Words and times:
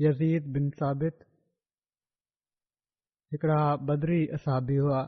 यज़ीद 0.00 0.44
बिन 0.56 0.68
साबित 0.80 1.24
हिकिड़ा 3.32 3.62
बदरी 3.88 4.18
असाबी 4.36 4.76
हुआ 4.76 5.00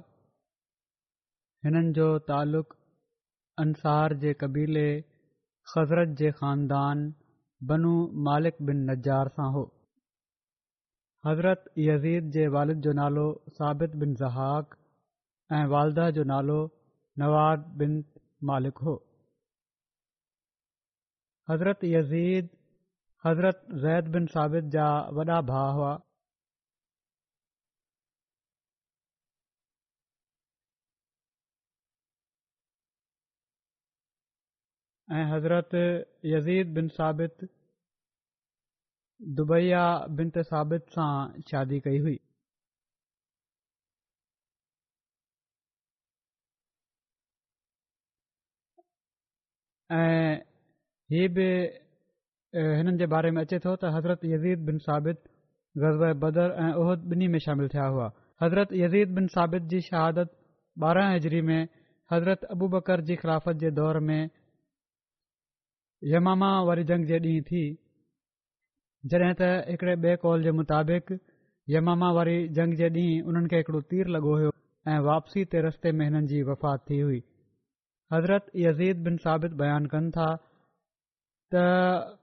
हिननि 1.67 1.93
जो 1.99 2.07
तालुक़ 2.31 2.73
अंसार 3.65 4.15
जे 4.27 4.33
क़बीले 4.43 4.85
ख़ज़रत 5.75 6.17
जे 6.23 6.31
ख़ानदान 6.41 7.05
बनू 7.73 7.93
मालिक 8.29 8.57
बिन 8.71 8.83
नजार 8.91 9.29
सां 9.37 9.49
हो 9.59 9.63
हज़रत 11.31 11.65
यज़ीद 11.87 12.31
जे 12.39 12.49
वालिद 12.59 12.81
जो 12.89 12.93
नालो 13.05 13.27
साबित 13.61 13.97
बिन 14.05 14.15
ज़हाक 14.25 14.77
ऐं 15.59 15.65
वालदा 15.79 16.11
जो 16.19 16.25
नालो 16.37 16.61
नवाद 17.25 17.69
बिन 17.85 18.01
मालिक 18.53 18.79
हो 18.89 18.97
हज़रत 21.51 21.85
यज़ीद 21.97 22.51
حضرت 23.25 23.57
زید 23.81 24.05
بن 24.15 24.25
ثابت 24.35 24.65
جا 24.73 24.89
وڈا 25.17 25.41
بھا 25.49 25.63
ہوا 25.77 25.95
حضرت 35.33 35.75
یزید 36.33 36.67
بن 36.77 36.89
ثابت 36.97 37.45
دبیا 39.39 39.83
بنت 40.19 40.37
ثابت 40.51 40.83
سان 40.95 41.33
شادی 41.51 41.81
کئی 41.87 42.01
ہوئی 42.01 42.17
یہ 51.17 51.29
हिननि 52.57 52.97
जे 52.99 53.07
बारे 53.07 53.31
में 53.31 53.41
अचे 53.43 53.59
थो 53.65 53.75
त 53.77 53.95
हज़रत 53.95 54.25
यज़ीद 54.33 54.59
बिन 54.67 54.79
साबित 54.87 55.19
ग़ज़ 55.83 55.97
बदर 56.21 56.55
ऐं 56.63 56.73
उहद 56.83 57.05
ॿिन्ही 57.13 57.27
में 57.35 57.39
शामिल 57.47 57.69
थिया 57.75 57.85
हुआ 57.95 58.11
हज़रत 58.43 58.69
यज़ीद 58.81 59.09
बिन 59.19 59.27
साबित 59.35 59.63
जी 59.75 59.81
शहादत 59.91 60.31
ॿारहं 60.89 61.15
हज़री 61.15 61.41
में 61.53 61.69
हज़रत 62.13 62.45
अबूबकर 62.57 63.01
जी 63.07 63.17
ख़िलाफ़त 63.23 63.57
जे 63.63 63.71
दौर 63.79 63.99
में 64.11 64.29
यमामा 66.13 66.51
वारी 66.67 66.85
जंग 66.91 67.07
जे 67.07 67.19
ॾींहुं 67.23 67.43
थी 67.55 67.65
जड॒हिं 69.13 69.33
त 69.41 69.55
हिकड़े 69.71 69.95
ॿिए 69.97 70.17
कॉल 70.27 70.43
जे 70.43 70.53
मुताबिक़ 70.65 71.17
यमामा 71.77 72.11
वारी 72.21 72.39
जंग 72.61 72.75
जे 72.85 72.91
ॾींहुं 73.01 73.25
हुननि 73.33 73.49
खे 73.51 73.57
हिकड़ो 73.65 73.81
तीर 73.91 74.07
लॻो 74.17 74.37
हो 74.47 74.53
ऐं 74.93 74.99
वापसी 75.11 75.45
ते 75.53 75.63
रस्ते 75.69 75.93
में 75.99 76.05
हिननि 76.11 76.27
जी 76.35 76.43
वफ़ात 76.55 76.89
थी 76.91 76.99
हुई 77.01 77.23
हज़रत 78.13 78.47
यज़ीद 78.69 79.05
बिन 79.11 79.17
साबित 79.27 79.53
बयानु 79.63 79.89
कनि 79.99 80.11
था 80.17 80.31
त 81.55 82.19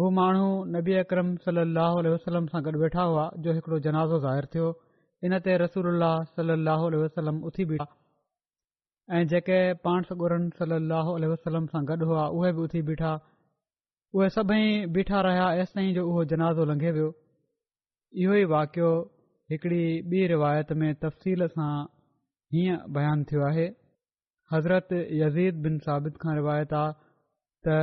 हू 0.00 0.08
माण्हू 0.16 0.44
नबी 0.74 0.94
अकरम 0.98 1.30
सली 1.46 1.60
अलाह 1.62 1.96
वसलम 2.12 2.44
सां 2.52 2.60
गॾु 2.68 2.78
वेठा 2.82 3.02
हुआ 3.08 3.24
जो 3.46 3.52
हिकिड़ो 3.56 3.78
जनाज़ो 3.86 4.18
ज़ाहिर 4.22 4.46
थियो 4.54 4.68
इनते 5.28 5.56
रसूल 5.62 6.04
सलाहु 6.36 6.86
वसलम 7.02 7.40
उथी 7.50 7.64
बीठा 7.72 7.86
ऐं 9.16 9.20
जेके 9.32 9.58
पाण 9.88 10.08
सॻु 10.12 10.30
सलाहु 10.62 11.18
वसलम 11.32 11.66
सां 11.74 11.84
गॾु 11.92 12.08
हुआ 12.12 12.24
उहे 12.38 12.52
बि 12.60 12.64
उथी 12.68 12.82
बीठा 12.92 13.12
उहे 14.16 14.28
सभई 14.38 14.64
बीठा 14.96 15.20
रहिया 15.28 15.50
एसि 15.66 15.74
ताईं 15.80 15.92
जो 15.98 16.06
उहो 16.14 16.24
जनाज़ो 16.32 16.64
लंघे 16.72 16.92
पियो 17.00 17.10
इहो 18.24 18.40
ई 18.40 18.50
वाकियो 18.56 18.90
हिकड़ी 19.52 19.82
ॿी 20.14 20.26
रिवायत 20.34 20.72
में 20.82 20.88
तफ़सील 21.06 21.46
सां 21.58 21.70
हीअं 22.56 22.80
बयानु 22.98 23.28
थियो 23.30 23.44
आहे 23.52 23.66
हज़रत 24.56 24.92
यज़ीद 25.22 25.62
बिन 25.68 25.78
साबित 25.90 26.16
खां 26.24 26.34
रिवायत 26.42 26.72
आहे 26.80 26.92
त 27.68 27.78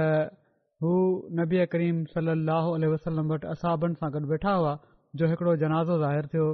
हू 0.83 0.89
नबी 1.37 1.65
करीम 1.71 1.97
सल 2.09 2.29
लह 2.49 2.67
वसलम 2.91 3.31
वटि 3.31 3.47
असाबनि 3.53 3.95
सां 4.03 4.09
गॾु 4.11 4.19
वेठा 4.27 4.51
हुआ 4.59 4.69
जो 5.21 5.27
हिकड़ो 5.31 5.55
जनाज़ो 5.63 5.95
ज़ाहिर 6.03 6.27
थियो 6.33 6.45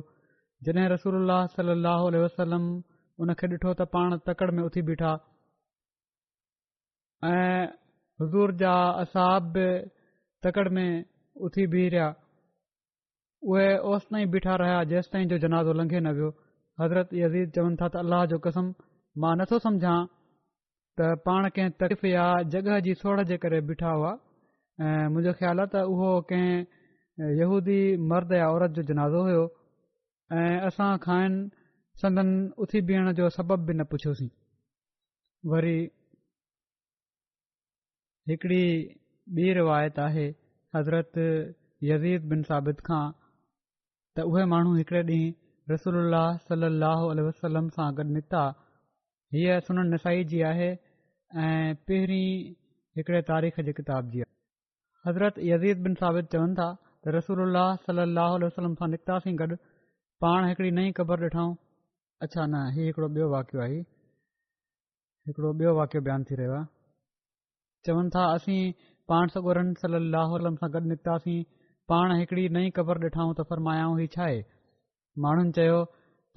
जॾहिं 0.69 0.85
रसूल 0.93 1.33
सल 1.55 1.69
लह 1.81 2.05
वसलम 2.23 2.63
उनखे 3.25 3.49
ॾिठो 3.51 3.73
त 3.73 3.87
पाण 3.95 4.15
तकड़ 4.29 4.47
में 4.59 4.63
उथी 4.63 4.81
बीठा 4.87 5.11
ऐं 7.33 7.67
हज़ूर 8.23 8.55
जा 8.63 8.73
असाब 9.03 9.53
बि 9.57 9.67
तकड़ 10.47 10.67
में 10.79 10.89
उथी 11.49 11.67
बीह 11.75 11.87
रहिया 11.95 12.09
उहे 13.53 13.67
ओसि 13.93 14.09
ताईं 14.15 14.29
बीठा 14.37 14.55
रहिया 14.63 14.83
जेसि 14.93 15.13
ताईं 15.15 15.29
जो 15.35 15.41
जनाज़ो 15.45 15.73
लंघे 15.81 15.99
न 16.07 16.15
वियो 16.19 16.29
हज़रत 16.81 17.13
यज़ीज़ 17.21 17.55
चवनि 17.59 17.77
था 17.83 17.87
त 17.97 18.05
अलाह 18.05 18.25
जो 18.33 18.43
कसम 18.49 18.73
मां 19.25 19.35
नथो 19.43 19.59
समुझां 19.69 19.97
त 20.99 21.05
पाण 21.25 21.47
कंहिं 21.55 21.71
तरीफ़ 21.81 22.05
या 22.07 22.25
जॻहि 22.51 22.81
जी 22.81 22.93
सोड़ 23.01 23.21
जे 23.29 23.37
करे 23.45 23.59
बीठा 23.69 23.89
हुआ 23.95 24.11
ऐं 24.81 25.07
मुंहिंजो 25.13 25.31
ख़्याल 25.39 25.57
आहे 25.59 25.67
त 25.73 25.79
उहो 25.93 26.11
कंहिं 26.29 27.31
यहूदी 27.39 27.79
मर्द 28.11 28.31
या 28.39 28.45
औरत 28.55 28.71
जो 28.77 28.83
जनाज़ो 28.91 29.21
हुयो 29.27 29.41
ऐं 30.39 30.55
असां 30.67 30.91
खाइनि 31.05 31.49
संदन 32.01 32.29
उथी 32.65 32.81
बीहण 32.91 33.11
जो 33.19 33.29
सबब 33.37 33.65
बि 33.71 33.73
न 33.79 33.83
पुछियोसीं 33.95 34.29
वरी 35.53 35.77
हिकड़ी 38.31 38.65
ॿी 39.41 39.51
रिवायत 39.59 39.99
आहे 40.07 40.25
हज़रत 40.75 41.11
यीर 41.89 42.19
बिन 42.33 42.41
साबित 42.51 42.79
खां 42.87 43.03
त 44.15 44.27
उहे 44.31 44.45
माण्हू 44.53 44.73
हिकड़े 44.81 45.01
ॾींहुं 45.11 45.27
रसूल 45.71 46.17
सली 46.47 47.21
वसलम 47.27 47.67
सां 47.81 47.89
गॾु 47.97 48.09
निकिता 48.15 48.41
हीअ 49.35 49.53
सुन 49.69 49.79
नसाई 49.93 50.23
जी 50.33 50.41
आहे 50.53 50.67
ऐं 51.43 51.75
पहिरीं 51.87 52.31
हिकिड़े 52.97 53.21
तारीख़ 53.29 53.59
जी 53.67 53.71
किताब 53.77 54.09
जी 54.11 54.19
हज़रत 55.07 55.35
यज़ीद 55.47 55.81
बिन 55.87 55.93
साबित 56.01 56.29
चवनि 56.33 56.53
था 56.59 56.67
त 57.05 57.13
रसूल 57.15 57.55
सल 57.87 57.99
अल 58.03 58.13
लाहोल 58.17 58.43
वलम 58.57 58.75
सां 58.81 58.87
निकितासीं 58.91 59.33
गॾु 59.41 59.55
पाण 60.27 60.47
हिकिड़ी 60.51 60.71
नई 60.77 60.91
क़बर 60.99 61.25
ॾिठाऊं 61.29 61.51
अच्छा 62.27 62.45
न 62.53 62.61
हीउ 62.77 62.85
हिकिड़ो 62.87 63.07
ॿियो 63.17 63.27
वाक़ियो 63.35 63.61
आहे 63.65 63.81
हिकिड़ो 65.31 65.53
ॿियो 65.63 65.75
वाक़ियो 65.79 66.01
बयानु 66.07 66.23
थी 66.31 66.35
रहियो 66.43 66.55
आहे 66.59 66.73
चवनि 67.89 68.09
था 68.15 68.25
असीं 68.37 68.57
पाण 69.15 69.35
सॻोरनि 69.35 69.93
वलम 70.37 70.63
सां 70.65 70.69
गॾु 70.79 70.85
निकितासीं 70.95 71.37
पाण 71.95 72.15
हिकिड़ी 72.23 72.47
नई 72.61 72.69
क़बर 72.81 73.05
ॾिठाऊं 73.09 73.33
त 73.41 73.47
फरमायाऊं 73.53 73.99
हीउ 74.01 74.13
छा 74.17 74.23
आहे 74.31 74.41
माण्हुनि 75.27 75.51
चयो 75.61 75.83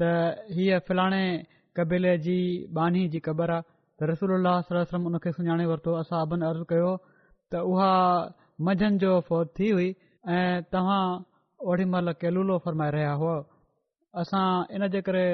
त 0.00 0.12
हीअ 0.58 1.42
कबीले 1.78 2.18
जी 2.30 2.38
बानी 2.76 3.08
जी 3.14 3.18
क़बर 3.26 3.50
आहे 3.62 3.76
त 4.00 4.06
रसूल 4.10 4.30
सलो 4.66 4.82
सलम 4.88 5.06
उन 5.10 5.16
खे 5.22 5.30
सुञाणे 5.36 5.64
वरितो 5.68 5.92
असां 6.00 6.18
अभन 6.26 6.42
अर्ज़ु 6.48 6.66
कयो 6.72 6.90
त 7.54 7.62
उहा 7.70 7.88
मंझंदि 8.68 8.98
जो 9.04 9.14
फ़ौज 9.30 9.48
थी 9.58 9.70
हुई 9.76 9.88
ऐं 10.34 10.60
तव्हां 10.74 11.00
ओॾी 11.72 11.84
महिल 11.94 12.12
कैलूलो 12.22 12.58
फरमाए 12.66 12.90
रहिया 12.96 13.14
हुओ 13.22 13.34
असां 14.22 14.44
इन 14.76 14.86
जे 14.96 15.00
करे 15.08 15.24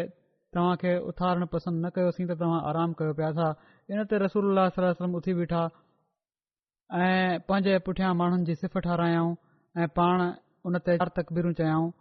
तव्हां 0.57 0.95
उथारणु 1.13 1.49
पसंदि 1.57 1.85
न 1.87 1.93
कयोसीं 1.99 2.27
त 2.31 2.39
तव्हां 2.45 2.63
आरामु 2.73 2.99
कयो 3.03 3.13
पिया 3.21 3.31
था 3.41 3.51
इन 3.93 4.03
ते 4.15 4.23
रसूल 4.25 4.63
सलम 4.79 5.21
उथी 5.21 5.37
बीठा 5.43 5.63
ऐं 7.05 7.45
पंहिंजे 7.51 7.79
पुठियां 7.91 8.15
माण्हुनि 8.25 8.49
जी 8.53 8.61
सिफ़ 8.63 8.81
ठारायऊं 8.91 9.31
ऐं 9.83 9.91
पाण 10.01 10.27
उन 10.71 10.81
ते 10.91 10.97
तकबीरूं 11.23 11.53
चयाऊं 11.63 11.93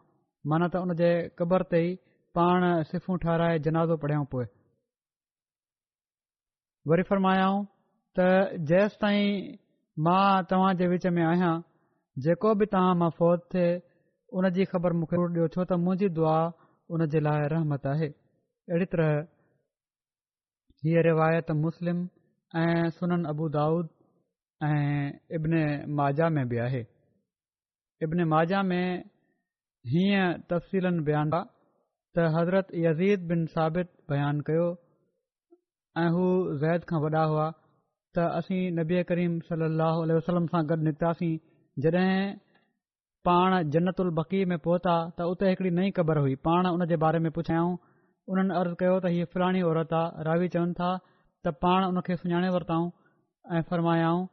माना 0.53 0.71
त 0.73 0.87
उन 0.89 0.97
जे 1.05 1.11
क़बर 1.41 1.69
ते 1.75 1.83
ई 1.91 1.95
पाण 2.39 2.71
सिफ़ू 2.93 3.21
ठाराए 3.27 3.59
जनाज़ो 3.67 4.03
पढ़ियऊं 4.05 4.29
पोइ 4.35 4.51
वरी 6.89 7.03
फरमायाऊं 7.09 7.61
त 8.17 8.23
जेसि 8.69 8.97
ताईं 9.01 9.55
मां 10.05 10.23
तव्हां 10.49 10.71
जे 10.79 10.87
विच 10.93 11.05
में 11.17 11.21
आहियां 11.25 11.51
जेको 12.25 12.53
बि 12.61 12.65
तव्हां 12.73 12.95
मां 13.01 13.09
फ़ौत 13.19 13.45
थिए 13.53 13.69
उन 14.41 14.49
जी 14.57 14.65
ख़बर 14.71 14.93
मूंखे 15.01 15.17
ॾियो 15.25 15.47
छो 15.53 15.63
त 15.69 15.77
मुंहिंजी 15.83 16.09
दुआ 16.17 16.35
उन 16.97 17.05
जे 17.13 17.19
लाइ 17.27 17.47
रहमत 17.55 17.87
आहे 17.93 18.07
अहिड़ी 18.71 18.89
तरह 18.95 19.11
हीअ 20.85 21.03
रिवायत 21.09 21.51
मुस्लिम 21.63 22.03
ऐं 22.63 22.89
सुनन 22.99 23.23
अबू 23.33 23.49
दाऊद 23.55 23.93
ऐं 24.69 25.11
इब्न 25.39 25.63
माजा 26.01 26.29
में 26.39 26.43
बि 26.53 26.61
आहे 26.67 26.85
इब्न 28.09 28.27
माजा 28.35 28.63
में 28.73 28.85
हीअं 29.95 30.29
तफ़सीलनि 30.53 31.07
बि 31.11 31.17
आहे 31.23 31.43
त 32.15 32.31
हज़रत 32.39 32.77
यज़ीद 32.87 33.27
बिन 33.33 33.45
साबित 33.57 33.95
बयानु 34.13 34.49
कयो 34.51 34.71
ऐं 36.01 36.09
हू 36.13 36.21
ज़ैद 36.61 36.85
खां 36.89 36.99
वॾा 37.01 37.23
हुआ 37.31 37.43
त 38.17 38.23
असीं 38.41 38.61
नबी 38.79 39.01
करीम 39.09 39.33
सलम 39.49 40.45
सां 40.53 40.61
गॾु 40.71 40.75
निकितासीं 40.85 41.31
जॾहिं 41.85 42.05
पाण 43.27 43.69
जन्नतल 43.75 44.09
बकी 44.19 44.39
में 44.53 44.57
पहुता 44.67 44.93
त 45.17 45.27
उते 45.33 45.49
हिकड़ी 45.51 45.71
नई 45.79 45.91
क़बर 45.99 46.17
हुई 46.23 46.33
पाण 46.47 46.67
उन 46.71 46.85
जे 46.91 46.95
बारे 47.03 47.19
में 47.25 47.31
पुछियाऊं 47.35 47.75
उन्हनि 48.33 48.55
अर्ज़ु 48.61 48.75
कयो 48.79 48.95
त 49.03 49.11
हीअ 49.15 49.27
फुराणी 49.35 49.61
औरत 49.71 49.93
आहे 49.99 50.23
रावी 50.29 50.47
चवनि 50.55 50.73
था 50.79 50.89
त 50.99 51.53
पाण 51.65 51.85
हुन 51.89 52.01
खे 52.09 52.17
सुञाणे 52.23 52.49
वरिताऊं 52.57 52.87
ऐं 53.57 53.61
फ़र्मायाऊं 53.73 54.25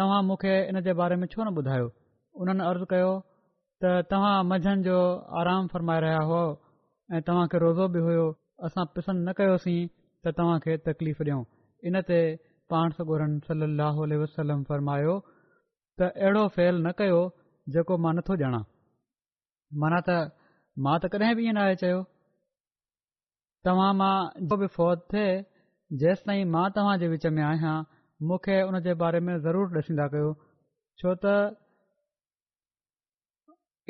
तव्हां 0.00 0.20
मूंखे 0.30 0.54
इन 0.72 0.80
जे 0.88 0.94
बारे 1.02 1.18
में 1.22 1.26
छो 1.34 1.44
न 1.50 1.54
ॿुधायो 1.62 1.90
उन्हनि 2.44 2.66
अर्ज़ु 2.70 2.88
कयो 2.94 3.10
त 3.84 3.92
तव्हां 4.14 4.32
मंझंदि 4.54 4.88
जो 4.88 4.98
आराम 5.42 5.68
फ़र्माए 5.76 6.00
रहिया 6.06 6.24
हुआ 6.32 6.40
ऐं 7.12 7.22
तव्हां 7.30 7.46
रोज़ो 7.66 7.88
बि 7.98 8.06
हुयो 8.08 8.24
असां 8.70 8.86
पसंदि 8.96 9.28
न 9.30 9.36
कयोसीं 9.42 9.78
त 10.26 10.28
तव्हांखे 10.38 10.76
तकलीफ़ 10.88 11.22
ॾियूं 11.22 11.42
इन 11.88 11.96
ते 12.08 12.18
पाण 12.70 12.90
सगोरनि 12.98 13.38
सली 13.46 13.66
अलसलम 14.18 14.60
फरमायो 14.68 15.14
त 15.22 16.00
अहिड़ो 16.24 16.44
फेल 16.56 16.74
न 16.86 16.92
कयो 17.00 17.18
जेको 17.74 17.94
मां 18.04 18.12
नथो 18.16 18.34
ॼाणा 18.44 18.60
माना 19.82 19.98
त 20.06 20.08
मां 20.86 20.96
त 21.02 21.12
कॾहिं 21.14 21.34
बि 21.40 21.44
ईअं 21.46 21.54
न 21.56 21.64
आहे 21.64 21.74
चयो 21.82 22.00
तव्हां 23.66 23.90
मां 24.00 24.14
जेको 24.40 24.56
बि 24.62 24.68
फ़ौत 24.76 24.98
थिए 25.14 25.28
जेसि 26.02 26.22
ताईं 26.30 26.44
मां 26.54 26.64
तव्हां 26.78 26.94
जे 27.04 27.12
विच 27.16 27.24
में 27.36 27.42
आहियां 27.50 27.76
मूंखे 28.28 28.56
उन 28.68 28.80
जे 28.88 28.92
बारे 29.04 29.20
में 29.28 29.34
ज़रूरु 29.46 29.68
ॾिसंदा 29.80 30.06
कयो 30.16 30.30
छो 31.02 31.14
त 31.24 31.32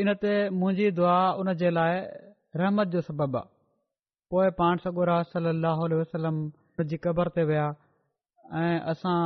इन 0.03 0.09
ते 0.23 0.33
मुंहिंजी 0.61 0.91
दुआ 1.01 1.17
उन 1.41 1.55
जे 1.59 1.69
लाइ 1.79 1.95
रहमत 2.61 2.89
जो 2.95 3.01
सबबु 3.09 3.37
आहे 3.41 3.54
पोइ 4.35 4.51
पाण 4.59 4.77
सॻु 4.85 5.05
रहल 5.09 5.45
अलाह 5.49 5.81
वसलम 5.99 6.39
हुन 6.79 6.87
जी 6.93 6.97
क़बर 7.07 7.29
ते 7.35 7.43
विया 7.49 7.65
ऐं 8.61 8.77
असां 8.93 9.19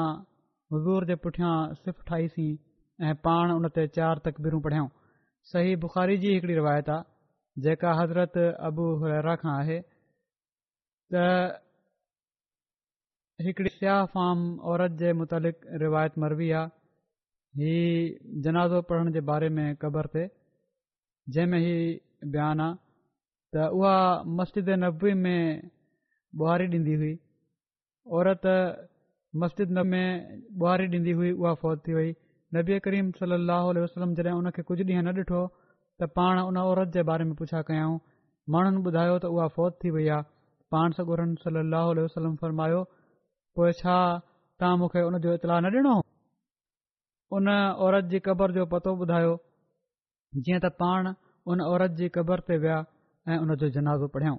हज़ूर 0.75 1.05
जे 1.11 1.15
पुठियां 1.27 1.53
सिफ़ 1.85 2.01
ठाहीसीं 2.11 2.51
ऐं 3.11 3.13
पाण 3.29 3.53
उन 3.55 3.69
ते 3.79 3.85
चारि 3.99 4.23
तकबीरूं 4.27 4.61
पढ़ियूं 4.67 4.89
सही 5.53 5.73
बुखारी 5.85 6.17
जी 6.25 6.33
हिकिड़ी 6.35 6.59
रिवायत 6.59 6.91
आहे 6.97 7.63
जेका 7.69 7.93
हज़रत 8.01 8.37
अबूरा 8.71 9.37
खां 9.45 9.55
आहे 9.63 9.79
त 11.15 11.23
हिकिड़ी 13.49 13.73
सियाह 13.79 14.05
फाम 14.17 14.43
औरत 14.75 14.99
जे 15.05 15.13
मुतालिक 15.23 15.65
रिवायत 15.85 16.19
मरबी 16.27 16.51
आहे 16.65 16.75
हीउ 17.63 18.43
जनाज़ो 18.49 18.83
पढ़ण 18.93 19.13
जे 19.19 19.25
बारे 19.33 19.49
में 19.61 19.65
क़बर 19.87 20.11
थिए 20.17 20.31
जंहिं 21.39 21.63
हीउ 21.69 22.31
बयानु 22.37 22.67
आहे 22.69 22.87
त 23.55 23.67
उहा 23.79 23.93
मस्जिद 24.39 24.67
नबवे 24.81 25.13
में 25.25 25.63
ॿुहारी 26.41 26.65
ॾींदी 26.73 26.95
हुई 27.03 27.13
औरत 28.17 28.43
मस्जिद 29.43 29.71
नब 29.77 29.87
में 29.93 30.43
ॿुहारी 30.63 30.89
ॾींदी 30.95 31.13
हुई 31.21 31.31
उहा 31.43 31.53
फ़ौत 31.63 31.81
थी 31.87 31.95
वई 31.99 32.11
नबी 32.57 32.79
करीम 32.87 33.09
सलाह 33.21 33.63
वसलम 33.81 34.13
जॾहिं 34.19 34.35
उन 34.41 34.51
खे 34.57 34.63
कुझु 34.71 34.85
ॾींहं 34.91 35.03
न 35.07 35.15
ॾिठो 35.21 35.41
त 36.03 36.11
पाण 36.21 36.41
उन 36.49 36.57
औरत 36.65 36.93
जे 36.99 37.03
बारे 37.13 37.25
में 37.31 37.35
पुछा 37.41 37.63
कयाऊं 37.71 37.95
माण्हुनि 38.57 38.83
ॿुधायो 38.91 39.17
त 39.25 39.33
उहा 39.39 39.49
फ़ौत 39.57 39.79
थी 39.87 39.95
वई 39.97 40.05
आहे 40.19 40.29
पाण 40.77 40.99
सगोरनि 41.01 41.41
सल 41.47 41.59
वसलम 42.05 42.37
फरमायो 42.45 42.85
पोइ 43.57 43.71
छा 43.81 43.97
तव्हां 44.61 44.75
मूंखे 44.85 45.07
उनजो 45.09 45.35
इतलाउ 45.41 45.65
न 45.65 45.73
ॾिनो 45.83 45.97
उन 47.41 47.49
औरत 47.89 48.13
जी 48.15 48.21
क़बर 48.29 48.53
जो 48.61 48.67
पतो 48.77 48.95
ॿुधायो 49.07 49.35
जीअं 50.45 50.63
त 50.69 50.75
पाण 50.85 51.13
उन 51.55 51.67
औरत 51.73 51.99
जी 52.05 52.09
क़बर 52.21 52.47
ते 52.53 52.57
विया 52.69 52.81
ऐं 53.31 53.39
उनजो 53.45 53.69
जिनाज़ो 53.77 54.07
पढ़ियों 54.15 54.37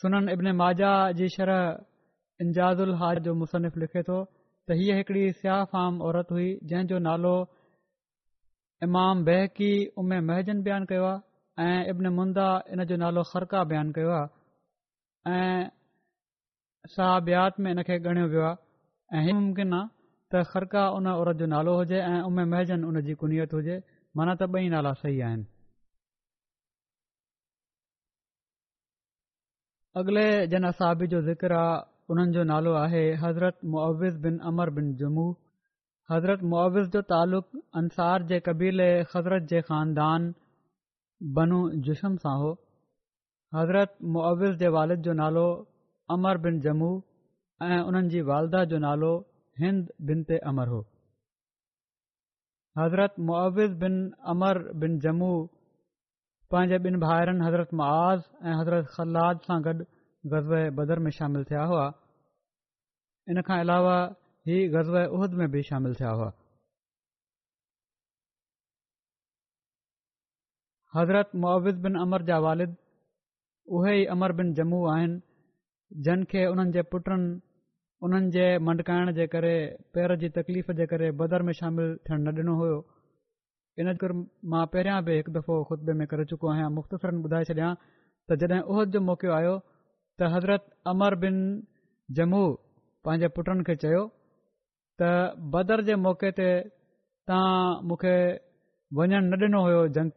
सुननि 0.00 0.32
अब्न 0.36 0.48
माजा 0.60 0.90
जी 1.20 1.28
शरह 1.36 1.62
इंजाज़ 2.44 2.80
हाज 3.00 3.18
जो 3.24 3.34
मुसनिफ़ 3.42 3.78
लिखे 3.84 4.02
थो 4.08 4.16
त 4.68 4.76
हीअ 4.80 4.96
हिकड़ी 5.00 5.24
फाम 5.72 6.00
औरत 6.10 6.28
हुई 6.36 6.48
जंहिंजो 6.72 6.98
नालो 7.06 7.34
इमाम 8.86 9.24
बहकी 9.28 9.72
उमे 10.02 10.18
महजन 10.30 10.62
बयानु 10.66 10.86
कयो 10.94 11.08
इब्न 11.92 12.06
मुंदा 12.20 12.48
इन 12.72 12.84
जो 12.90 12.96
नालो 13.06 13.20
ख़रका 13.32 13.60
बयानु 13.74 13.90
कयो 13.96 14.10
आहे 14.18 15.48
सहाबियात 16.96 17.54
में 17.62 17.70
इन 17.72 17.82
खे 17.88 17.96
ॻणियो 18.10 18.26
वियो 18.32 18.48
आहे 18.50 18.58
ऐं 19.18 19.28
ही 19.28 19.42
आहे 19.42 19.84
त 20.32 20.44
ख़रका 20.52 20.82
उन 20.96 21.06
औरत 21.20 21.36
जो 21.42 21.46
नालो 21.56 21.72
हुजे 21.80 21.98
ऐं 22.08 22.18
उमिरि 22.30 22.48
महजन 22.54 22.84
उन 22.88 23.00
जी 23.08 23.14
कुनियत 23.22 23.52
हुजे 23.56 23.76
माना 24.18 24.32
त 24.40 24.54
ॿई 24.58 24.68
नाला 24.74 24.92
सही 25.00 25.20
आहिनि 25.24 25.44
अॻिले 30.00 30.24
जन 30.52 30.64
असाबी 30.68 31.06
जो 31.12 31.20
ज़िक्र 31.28 31.58
उन्हनि 32.12 32.32
जो 32.36 32.42
नालो 32.52 32.72
आहे 32.84 33.02
हज़रत 33.26 33.58
मुआविज़ 33.74 34.16
बिन 34.24 34.38
अमर 34.50 34.70
बिन 34.78 34.86
जमू 35.02 35.26
हज़रत 36.12 36.42
मुआविज़ 36.52 36.88
जो 36.96 37.02
तालुक़ 37.14 37.48
अंसार 37.82 38.22
जे 38.32 38.40
क़बीले 38.50 38.88
हज़रत 39.14 39.48
जे 39.54 39.60
ख़ानदान 39.70 40.22
बनू 41.38 41.58
जिशम 41.88 42.16
सां 42.26 42.36
हो 42.44 42.50
हज़रत 43.60 43.96
मुआविज़ 44.18 44.64
वालिद 44.80 45.00
जो 45.08 45.12
नालो 45.22 45.46
अमर 46.18 46.42
बिन 46.46 46.60
जमूं 46.68 46.92
ऐं 47.72 47.80
उन्हनि 47.86 48.08
जी 48.14 48.20
वालदा 48.34 48.64
जो 48.72 48.78
नालो 48.90 49.12
हिंद 49.62 49.92
बिन 50.10 50.22
ते 50.30 50.36
अमर 50.54 50.76
हो 50.76 50.86
हज़रत 52.78 53.14
मुआविज़ 53.28 53.72
बिन 53.78 53.94
अमर 54.32 54.58
बिन 54.80 54.98
जम्मू 55.04 55.30
पंहिंजे 56.52 56.76
ॿिनि 56.88 56.98
भाइरनि 57.04 57.44
हज़रत 57.46 57.70
मआज़ 57.80 58.20
ऐं 58.50 58.54
हज़रत 58.58 58.86
ख़लाद 58.96 59.40
सां 59.46 59.56
गॾु 59.64 59.72
ग़ज़ब 60.34 60.52
बदर 60.80 60.98
में 61.06 61.10
शामिल 61.16 61.42
थिया 61.48 61.62
हुआ 61.70 61.86
इन 63.30 63.34
इनखां 63.36 63.58
अलावा 63.64 63.96
ही 64.50 64.56
ग़ज़ 64.74 64.90
उहद 64.98 65.34
में 65.40 65.48
बि 65.56 65.62
शामिल 65.70 65.94
थिया 66.02 66.10
हुआ 66.20 66.30
हज़रत 70.98 71.34
मुआविज़ 71.46 71.78
बिन 71.88 71.94
अमर 72.06 72.22
जा 72.30 72.38
वालिद 72.46 72.76
उहे 73.80 73.94
ई 74.02 74.04
अमर 74.16 74.32
बिन 74.42 74.54
जम्मू 74.60 74.84
आहिनि 74.94 75.20
जिन 76.06 76.24
खे 76.32 76.46
उन्हनि 76.54 76.72
जे 76.78 76.82
पुटनि 76.94 77.26
उन्हनि 78.06 78.30
जे 78.34 78.42
मंडकाइण 78.66 79.10
जे 79.14 79.26
करे 79.34 79.54
पेर 79.94 80.14
जी 80.22 80.28
तकलीफ़ 80.38 80.70
जे 80.80 80.86
करे 80.90 81.10
बदर 81.20 81.42
में 81.48 81.52
शामिल 81.60 81.86
थियण 82.08 82.18
न 82.28 82.34
ॾिनो 82.38 82.52
हुयो 82.60 82.76
इन 83.82 83.88
करे 84.02 84.14
मां 84.52 84.64
पहिरियां 84.74 84.98
बि 85.08 85.16
हिकु 85.18 85.32
दफ़ो 85.36 85.56
खुतबे 85.70 85.92
में 86.02 86.06
करे 86.12 86.24
चुको 86.32 86.50
आहियां 86.52 86.68
मुख़्तफ़िरनि 86.76 87.22
ॿुधाए 87.26 87.48
छॾियां 87.48 87.70
त 88.28 88.38
जॾहिं 88.42 88.60
उहद 88.74 88.90
जो 88.96 89.00
मौको 89.08 89.32
आयो 89.38 89.54
त 90.18 90.28
हज़रत 90.34 90.68
अमर 90.92 91.14
बिन 91.24 91.40
जमू 92.20 92.42
पंहिंजे 93.08 93.28
पुटनि 93.40 93.66
खे 93.70 93.76
चयो 93.86 94.04
त 95.02 95.10
बदर 95.56 95.82
जे 95.90 95.98
मौके 96.06 96.30
ते 96.38 96.48
तव्हां 97.30 97.82
मूंखे 97.90 98.14
वञणु 99.00 99.18
न 99.32 99.42
ॾिनो 99.48 99.60
हुयो 99.66 99.82
जंग 99.98 100.14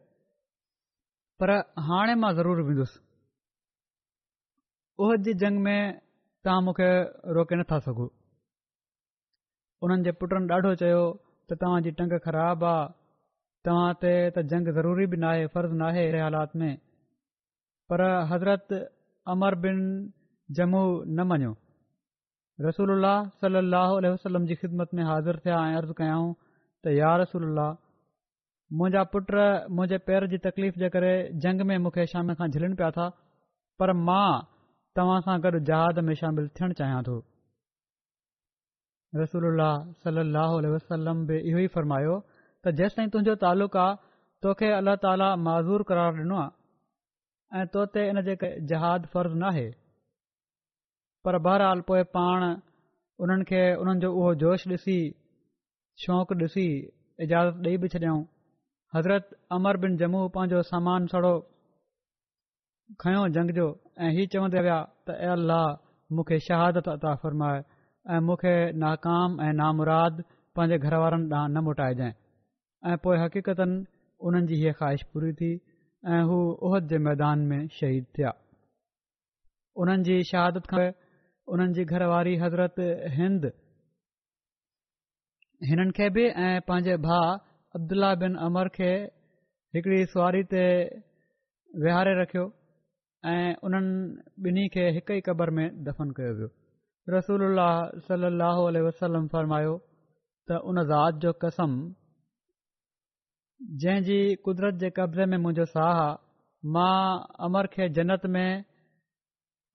पर 1.40 1.56
हाणे 1.90 2.14
मां 2.24 2.32
ज़रूरु 2.40 2.68
वेंदुसि 2.70 2.98
ओहद 5.02 5.28
जी 5.30 5.38
जंग 5.44 5.62
में 5.68 5.78
तव्हां 6.46 6.62
मूंखे 6.66 6.86
रोके 7.36 7.54
नथा 7.58 7.78
सघो 7.86 8.06
उन्हनि 9.86 10.02
जे 10.06 10.12
पुटनि 10.20 10.46
ॾाढो 10.56 10.70
चयो 10.80 11.02
त 11.50 11.58
तव्हांजी 11.60 11.90
टंग 11.98 12.12
ख़राबु 12.24 12.66
आहे 12.70 12.86
तव्हां 13.66 13.90
ते 14.02 14.12
त 14.36 14.42
जंग 14.52 14.70
ज़रूरी 14.78 15.06
बि 15.12 15.16
नाहे 15.24 15.46
फर्ज़ु 15.54 15.78
नाहे 15.82 16.02
अहिड़े 16.04 16.20
हालात 16.26 16.56
में 16.62 16.72
पर 17.92 18.02
हज़रत 18.30 18.74
अमर 19.34 19.54
बिन 19.66 19.78
जमू 20.58 20.82
न 21.16 21.26
मञियो 21.32 21.52
रसूल 22.68 22.90
सलाहु 23.44 24.02
वसलम 24.12 24.46
जी 24.50 24.54
ख़िदमत 24.62 24.94
में 24.98 25.04
हाज़िर 25.10 25.38
थिया 25.46 25.62
ऐं 25.68 25.78
अर्ज़ु 25.82 25.98
कयाऊं 26.02 26.30
त 26.84 27.00
यार 27.02 27.20
रसूल 27.24 27.50
मुंहिंजा 28.78 29.02
पुट 29.14 29.28
मुंहिंजे 29.76 29.98
पेर 30.10 30.26
जी 30.34 30.38
तकलीफ़ 30.48 30.78
जे 30.84 30.88
करे 30.96 31.14
जंग 31.46 31.60
में 31.70 31.76
मूंखे 31.86 32.06
शाम 32.14 32.34
खां 32.40 32.48
झिलनि 32.56 32.74
पिया 32.82 32.90
था 33.00 33.08
पर 33.82 33.92
मां 34.06 34.26
तव्हां 34.98 35.20
सां 35.26 35.34
गॾु 35.44 35.58
जहाद 35.68 35.98
में 36.06 36.14
शामिल 36.20 36.48
थियणु 36.58 36.74
चाहियां 36.80 37.02
थो 37.08 37.12
रसूल 39.20 39.46
सलाहु 40.06 40.72
वसलम 40.74 41.22
बि 41.30 41.36
इहो 41.50 41.60
ई 41.66 41.70
फ़र्मायो 41.76 42.16
त 42.66 42.72
जेसि 42.80 42.96
ताईं 42.98 43.12
तुंहिंजो 43.14 43.34
तालुक़ु 43.44 43.78
आहे 43.84 43.96
तोखे 44.46 44.68
अलाह 44.80 44.96
ताला 45.04 45.28
माज़ूर 45.48 45.82
करार 45.90 46.12
ॾिनो 46.22 46.38
आहे 46.42 47.60
ऐं 47.62 47.66
तो 47.76 47.84
ते 47.96 48.04
इन 48.12 48.20
जे 48.28 48.36
जहाद 48.72 49.06
फ़र्ज़ु 49.14 49.40
नाहे 49.44 49.64
पर 51.26 51.38
बहरहाल 51.46 51.80
पोइ 51.90 52.02
पाण 52.18 52.46
उन्हनि 53.26 53.48
खे 53.50 53.62
उन्हनि 53.84 54.04
जो 54.06 54.12
उहो 54.20 54.30
जोश 54.44 54.66
ॾिसी 54.74 54.96
शौक़ु 56.06 56.40
ॾिसी 56.44 56.66
इजाज़त 57.26 57.60
ॾेई 57.68 57.82
बि 57.84 57.92
छॾियऊं 57.96 58.22
हज़रत 58.96 59.36
अमर 59.58 59.82
बिन 59.86 59.96
जमू 60.04 60.26
पंहिंजो 60.38 60.62
सामान 60.72 61.06
सड़ो 61.16 61.34
खयों 63.04 63.28
जंग 63.36 63.50
जो 63.60 63.70
ऐं 64.00 64.10
हीअ 64.16 64.26
चवंदा 64.32 64.60
विया 64.66 64.78
त 65.06 65.10
ऐ 65.12 65.28
شہادت 65.36 65.80
मूंखे 66.16 66.38
शहादत 66.48 66.88
अता 66.88 67.14
फ़रमाए 67.22 67.58
ऐं 68.14 68.20
मूंखे 68.26 68.54
नाकाम 68.84 69.30
ऐं 69.44 69.52
नामुराद 69.60 70.22
पंहिंजे 70.56 70.78
घरवारनि 70.88 71.26
ॾांहुं 71.36 71.48
न 71.52 71.58
मोटाइजाइ 71.66 72.12
ऐं 72.92 72.96
पोइ 73.04 73.16
हक़ीक़तनि 73.24 73.84
उन्हनि 74.28 74.46
जी 74.52 74.56
हीअ 74.62 74.72
ख़्वाहिश 74.80 75.02
पूरी 75.12 75.32
थी 75.40 75.50
ऐं 76.14 76.22
हू 76.28 76.38
उहद 76.68 76.88
जे 76.92 76.98
मैदान 77.08 77.38
में 77.52 77.60
शहीद 77.80 78.04
थिया 78.18 78.32
उन्हनि 79.84 80.08
जी 80.08 80.16
शहादत 80.32 80.66
खां 80.72 80.86
उन्हनि 81.56 81.78
जी 81.78 81.84
घरवारी 81.96 82.36
हज़रत 82.44 82.82
हिंद 83.18 83.46
हिननि 85.70 85.92
खे 86.00 86.08
बि 86.16 86.26
ऐं 86.30 86.54
पंहिंजे 86.70 86.96
भाउ 87.08 87.38
अब्दुला 87.80 88.14
बिन 88.24 88.36
अमर 88.48 88.68
खे 88.80 88.92
हिकड़ी 89.76 90.04
सुवारी 90.16 90.42
ते 90.56 90.64
विहारे 91.86 92.16
ऐं 93.30 93.54
उन्हनि 93.64 94.46
ॿिन्ही 94.48 94.68
खे 94.74 94.84
हिक 94.94 95.10
ई 95.10 95.20
क़बर 95.26 95.50
में 95.56 95.66
दफ़न 95.88 96.10
कयो 96.16 96.32
वियो 96.36 96.48
रसूल 97.14 97.42
सली 98.06 98.30
लहल 98.38 98.78
वसलम 98.86 99.26
फ़र्मायो 99.34 99.74
त 100.50 100.58
उन 100.70 100.82
ज़ात 100.88 101.20
जो 101.24 101.32
कसम 101.44 101.76
जहिंजी 103.84 104.18
कुदरत 104.48 104.74
जे 104.82 104.90
कब्ज़े 104.96 105.26
में 105.30 105.36
मुंहिंजो 105.42 105.64
साह 105.74 105.90
आहे 105.90 106.08
मां 106.76 107.20
अमर 107.48 107.66
खे 107.76 107.88
जन्नत 108.00 108.26
में 108.36 108.50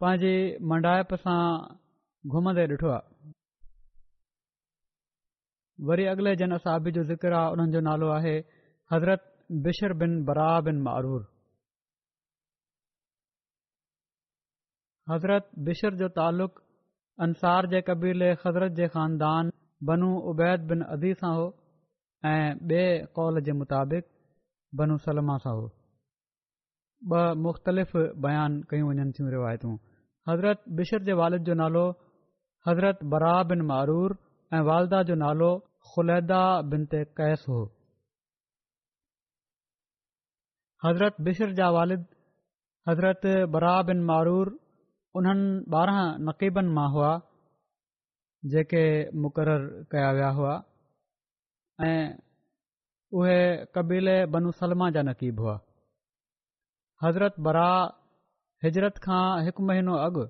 पंहिंजी 0.03 0.33
मंडाइप 0.73 1.15
सां 1.23 1.39
घुमंदे 2.35 2.67
ॾिठो 2.75 2.91
आहे 2.97 3.31
वरी 5.91 6.05
अॻिले 6.15 6.35
जन 6.43 6.59
असाबी 6.59 6.91
जो 6.99 7.03
ज़िक्र 7.15 7.33
आहे 7.45 7.51
उन्हनि 7.55 7.71
जो 7.79 7.85
नालो 7.91 8.11
आहे 8.19 8.37
हज़रत 8.93 9.31
बिशर 9.69 9.97
बिन 10.05 10.21
बरा 10.31 10.51
बिन 10.69 10.81
मारूर 10.89 11.25
हज़रत 15.09 15.47
बिशर 15.67 15.95
जो 15.99 16.07
तालुक़ 16.15 16.59
अंसार 17.25 17.67
जे 17.73 17.81
क़बीले 17.89 18.29
हज़रत 18.45 18.71
जे 18.79 18.87
ख़ानदान 18.95 19.51
बनू 19.89 20.09
उबैद 20.31 20.65
बिन 20.71 20.81
अदी 20.95 21.11
सां 21.21 21.31
हो 21.37 21.45
ऐं 22.31 23.05
कौल 23.19 23.39
जे 23.49 23.55
मुताबिक़ 23.59 24.05
बनू 24.81 24.97
सलमा 25.07 25.37
सां 25.47 25.53
हो 25.59 25.67
ॿ 25.69 27.39
मुख़्तलिफ़ 27.45 27.91
बयान 28.27 28.53
कयूं 28.73 28.87
वञनि 28.89 29.11
थियूं 29.19 29.27
रिवायतूं 29.35 29.73
हज़रत 30.31 30.61
बिशर 30.81 31.03
जे 31.11 31.15
वालिद 31.21 31.43
जो 31.51 31.57
नालो 31.61 31.83
हज़रत 32.69 33.03
बरा 33.15 33.31
बिन 33.55 33.61
मारूर 33.71 34.15
ऐं 34.53 34.61
वालदा 34.73 35.01
जो 35.09 35.15
नालो 35.25 35.49
ख़ुलैदा 35.89 36.39
बिन 36.73 36.87
ते 36.93 37.03
कैस 37.19 37.45
हो 37.55 37.59
हज़रत 40.85 41.21
बिशर 41.29 41.53
जा 41.61 41.69
वालिद 41.81 42.07
हज़रत 42.89 43.29
बरा 43.59 43.75
बिन 43.91 44.03
मारूर 44.09 44.57
उन्हनि 45.17 45.45
ॿारहं 45.75 46.07
नक़ीबनि 46.27 46.71
मां 46.77 46.87
हुआ 46.93 47.11
जेके 48.53 48.81
मुक़रर 49.21 49.61
कया 49.91 50.09
विया 50.17 50.27
हुआ 50.39 50.51
ऐं 51.87 52.01
उहे 53.19 53.39
कबीले 53.75 54.15
बनुसलमा 54.35 54.89
जा 54.97 55.01
नक़ीब 55.07 55.39
हुआ 55.43 55.55
हज़रत 57.03 57.39
बरा 57.47 57.69
हिजरत 58.65 59.01
खां 59.07 59.23
हिकु 59.47 59.65
महीनो 59.71 59.95
अॻु 60.05 60.27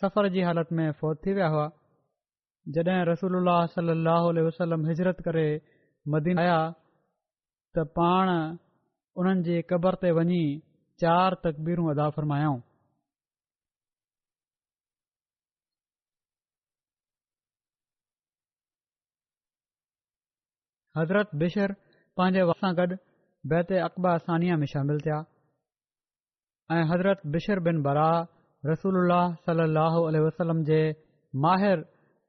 सफ़र 0.00 0.28
जी 0.34 0.42
हालत 0.48 0.72
में 0.80 0.86
फ़ौत 1.00 1.22
थी 1.26 1.32
विया 1.38 1.48
हुआ 1.54 1.68
जॾहिं 2.74 3.00
रसूल 3.12 3.52
साहु 3.78 4.32
वसलम 4.50 4.86
हिजरत 4.92 5.20
करे 5.30 5.46
मदीन 6.16 6.38
आया 6.48 6.60
त 7.76 7.86
पाण 8.02 8.34
उन्हनि 8.38 9.50
जे 9.50 9.62
क़बर 9.74 10.00
ते 10.06 10.12
वञी 10.22 10.44
चारि 11.02 11.44
तकबीरूं 11.48 11.90
अदाफ़रमायाऊं 11.92 12.60
हज़रत 20.96 21.30
बिशर 21.42 21.72
पंहिंजे 22.18 22.42
वक़्त 22.48 22.60
सां 22.64 22.70
गॾु 22.80 22.96
बैत 23.52 23.72
अक़बा 23.86 24.10
सानिया 24.26 24.56
में 24.62 24.66
शामिल 24.72 24.98
थिया 25.06 25.16
ऐं 26.76 26.82
हज़रत 26.90 27.24
बिशर 27.36 27.60
बिन 27.68 27.80
बरा 27.86 28.06
रसूल 28.70 28.98
सलाहु 29.46 30.04
वसलम 30.26 30.62
जे 30.68 30.78
माहिर 31.46 31.82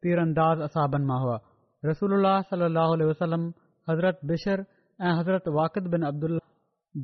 पीर 0.05 0.21
अंदाज़ 0.23 0.63
असाबनि 0.69 1.05
मां 1.11 1.19
हुआ 1.25 1.37
रसूल 1.89 2.17
सल 2.53 2.65
अह 2.85 2.95
वसलम 3.11 3.45
हज़रत 3.91 4.19
बिशर 4.33 4.65
ऐं 5.03 5.13
हज़रत 5.19 5.47
वाक़िद 5.59 5.87
बिन 5.97 6.05
अब्दुला 6.11 6.43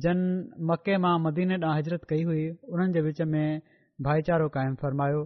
जन 0.02 0.26
मके 0.72 0.96
मां 1.04 1.14
मदीने 1.28 1.56
ॾांहुं 1.62 1.76
हिजरत 1.78 2.04
कई 2.12 2.22
हुई 2.32 2.44
उन्हनि 2.74 2.92
जे 2.96 3.00
विच 3.08 3.18
में 3.32 3.60
भाईचारो 4.08 4.48
क़ाइमु 4.56 4.76
फ़रमायो 4.84 5.22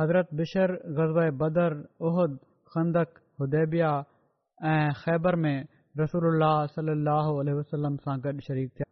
हज़रत 0.00 0.34
बिशर 0.42 0.78
गज़ब 1.00 1.20
बदर 1.44 1.82
उहद 2.10 2.38
खंदक 2.74 3.20
उदेबिया 3.48 3.92
ऐं 4.70 4.88
ख़ैबर 4.94 5.34
में 5.42 5.56
रसूल 5.98 6.42
सल 6.74 6.90
लहो 7.06 7.30
वसलम 7.60 7.94
सां 8.04 8.12
गॾु 8.26 8.40
शरीक 8.48 8.68
थिया 8.80 8.86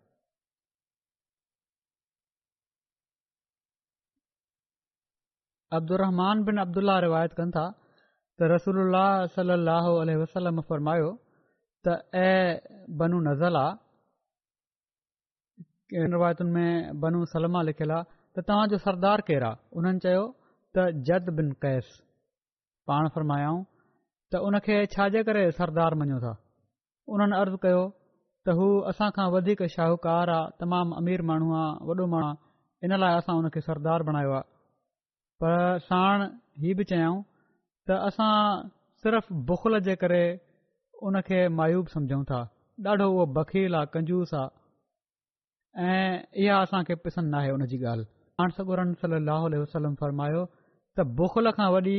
अब्दुरमान 5.78 6.42
बिन 6.50 6.58
अब्दुल्ला 6.64 6.98
रिवायत 7.06 7.32
कनि 7.40 7.52
था 7.58 7.64
त 8.40 8.48
रसूल 8.56 8.98
सलल 9.36 9.72
अलोलह 9.78 10.16
वसलम 10.22 10.60
फ़रमायो 10.72 11.10
त 11.86 11.94
ऐं 12.24 12.44
बनु 13.02 13.20
नज़ल 13.30 13.60
आहे 13.64 16.06
रिवायतुनि 16.16 16.52
में 16.56 16.70
बनू 17.04 17.20
सलमा 17.36 17.62
लिखियलु 17.68 17.94
आहे 18.00 18.04
त 18.36 18.46
तव्हांजो 18.48 18.76
सरदार 18.88 19.18
केरु 19.30 19.48
आहे 19.52 19.60
उन्हनि 19.78 20.02
चयो 20.06 20.26
त 20.76 20.78
जद 21.10 21.26
बिन 21.40 21.48
कैस 21.66 21.86
पाण 22.90 23.02
फ़रमायाऊं 23.18 23.60
त 24.32 24.36
उन 24.46 24.58
खे 24.64 24.74
छाजे 24.92 25.22
करे 25.28 25.40
सरदार 25.58 25.94
मञूं 26.00 26.18
था 26.24 26.30
उन्हनि 27.14 27.36
अर्ज़ु 27.42 27.56
कयो 27.62 27.80
त 28.48 28.54
हू 28.58 28.66
असां 28.90 29.08
खां 29.16 29.24
वधीक 29.34 29.62
शाहूकार 29.74 30.30
आहे 30.34 30.52
तमामु 30.60 30.94
अमीर 31.00 31.22
माण्हू 31.30 31.48
आहे 31.62 31.86
वॾो 31.88 32.04
माण्हू 32.12 32.30
इन 32.84 32.92
लाइ 33.02 33.14
असां 33.20 33.34
उन 33.40 33.48
खे 33.54 33.60
सरदार 33.68 34.02
बणायो 34.10 34.32
आहे 34.36 34.48
पर 35.40 35.56
साण 35.88 36.26
हीअ 36.62 36.76
बि 36.80 36.84
चयूं 36.92 37.16
त 37.88 37.98
असां 38.10 38.30
सिर्फ़ 39.02 39.32
बुखल 39.50 39.78
जे 39.90 39.94
करे 40.04 40.22
उन 41.08 41.20
खे 41.28 41.40
मायूब 41.58 41.86
सम्झूं 41.96 42.22
था 42.30 42.40
ॾाढो 42.92 43.06
उहो 43.12 43.24
बखील 43.36 43.74
आहे 43.78 43.86
कंजूस 43.94 44.30
आहे 44.40 45.88
ऐं 45.88 46.18
इहा 46.42 46.56
असांखे 46.64 46.94
पसंदि 47.04 47.30
नाहे 47.34 47.50
उन 47.56 47.64
जी 47.72 47.76
ॻाल्हि 47.84 48.06
हाणे 48.38 48.52
सगुरन 48.58 48.94
सली 49.00 49.58
वलम 49.64 49.94
त 50.96 51.00
बुखल 51.18 51.50
खां 51.58 51.68
वॾी 51.74 51.96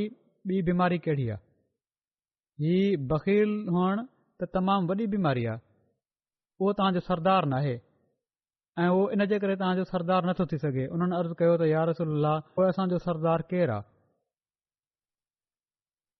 ॿी 0.55 0.57
बीमारी 0.67 0.97
कहिड़ी 1.05 1.25
आहे 1.29 1.37
ही 2.59 2.95
बखील 3.11 3.51
हुअण 3.69 4.03
त 4.41 4.45
तमामु 4.55 4.87
वॾी 4.89 5.05
बीमारी 5.15 5.45
आहे 5.47 5.59
उहो 6.59 6.71
तव्हांजो 6.77 6.99
सरदार 7.07 7.45
न 7.47 7.53
आहे 7.53 7.73
ऐं 8.81 8.87
उहो 8.87 9.09
इन 9.13 9.23
जे 9.29 9.39
करे 9.39 9.55
तव्हांजो 9.55 9.83
सरदार 9.91 10.25
नथो 10.29 10.45
थी 10.51 10.57
सघे 10.63 10.87
उन्हनि 10.95 11.15
अर्ज़ु 11.19 11.33
कयो 11.39 11.55
त 11.57 11.61
यार 11.61 11.69
यारसल 11.71 12.25
पोइ 12.55 12.67
असांजो 12.71 12.97
सरदार 13.07 13.41
केरु 13.51 13.71
आहे 13.73 13.81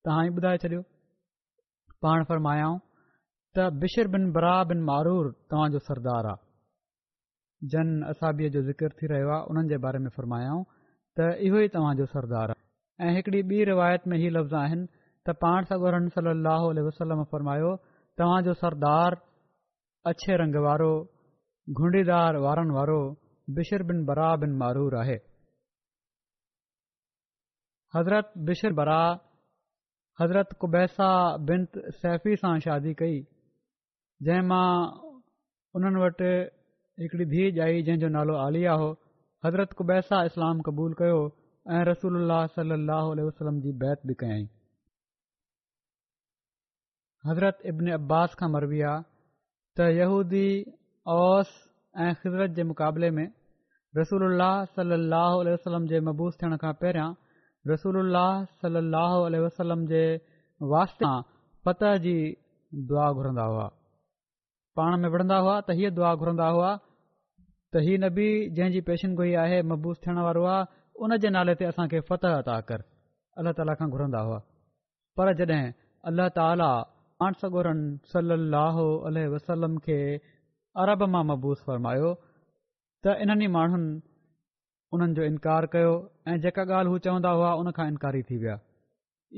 तव्हां 0.05 0.25
ई 0.27 0.29
ॿुधाए 0.37 0.57
छॾियो 0.63 0.81
पाण 2.03 2.23
फरमायाऊं 2.29 2.77
त 3.55 3.67
बिशर 3.81 4.07
बिन 4.15 4.31
बरा 4.37 4.55
बिन 4.71 4.81
मारूर 4.89 5.31
तव्हांजो 5.51 5.79
सरदार 5.89 6.25
आहे 6.31 6.49
जन 7.71 7.89
असाबीअ 8.11 8.49
जो 8.55 8.61
ज़िकर 8.71 8.93
थी 9.01 9.07
रहियो 9.13 9.29
आहे 9.33 9.43
उन्हनि 9.49 9.69
जे 9.71 9.77
बारे 9.85 9.99
में 10.03 10.09
फरमायाऊं 10.17 10.63
त 11.19 11.29
इहो 11.45 11.59
ई 11.65 11.67
तव्हांजो 11.77 12.05
सरदार 12.15 12.53
आहे 12.55 12.59
ऐं 13.11 13.15
हिकड़ी 13.15 13.41
ॿी 13.53 13.63
रिवायत 13.71 14.07
में 14.09 14.17
हीअ 14.17 14.31
लफ़्ज़ 14.37 14.55
आहिनि 14.63 14.85
त 15.27 15.33
पाण 15.41 15.63
सॻो 15.69 15.89
रं 15.95 16.05
सलाहु 16.13 16.69
वसलम 16.87 17.23
फरमायो 17.31 17.71
तव्हांजो 18.19 18.53
सरदार 18.61 19.15
अछे 20.11 20.37
रंग 20.41 20.55
वारो 20.67 20.93
घुंडीदार 21.79 22.37
वारनि 22.45 22.73
वारो 22.77 22.97
बिशर 23.57 23.83
बिन 23.89 23.99
बरा 24.05 24.29
बिन 24.43 24.55
मारु 24.61 24.85
आहे 25.01 25.17
हज़रत 27.95 28.31
बिशर 28.47 28.73
बराह 28.79 29.09
हज़रत 30.21 30.53
कुबैसा 30.63 31.09
बिन 31.49 31.65
सैफी 32.01 32.35
सां 32.43 32.53
शादी 32.65 32.93
कई 33.01 33.19
जंहिंमां 34.29 34.65
उन्हनि 35.79 36.01
वटि 36.05 36.31
हिकिड़ी 37.03 37.25
धीउ 37.35 37.47
आई 37.67 37.83
जंहिंजो 37.89 38.09
नालो 38.17 38.37
आलिया 38.45 38.73
हो 38.83 38.89
हज़रत 39.47 39.77
कुबैसा 39.81 40.23
इस्लाम 40.31 40.65
क़बूलु 40.69 40.99
कयो 41.03 41.19
ऐं 41.75 41.83
रसूल 41.91 42.17
सलाहु 42.57 43.19
वसलम 43.29 43.61
जी 43.67 43.75
बैत 43.85 44.07
बि 44.11 44.15
कयाईं 44.23 44.49
हज़रत 47.29 47.57
इब्न 47.69 47.91
अब्बास 47.93 48.33
खां 48.37 48.47
मरबी 48.51 48.79
आहे 48.91 49.01
त 49.79 49.87
यूदी 49.95 50.45
ओस 51.15 51.49
ऐं 52.05 52.13
ख़िज़रत 52.21 52.53
जे 52.59 52.63
मुक़ाबले 52.69 53.09
में 53.17 53.25
रसूल 53.97 54.39
सल 54.77 54.93
वसलम 55.49 55.87
जे 55.91 55.99
मबूस 56.07 56.37
थियण 56.41 56.55
खां 56.63 56.71
पहिरियां 56.83 57.09
रसूल 57.71 57.99
अलाह 58.07 59.17
वसलम 59.43 59.83
जे 59.91 60.01
वास्ता 60.71 61.09
फ़तह 61.67 61.97
जी 62.05 62.15
दुआ 62.91 63.11
घुरंदा 63.23 63.45
हुआ 63.51 63.67
पाण 64.79 64.97
में 65.03 65.09
विढ़ंदा 65.17 65.37
हुआ 65.43 65.55
त 65.67 65.75
हीअ 65.81 65.91
दुआ 65.97 66.13
घुरंदा 66.23 66.47
हुआ 66.57 66.71
त 66.77 67.83
हीअ 67.89 67.99
नबी 68.05 68.27
बि 68.39 68.55
जंहिंजी 68.61 68.81
पेशनगोई 68.89 69.33
आहे 69.43 69.59
मबूस 69.73 69.99
थियण 70.07 70.21
वारो 70.29 70.43
आहे 70.55 70.65
उन 71.07 71.15
जे 71.25 71.31
नाले 71.37 71.55
ते 71.61 71.69
असांखे 71.73 72.01
फत 72.11 72.25
अता 72.31 72.55
कर 72.71 72.85
अलाह 73.43 73.55
ताला 73.61 73.75
खां 73.83 73.89
घुरंदा 73.97 74.23
हुआ 74.29 74.39
पर 75.21 75.33
जॾहिं 75.41 75.61
अलाह 76.13 76.29
ताला 76.39 76.71
सगोरन 77.41 77.81
सली 78.11 78.35
लाहो 78.53 78.85
वसलम 79.33 79.77
खे 79.87 79.97
अरब 80.83 81.03
मां 81.15 81.23
मबूस 81.31 81.59
फरमायो 81.65 82.09
त 83.03 83.13
इन्हनि 83.25 83.47
माण्हुनि 83.55 83.89
उन्हनि 84.97 85.13
जो 85.19 85.23
इनकार 85.31 85.65
कयो 85.75 85.91
ऐं 86.27 86.37
जेका 86.45 86.63
ॻाल्हि 86.71 86.91
हू 86.91 86.97
चवंदा 87.07 87.29
हुआ 87.39 87.51
उन 87.63 87.71
खां 87.79 87.87
इनकारी 87.93 88.21
थी 88.29 88.37
विया 88.43 88.55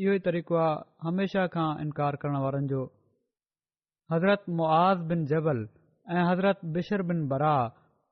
इहो 0.03 0.13
ई 0.19 0.19
तरीक़ो 0.27 0.55
आहे 0.65 1.07
हमेशह 1.07 1.47
खां 1.55 1.67
इनकार 1.83 2.15
करण 2.21 2.37
वारनि 2.45 2.67
जो 2.73 2.81
हज़रत 4.13 4.45
मुआज़ 4.59 4.99
बिन 5.11 5.25
जबल 5.33 5.59
ऐं 6.13 6.23
हज़रत 6.31 6.65
बिशर 6.77 7.01
बिन 7.11 7.27
बरा 7.33 7.53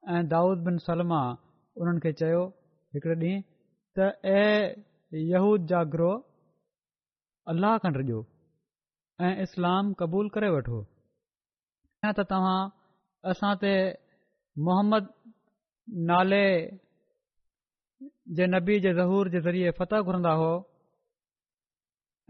ऐं 0.10 0.28
दाऊद 0.36 0.64
बिन 0.68 0.78
सलमा 0.90 1.22
उन्हनि 1.84 2.00
खे 2.08 2.12
चयो 2.24 2.44
हिकड़े 2.96 3.16
ॾींहुं 3.24 3.40
त 4.00 4.12
ऐं 4.36 5.24
यहूद 5.34 5.66
जाग्रोह 5.74 6.22
अलाह 7.54 7.78
खंडियो 7.86 8.22
ऐं 9.28 9.36
इस्लाम 9.44 9.92
क़बूल 10.00 10.30
करे 10.36 10.50
वठो 10.54 10.78
न 12.06 12.12
त 12.18 12.24
तव्हां 12.30 12.62
असां 13.32 13.54
ते 13.64 13.74
मोहम्मद 14.68 15.08
नाले 16.12 16.46
जे 18.40 18.48
नबी 18.54 18.80
जे 18.86 18.94
ज़हूर 19.00 19.30
जे 19.36 19.42
ज़रिए 19.48 19.72
फति 19.82 20.00
घुरंदा 20.10 20.32
हो 20.42 20.50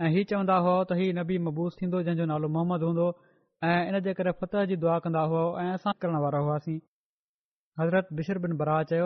ऐं 0.04 0.10
हीउ 0.16 0.28
चवंदा 0.34 0.58
हुआ 0.66 0.76
त 0.92 0.98
हीअ 1.02 1.14
नबी 1.20 1.38
मबूस 1.48 1.78
थींदो 1.82 2.02
जंहिंजो 2.08 2.26
नालो 2.34 2.48
मोहम्मद 2.58 2.84
हूंदो 2.88 3.08
ऐं 3.70 3.78
इन 3.92 4.00
जे 4.10 4.14
करे 4.20 4.32
फतह 4.42 4.66
जी 4.72 4.76
दुआ 4.86 4.98
कंदा 5.06 5.22
हुआ 5.34 5.44
ऐं 5.64 5.70
असां 5.80 5.94
करण 6.02 6.18
वारा 6.26 6.40
हुआसीं 6.48 6.80
हज़रत 7.82 8.10
बिशर 8.20 8.38
बिन 8.48 8.58
बरा 8.64 8.82
चयो 8.92 9.06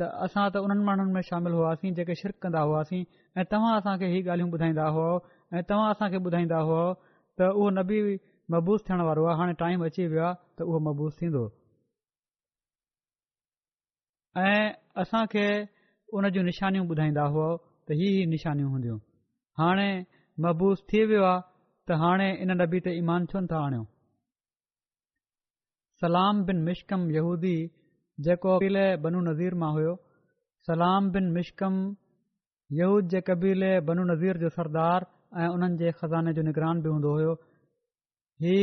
त 0.00 0.08
असां 0.28 0.46
त 0.54 0.64
उन्हनि 0.68 0.84
माण्हुनि 0.88 1.12
में 1.18 1.20
शामिल 1.32 1.58
हुआसीं 1.60 1.92
जेके 2.00 2.14
शिरक 2.22 2.38
कंदा 2.46 2.64
हुआसीं 2.72 3.02
ऐं 3.42 3.44
तव्हां 3.52 3.74
असांखे 3.82 4.10
हीअ 4.16 4.24
ॻाल्हियूं 4.28 4.50
ॿुधाईंदा 4.60 4.86
हुआ 4.96 5.08
ऐं 5.58 5.62
तव्हां 5.72 5.88
असांखे 5.96 6.18
ॿुधाईंदा 6.30 6.58
हुआ 6.70 6.84
त 7.38 7.46
उहो 7.58 7.66
नबी 7.78 7.98
महबूस 8.52 8.80
थियण 8.86 9.00
वारो 9.06 9.22
आहे 9.30 9.36
हाणे 9.40 9.52
टाइम 9.62 9.78
अची 9.88 10.02
वियो 10.12 10.22
आहे 10.26 10.34
त 10.56 10.66
उहो 10.68 10.78
महबूसु 10.86 11.14
थींदो 11.18 11.42
ऐं 14.44 14.66
असांखे 15.02 15.46
उन 16.16 16.22
जूं 16.34 16.42
निशानियूं 16.50 16.84
ॿुधाईंदा 16.92 17.24
हुआ 17.32 17.48
त 17.86 17.96
इहे 17.96 18.08
ई 18.22 18.24
निशानियूं 18.34 18.70
हूंदियूं 18.72 18.98
हाणे 19.60 19.90
महबूस 20.42 20.78
थी 20.88 21.04
वियो 21.10 21.22
आहे 21.28 21.44
त 21.86 21.98
हाणे 22.02 22.28
इन 22.42 22.50
नबी 22.62 22.78
ते 22.84 22.90
ईमान 23.02 23.20
छो 23.30 23.38
न 23.42 23.46
था 23.52 23.56
आणियो 23.66 23.84
सलाम 26.02 26.42
बिन 26.48 26.58
मिशकम 26.70 27.00
यहूदी 27.18 27.56
जेको 28.26 28.56
कबीले 28.58 28.86
बनू 29.04 29.18
नज़ीर 29.28 29.54
मां 29.62 29.70
हुयो 29.76 29.94
सलाम 30.70 31.10
बिन 31.14 31.26
मिशकम 31.38 31.74
यहूद 32.80 33.04
जे 33.14 33.20
कबीले 33.30 33.72
बनू 33.90 34.02
नज़ीर 34.12 34.34
जो 34.42 34.48
सरदार 34.58 35.00
ऐं 35.36 35.46
उन्हनि 35.54 35.90
खज़ाने 36.00 36.32
जो 36.34 36.42
निगरान 36.42 36.80
बि 36.82 36.88
हूंदो 36.88 37.12
हुयो 37.14 37.32
ही 38.42 38.56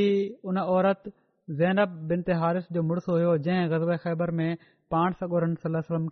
उन 0.50 0.58
औरत 0.58 1.02
ज़ैनब 1.60 1.90
बिन 2.10 2.22
ते 2.28 2.34
हारिस 2.42 2.66
जो 2.74 2.82
मुड़ुसु 2.90 3.12
हुयो 3.12 3.38
जंहिं 3.48 3.70
गज़ब 3.72 3.96
ख़ैबर 4.04 4.32
में 4.40 4.58
पाण 4.92 5.14
सगोरनि 5.20 5.56
सलम 5.66 6.08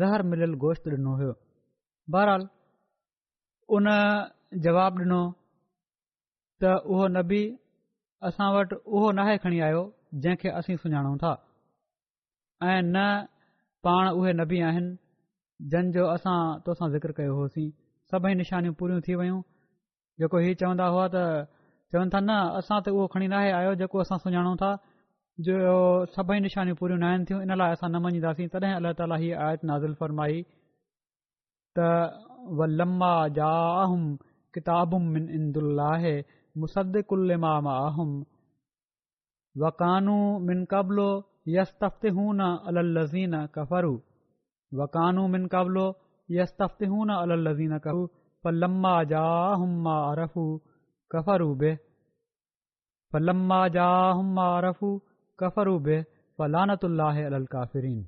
ज़हर 0.00 0.22
मिलियल 0.30 0.54
गोश्त 0.64 0.88
ॾिनो 0.96 1.14
हुयो 1.20 1.34
बहरहाल 2.10 2.48
उन 3.78 3.90
जवाबु 4.66 5.02
ॾिनो 5.04 5.20
त 6.62 6.74
उहो 6.96 7.06
नबी 7.20 7.40
असां 8.30 8.50
वटि 8.56 8.80
उहो 8.96 9.10
नाहे 9.20 9.36
खणी 9.46 9.60
आयो 9.70 9.80
जंहिंखे 10.26 10.48
असीं 10.60 10.76
सुञाणूं 10.82 11.16
था 11.24 11.32
ऐं 12.72 12.80
न 12.82 13.06
पाण 13.86 14.06
उहे 14.18 14.32
नबी 14.42 14.60
आहिनि 14.70 14.96
जंहिंजो 15.72 16.04
असां 16.18 16.38
तोसां 16.66 16.90
ज़िक्र 16.96 17.12
कयो 17.22 17.34
होसीं 17.42 17.70
सभई 18.14 18.34
निशानियूं 18.42 18.74
पूरियूं 18.82 19.00
थी 19.08 19.14
वियूं 19.22 19.40
जेको 20.20 20.38
हीउ 20.42 20.54
चवंदा 20.62 20.86
हुआ 20.94 21.06
त 21.14 21.16
चवनि 21.92 22.10
था 22.14 22.20
न 22.20 22.30
असां 22.58 22.78
त 22.86 22.88
उहो 22.96 23.04
खणी 23.12 23.26
नाहे 23.34 23.48
आयो 23.60 23.72
जेको 23.80 23.96
असां 24.04 24.18
सुञाणूं 24.24 24.56
था 24.62 24.70
जो 25.46 25.54
सभई 26.16 26.38
निशानियूं 26.46 26.78
पूरियूं 26.80 27.00
न 27.00 27.02
आहिनि 27.08 27.24
थियूं 27.30 27.40
इन 27.46 27.52
लाइ 27.62 27.70
असां 27.76 27.88
न 27.94 27.96
मञीदासीं 28.04 28.46
तॾहिं 28.52 28.74
अलाह 28.78 29.16
हीअ 29.24 29.34
आयत 29.46 29.62
नाज़िल 29.70 29.92
फरमाई 30.02 30.38
तफ़्तू 34.68 34.96
मिनलो 40.48 41.08
कफ़रू 43.56 43.94
پلما 48.44 48.94
جا 49.10 49.26
ہما 49.60 49.98
جم 50.14 50.56
کفرو 51.12 51.52
بے 51.60 51.70
پلما 53.12 53.60
جا 53.76 53.90
ہما 54.18 54.48
ہُھم 54.82 54.96
کفرو 55.40 55.76
بے 55.86 55.96
فلانت 56.38 56.84
اللہ 56.84 57.20
الکافرین 57.38 58.02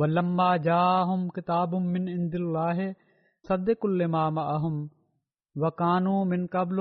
ولما 0.00 0.48
جا 0.64 0.82
ہم 1.10 1.28
کتاب 1.36 1.74
من 1.94 2.08
اند 2.14 2.34
اللہ 2.40 2.80
صدق 3.48 3.86
المام 3.90 4.38
اہم 4.38 4.84
و 5.62 5.68
قانو 5.82 6.16
من 6.34 6.46
قبل 6.56 6.80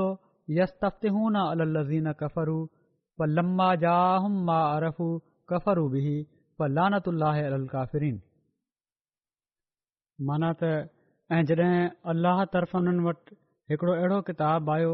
یس 0.60 0.74
تفت 0.82 1.06
ہوں 1.16 1.30
نا 1.36 1.44
الضین 1.64 2.12
كفرُ 2.20 2.58
پلا 3.18 3.74
جاہ 3.86 4.28
ما 4.50 4.60
ارف 4.76 5.00
كفروب 5.50 5.96
فلانت 6.58 7.08
اللہ 7.08 7.44
الکافرین 7.60 8.18
माना 10.26 10.48
त 10.60 10.64
ऐं 11.38 11.40
जॾहिं 11.50 11.90
अलाह 12.12 12.40
तर्फ़ां 12.54 12.80
उन्हनि 12.82 13.04
वटि 13.08 13.36
अहिड़ो 13.78 14.18
किताब 14.30 14.70
आयो 14.76 14.94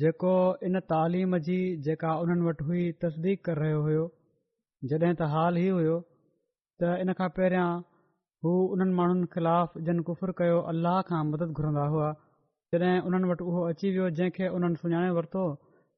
जेको 0.00 0.32
इन 0.68 0.80
तालीम 0.92 1.36
जी 1.48 1.58
जेका 1.88 2.14
उन्हनि 2.24 2.42
वटि 2.48 2.64
हुई 2.70 2.82
तस्दीक 3.04 3.44
करे 3.48 3.62
रहियो 3.70 3.82
हुयो 3.86 4.02
जॾहिं 4.92 5.12
त 5.20 5.28
हाल 5.34 5.60
ई 5.62 5.68
हुयो 5.76 5.94
त 6.80 6.90
इन 7.04 7.14
खां 7.20 7.28
पहिरियां 7.38 7.68
हू 8.48 8.54
उन्हनि 8.76 8.96
माण्हुनि 9.00 9.30
ख़िलाफ़ 9.36 9.78
जिन 9.88 10.02
कुफुर 10.10 10.34
कयो 10.44 10.58
अलाह 10.74 11.00
खां 11.12 11.22
मदद 11.32 11.54
घुरंदा 11.60 11.86
हुआ 11.96 12.10
जॾहिं 12.74 12.92
उन्हनि 13.10 13.30
वटि 13.34 13.48
उहो 13.52 13.62
अची 13.72 13.94
वियो 13.96 14.10
जंहिंखे 14.22 14.48
उन्हनि 14.58 14.82
सुञाणे 14.86 15.14
वरितो 15.18 15.44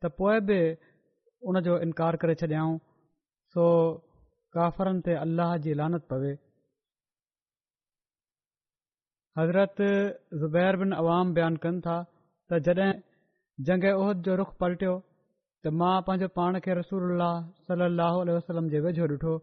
त 0.02 0.12
पोइ 0.22 0.44
बि 0.50 0.60
उन 1.50 1.60
जो 1.68 1.80
इनकार 1.88 2.20
करे 2.26 2.34
छॾियाऊं 2.44 2.78
सो 3.56 3.66
काफ़रनि 4.60 5.08
ते 5.08 5.18
अल्लाह 5.26 5.56
जी 5.68 5.78
लानत 5.84 6.10
पवे 6.12 6.36
हज़रत 9.38 9.80
ज़ुबैर 10.42 10.76
बिन 10.80 10.92
अवाम 11.00 11.32
बयानु 11.38 11.58
कनि 11.64 11.80
था 11.86 11.94
त 12.50 12.58
जॾहिं 12.68 12.92
जंग 13.68 13.84
ओहिद 13.96 14.22
जो 14.28 14.36
रुख 14.40 14.52
पलटियो 14.62 14.92
त 15.64 15.72
मां 15.80 15.92
पंहिंजो 16.06 16.28
पाण 16.40 16.58
खे 16.66 16.76
रसूल 16.78 17.24
सलाहु 17.70 18.22
वसलम 18.28 18.70
जे 18.74 18.80
वेझो 18.86 19.08
ॾिठो 19.14 19.34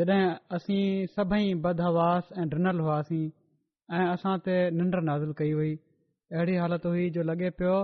जॾहिं 0.00 0.22
असीं 0.58 0.82
सभई 1.18 1.54
बदहवास 1.66 2.32
ऐं 2.38 2.46
ॾिनल 2.56 2.82
हुआसीं 2.86 3.22
ऐं 4.00 4.08
असां 4.16 4.34
ते 4.48 4.58
निंड 4.80 4.98
नाज़िल 5.10 5.32
कई 5.42 5.54
हुई 5.60 5.72
अहिड़ी 5.76 6.58
हालति 6.64 6.94
हुई 6.96 7.08
जो 7.18 7.28
लॻे 7.30 7.50
पियो 7.62 7.76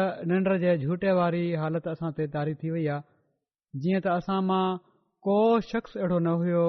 त 0.00 0.08
निंड 0.32 0.52
जे 0.66 0.76
झूठे 0.86 1.14
वारी 1.22 1.44
हालति 1.66 1.94
असां 1.96 2.12
ते 2.18 2.28
तारी 2.38 2.58
थी 2.64 2.74
वई 2.78 2.84
आहे 2.96 3.80
जीअं 3.84 4.04
त 4.08 4.18
असां 4.18 4.42
मां 4.52 4.62
को 5.28 5.40
शख़्स 5.70 5.98
अहिड़ो 6.04 6.20
न 6.28 6.36
हुयो 6.44 6.66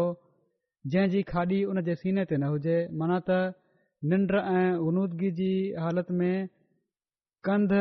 जंहिं 0.92 1.10
जी 1.14 1.22
खाॾी 1.30 1.56
उन 1.70 1.80
जे 1.88 1.94
सीने 2.02 2.24
ते 2.32 2.38
न 2.42 2.50
हुजे 2.52 2.74
माना 3.00 3.16
त 3.30 3.30
निंड 4.12 4.32
ऐं 4.42 4.68
नूदगी 4.98 5.30
जी 5.40 5.48
हालति 5.86 6.14
में 6.20 6.48
कंध 7.48 7.74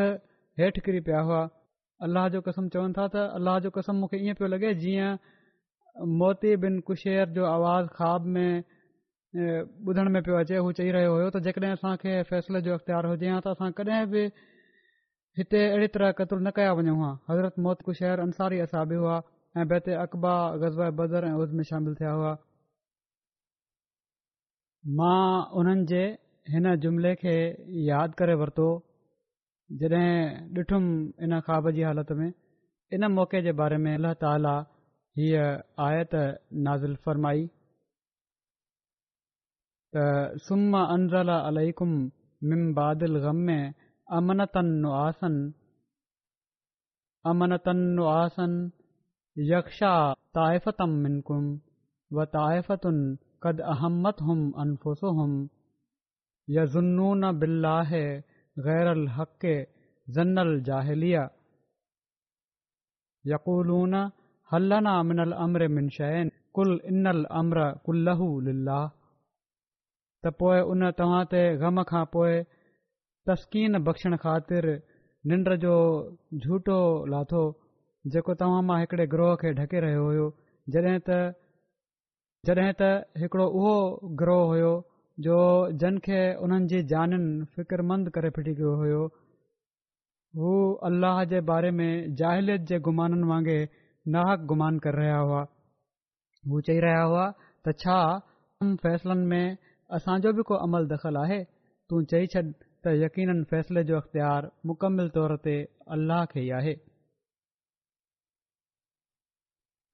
हेठि 0.63 0.81
किरी 0.87 1.01
पिया 1.09 1.21
हुआ 1.29 1.43
अल्लाह 2.07 2.29
जो 2.37 2.41
कसम 2.49 2.69
चवनि 2.77 2.97
था 2.99 3.07
त 3.17 3.25
अल्लाह 3.41 3.59
जो 3.67 3.71
कसम 3.77 4.01
मूंखे 4.05 4.19
इएं 4.25 4.35
पियो 4.41 4.49
लॻे 4.55 4.73
जीअं 4.85 5.11
मोती 6.23 6.55
बिन 6.65 6.81
कुशेर 6.91 7.29
जो 7.39 7.45
आवाज़ 7.51 7.87
ख़्वाब 7.99 8.27
में 8.39 8.53
ॿुधण 9.93 10.11
में 10.17 10.21
पियो 10.31 10.39
अचे 10.41 10.59
उहो 10.65 10.73
चई 10.81 10.91
रहियो 10.99 11.15
हो 11.21 11.31
त 11.37 11.45
जेकॾहिं 11.47 11.71
असां 11.79 11.95
खे 12.07 12.17
फैसले 12.33 12.63
जो 12.67 12.75
अख़्तियार 12.81 13.11
हुजे 13.13 13.31
हा 13.35 13.39
त 13.47 13.55
असां 13.59 13.71
कॾहिं 13.83 14.01
बि 14.17 14.25
हिते 15.41 15.63
अहिड़ी 15.69 15.93
तरह 15.99 16.13
कतलु 16.23 16.41
न 16.49 16.55
कया 16.59 16.75
वञूं 16.81 16.99
हा 17.05 17.11
हज़रत 17.31 17.63
मोत 17.69 17.87
कुशेर 17.91 18.27
अंसारी 18.27 18.59
असाबी 18.67 19.01
हुआ 19.05 19.19
ऐं 19.61 19.67
बैत 19.75 19.91
अकबा 20.09 20.37
गज़बा 20.67 20.91
बदर 21.03 21.31
ऐं 21.33 21.35
उज़ 21.45 21.55
में 21.61 21.65
शामिल 21.73 21.97
थिया 22.03 22.15
हुआ 22.21 22.33
मां 24.95 25.51
उन्हनि 25.59 25.85
जे 25.91 26.01
हिन 26.53 26.67
जुमिले 26.83 27.13
खे 27.21 27.33
यादि 27.87 28.13
करे 28.19 28.35
वरितो 28.41 28.67
जॾहिं 29.81 30.61
ॾिठुमि 30.63 30.91
इन 31.25 31.41
ख़्वाब 31.47 31.71
जी 31.79 31.83
हालति 31.87 32.15
में 32.19 32.31
इन 32.99 33.07
मौक़े 33.15 33.41
जे 33.47 33.53
बारे 33.61 33.77
में 33.87 33.95
अलाह 33.95 34.13
ताला 34.21 34.53
हीअ 35.19 35.43
आयत 35.89 36.15
नाज़िल 36.67 36.95
फ़रमाई 37.05 37.43
त 39.97 40.05
सुम 40.47 40.79
अनरला 40.85 41.39
अलकुम 41.49 41.97
मिम 42.51 42.63
बादिल 42.79 43.19
ग़म 43.27 43.43
में 43.51 43.73
अमनतनु 44.19 44.93
आसन 45.03 45.43
अमनतनु 47.35 48.05
आसन 48.15 48.59
यक्षा 49.53 49.93
ताइफ़तम 50.39 50.91
मिनकुम 51.07 51.55
व 52.17 52.25
ताइफ़तुनि 52.39 53.17
त 53.47 53.59
पो 70.39 70.49
उ 70.73 70.75
तव्हां 70.99 72.03
पोइ 72.15 72.33
तस्कीन 73.29 73.79
बख़शन 73.87 74.17
ख़ातिर 74.23 74.67
झूठो 76.43 76.79
लाथो 77.13 77.43
जेको 78.13 78.35
तव्हां 78.41 78.63
मां 78.69 78.79
हिकिड़े 78.81 79.07
ग्रोह 79.15 79.35
खे 79.43 79.53
ढके 79.59 79.79
रहियो 79.85 80.07
हो 80.19 80.27
जॾहिं 80.75 80.99
त 81.07 81.11
जॾहिं 82.47 82.69
त 82.81 82.89
हिकिड़ो 83.21 83.45
उहो 83.61 83.75
ग्रोह 84.21 84.43
हुयो 84.49 84.73
जो 85.27 85.37
जन 85.83 85.95
खे 86.07 86.19
उन्हनि 86.47 86.67
जी 86.73 86.79
जाननि 86.93 87.45
फिकिरंद 87.55 88.11
करे 88.17 88.29
फिटी 88.37 88.53
कयो 88.59 88.73
हुयो 88.83 89.01
हू 90.43 90.51
अल्लाह 90.91 91.17
जे 91.33 91.39
बारे 91.51 91.71
में 91.81 91.91
जाहिलियत 92.23 92.69
जे 92.71 92.79
गुमाननि 92.91 93.27
वांगुरु 93.33 94.11
नाहक 94.17 94.47
गुमान 94.55 94.75
करे 94.87 95.01
रहिया 95.03 95.19
हुआ 95.27 95.43
हू 96.53 96.61
चई 96.71 96.79
रहिया 96.87 97.03
हुआ 97.13 97.27
त 97.67 97.75
छा 97.85 97.99
फ़ैसिलनि 98.87 99.27
में 99.35 99.45
असांजो 99.99 100.31
बि 100.41 100.43
को 100.51 100.55
अमल 100.69 100.87
दख़ल 100.95 101.15
आहे 101.27 101.41
तूं 101.91 102.03
चई 102.15 102.25
छॾु 102.37 102.43
त 102.43 102.99
यकीन 103.05 103.43
फ़ैसिले 103.55 103.85
जो 103.91 103.99
अख़्तियार 104.05 104.51
मुकमिल 104.73 105.09
तौर 105.19 105.41
ते 105.49 105.55
अल्लाह 105.97 106.25
खे 106.35 106.41
ई 106.47 106.51
आहे 106.61 106.75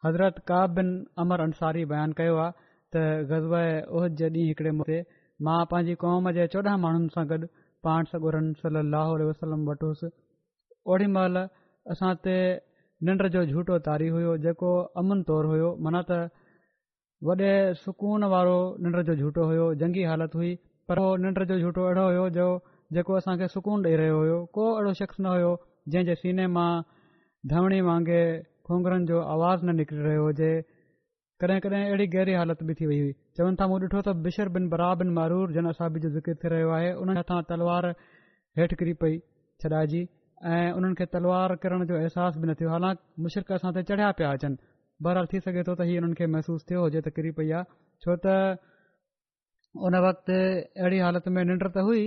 हज़रत 0.05 0.39
काब 0.51 0.71
बिन 0.77 0.89
अमर 1.25 1.41
अंसारी 1.41 1.85
बयानु 1.91 2.15
कयो 2.21 2.37
आहे 2.45 2.53
त 2.93 3.03
गज़बद 3.31 4.15
जे 4.21 4.29
ॾींहुं 4.31 4.47
हिकड़े 4.49 4.71
मौक़े 4.79 4.97
मां 5.49 5.59
पंहिंजी 5.73 5.95
कौम 6.03 6.27
जे 6.39 6.47
चोॾहं 6.55 6.81
माण्हुनि 6.85 7.13
सां 7.17 7.23
गॾु 7.33 7.39
पाण 7.89 8.09
सॻुरनि 8.15 8.55
सली 8.63 8.83
लाही 8.97 9.29
वसलम 9.31 9.63
वठुसि 9.71 10.11
ओॾी 10.95 11.07
महिल 11.19 11.41
असां 11.95 12.11
ते 12.27 12.35
निंड 13.11 13.27
जो 13.37 13.45
झूठो 13.53 13.79
तारी 13.89 14.09
हुयो 14.17 14.35
जेको 14.47 14.73
अमन 15.03 15.23
तौरु 15.31 15.53
हुयो 15.55 15.71
माना 15.89 16.03
त 16.11 16.19
वॾे 17.31 17.53
सुकून 17.85 18.29
वारो 18.37 18.59
निंड 18.87 19.01
जो 19.11 19.17
झूठो 19.25 19.49
हुयो 19.53 19.71
जंगी 19.85 20.05
हालति 20.11 20.39
हुई 20.43 20.53
पर 20.91 20.99
उहो 21.05 21.11
निंड 21.27 21.43
जो 21.53 21.61
झूठो 21.67 21.83
अहिड़ो 21.91 22.07
हुयो 22.13 22.29
जो 22.41 22.49
जेको 22.99 23.13
असांखे 23.23 23.49
सुकून 23.59 23.85
ॾेई 23.89 23.97
रहियो 24.03 24.17
हुयो 24.25 24.39
को 24.59 24.71
अहिड़ो 24.79 24.95
शख़्स 25.03 25.21
न 25.23 25.27
हुयो 25.37 25.53
जंहिं 25.91 26.07
जे 26.09 26.15
सीने 26.25 26.47
मां 26.59 26.71
धवणी 27.55 27.81
वांगुरु 27.91 28.41
खुंघरनि 28.67 29.07
जो 29.11 29.21
आवाज़ 29.35 29.65
न 29.67 29.75
निकरी 29.81 30.01
रहियो 30.07 30.25
हुजे 30.27 30.51
कॾहिं 31.43 31.61
कॾहिं 31.63 31.85
अहिड़ी 31.87 32.07
गहरी 32.15 32.35
हालत 32.41 32.63
बि 32.67 32.75
थी 32.81 32.87
वई 32.91 32.99
हुई 33.05 33.13
चवनि 33.37 33.57
था 33.61 33.67
मूं 33.71 33.79
ॾिठो 33.87 34.01
त 34.09 34.15
बिशर 34.27 34.49
बिन 34.57 34.69
बराब 34.75 35.03
मारूर 35.19 35.53
जन 35.57 35.67
असाबी 35.73 36.01
जो 36.05 36.11
ज़िकर 36.17 36.35
थी 36.43 36.49
रहियो 36.55 36.69
आहे 36.79 36.93
उनजे 37.05 37.19
हथां 37.21 37.41
तलवार 37.51 37.89
हेठि 38.61 38.77
किरी 38.83 38.93
पई 39.03 39.17
छॾाए 39.65 39.87
जी 39.95 40.03
ऐं 40.55 40.67
उन्हनि 40.79 40.95
खे 41.01 41.07
तलवार 41.15 41.55
करण 41.65 41.85
जो 41.91 41.97
अहसास 42.03 42.39
बि 42.43 42.47
न 42.51 42.55
थियो 42.61 42.71
हालांकि 42.75 43.23
मुशिक 43.27 43.53
असां 43.59 43.73
ते 43.79 43.83
चढ़िया 43.91 44.11
पिया 44.21 44.31
अचनि 44.39 44.57
बरहाल 45.07 45.27
थी 45.33 45.41
सघे 45.47 45.63
थो 45.71 45.75
त 45.83 45.87
ही 45.91 45.97
हुननि 45.99 46.15
खे 46.23 46.27
महसूस 46.37 46.67
थियो 46.71 46.83
हुजे 46.87 47.01
त 47.09 47.15
किरी 47.19 47.33
पई 47.41 47.51
आहे 47.59 47.71
छो 48.07 48.17
त 48.27 48.37
उन 49.91 49.97
वक़्त 50.07 50.31
अहिड़ी 50.39 50.99
हालति 51.09 51.31
में 51.39 51.43
निंड 51.51 51.67
त 51.79 51.89
हुई 51.91 52.07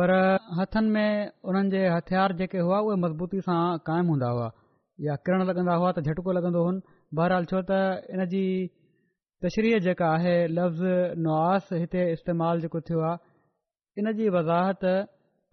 पर 0.00 0.14
हथनि 0.62 0.94
में 0.96 1.36
हुननि 1.50 1.76
जे 1.76 1.84
हथियार 1.96 2.36
जेके 2.42 2.64
हुआ 2.70 2.80
उहे 2.88 2.96
मज़बूती 3.06 3.42
सां 3.48 3.60
हूंदा 4.12 4.32
हुआ 4.36 4.48
या 5.06 5.14
किरण 5.26 5.42
लॻंदा 5.46 5.74
हुआ 5.80 5.90
त 5.96 5.98
झटको 6.06 6.30
लॻंदो 6.36 6.60
हुउन 6.64 6.76
बहरहाल 7.16 7.44
छो 7.50 7.58
त 7.70 7.72
इन 8.14 8.20
जी 8.32 8.42
तशरीह 9.44 9.78
जेका 9.86 10.06
आहे 10.14 10.34
लफ़्ज़ 10.58 10.82
नुआस 11.26 11.68
हिते 11.82 12.02
इस्तेमालु 12.14 12.60
जेको 12.64 12.80
थियो 12.88 13.00
आहे 13.08 14.00
इन 14.02 14.12
जी 14.18 14.26
वज़ाहत 14.36 14.82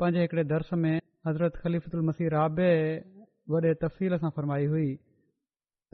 पंहिंजे 0.01 0.21
हिकड़े 0.25 0.43
दर्स 0.53 0.73
में 0.85 0.95
हज़रत 1.27 1.59
ख़लीफ़ल 1.63 2.01
मसीह 2.09 2.29
राबे 2.37 2.71
वॾे 3.55 3.73
तफ़सील 3.83 4.17
सां 4.23 4.29
फ़रमाई 4.37 4.65
हुई 4.73 4.87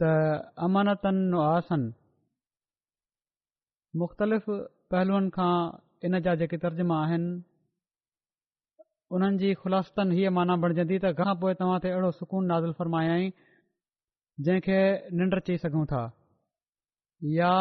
त 0.00 0.08
अमानतनि 0.68 1.20
नुआसनि 1.34 1.92
मुख़्तलिफ़ 4.02 4.46
पहलूअनि 4.94 5.28
खां 5.38 5.54
इन 6.08 6.18
जा 6.26 6.34
जेके 6.40 6.56
तर्जुमा 6.64 6.96
आहिनि 7.04 7.30
उन्हनि 9.16 9.38
जी 9.40 9.48
ख़ुलासतनि 9.60 10.14
हीअ 10.18 10.30
माना 10.36 10.54
बणजंदी 10.62 10.96
त 11.04 11.06
पोइ 11.40 11.52
तव्हां 11.60 11.78
ते 11.84 11.88
अहिड़ो 11.94 12.10
सुकून 12.18 12.42
नाज़िल 12.50 12.72
फ़रमायाई 12.78 13.24
जंहिंखे 14.44 14.80
निंड 15.18 15.32
चई 15.46 15.56
सघूं 15.64 15.84
था 15.90 16.02
या 17.38 17.52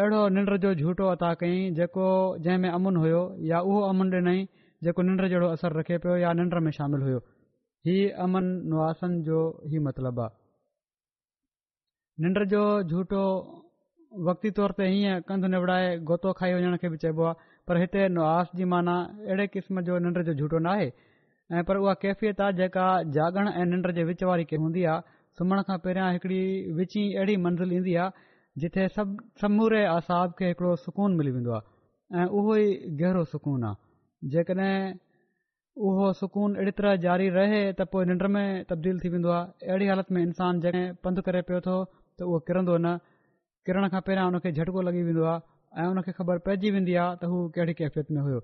अहिड़ो 0.00 0.20
निंड 0.34 0.50
जो 0.64 0.70
झूठो 0.80 1.04
अता 1.14 1.28
कयईं 1.40 1.74
जेको 1.78 2.06
जंहिं 2.44 2.58
में 2.64 2.70
अमुन 2.70 2.96
हुयो 3.02 3.22
या 3.50 3.58
उहो 3.70 3.80
अमुन 3.90 4.08
ॾिनई 4.18 4.40
जेको 4.86 5.00
निंड 5.08 5.20
जहिड़ो 5.32 5.48
असरु 5.54 5.72
रखे 5.78 5.98
पियो 6.04 6.16
या 6.24 6.32
निंड 6.38 6.54
में 6.66 6.70
शामिल 6.78 7.00
हुयो 7.06 7.18
हीउ 7.88 8.04
अमन 8.26 8.44
नुआासन 8.74 9.20
जो 9.30 9.38
ई 9.74 9.78
मतिलबु 9.88 10.20
आहे 10.26 10.36
निंड 12.24 12.38
जो 12.54 12.62
झूठो 12.90 13.24
वक़्ती 14.30 14.50
तौर 14.56 14.70
ते 14.78 14.84
हीअं 14.94 15.20
कंधु 15.28 15.46
निबिड़ाए 15.54 15.86
गोतो 16.08 16.32
खाई 16.38 16.52
वञण 16.58 16.76
खे 16.82 16.88
बि 16.94 16.98
चइबो 17.04 17.22
आहे 17.30 17.52
पर 17.68 17.78
हिते 17.80 18.00
नुआस 18.14 18.48
जी 18.56 18.64
माना 18.70 18.94
अहिड़े 19.26 19.46
क़िस्म 19.52 19.80
जो 19.84 19.98
निंड 20.06 20.22
जो 20.28 20.32
झूठो 20.40 20.58
नाहे 20.64 20.86
ऐं 21.58 21.62
पर 21.68 21.76
उहा 21.82 21.92
कैफ़ियत 22.02 22.40
आहे 22.46 22.52
जेका 22.56 22.86
जागण 23.18 23.48
ऐं 23.48 23.64
निंड 23.66 23.90
जे 23.98 24.04
विच 24.10 24.22
वारी 24.30 24.44
के 24.50 24.56
हूंदी 24.64 24.82
आहे 24.94 25.14
सुम्हण 25.38 25.62
खां 25.68 25.78
पहिरियां 25.86 26.12
हिकिड़ी 26.12 26.72
विची 26.80 27.04
अहिड़ी 27.14 27.36
मंज़िल 27.46 27.72
ईंदी 27.76 27.94
आहे 28.02 28.24
जिथे 28.64 28.86
सब 28.96 29.16
समूरे 29.40 29.84
आसाब 29.94 30.34
खे 30.40 30.48
हिकिड़ो 30.50 30.74
सुकून 30.82 31.16
मिली 31.22 31.30
वेंदो 31.38 31.54
आहे 31.60 32.20
ऐं 32.22 32.26
उहो 32.42 32.56
ई 32.64 32.68
गहरो 33.00 33.24
सुकून 33.32 33.64
आहे 33.70 34.28
जेकॾहिं 34.36 34.76
उहो 35.88 36.12
सुकून 36.20 36.54
अहिड़ी 36.56 36.72
तरह 36.82 36.96
जारी 37.06 37.28
रहे 37.38 37.62
त 37.80 37.88
पोइ 37.94 38.04
निंड 38.12 38.26
में 38.36 38.46
तब्दील 38.74 39.00
थी 39.04 39.08
वेंदो 39.16 39.30
आहे 39.38 39.70
अहिड़ी 39.70 39.88
हालति 39.94 40.14
में 40.18 40.22
इंसान 40.22 40.60
जंहिं 40.66 40.84
पंधु 41.08 41.26
करे 41.30 41.42
पियो 41.50 41.60
थो 41.70 41.80
त 41.86 42.30
उहो 42.30 42.38
किरंदो 42.50 42.78
न 42.86 42.96
किरण 43.68 43.88
खां 43.96 44.04
पहिरियां 44.10 44.28
उन 44.34 44.38
खे 44.46 44.52
झटको 44.60 44.88
लॻी 44.90 45.02
वेंदो 45.10 45.24
आहे 45.32 45.40
ऐं 45.82 45.86
उन 45.90 46.00
ख़बर 46.16 46.38
पइजी 46.46 46.70
वेंदी 46.74 46.94
आहे 47.02 47.16
त 47.22 47.28
हू 47.30 47.36
कहिड़ी 47.54 47.72
कैफ़ियत 47.78 48.10
में 48.14 48.20
हुयो 48.24 48.40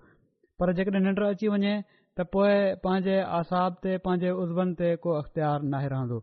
पर 0.60 0.72
जेकॾहिं 0.78 1.02
निंड 1.06 1.20
अची 1.26 1.48
वञे 1.54 1.74
त 2.18 2.24
पोइ 2.34 2.54
पंहिंजे 2.84 3.16
आसाब 3.38 3.74
ते 3.84 3.92
पंहिंजे 4.06 4.30
उज़बनि 4.42 4.74
ते 4.80 4.88
को 5.04 5.10
अख़्तियार 5.20 5.62
नाहे 5.74 5.88
रहंदो 5.94 6.18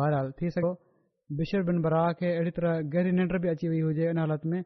बहरहाल 0.00 0.30
थी 0.40 0.50
सघो 0.56 0.72
बिशर 1.40 1.62
बिन 1.68 1.80
बरा 1.86 2.02
खे 2.18 2.28
अहिड़ी 2.36 2.50
तरह 2.58 2.80
गहरी 2.94 3.10
निंड 3.20 3.34
बि 3.42 3.48
अची 3.54 3.66
वई 3.72 3.80
हुजे 3.88 4.04
इन 4.12 4.18
हालत 4.24 4.42
में 4.52 4.60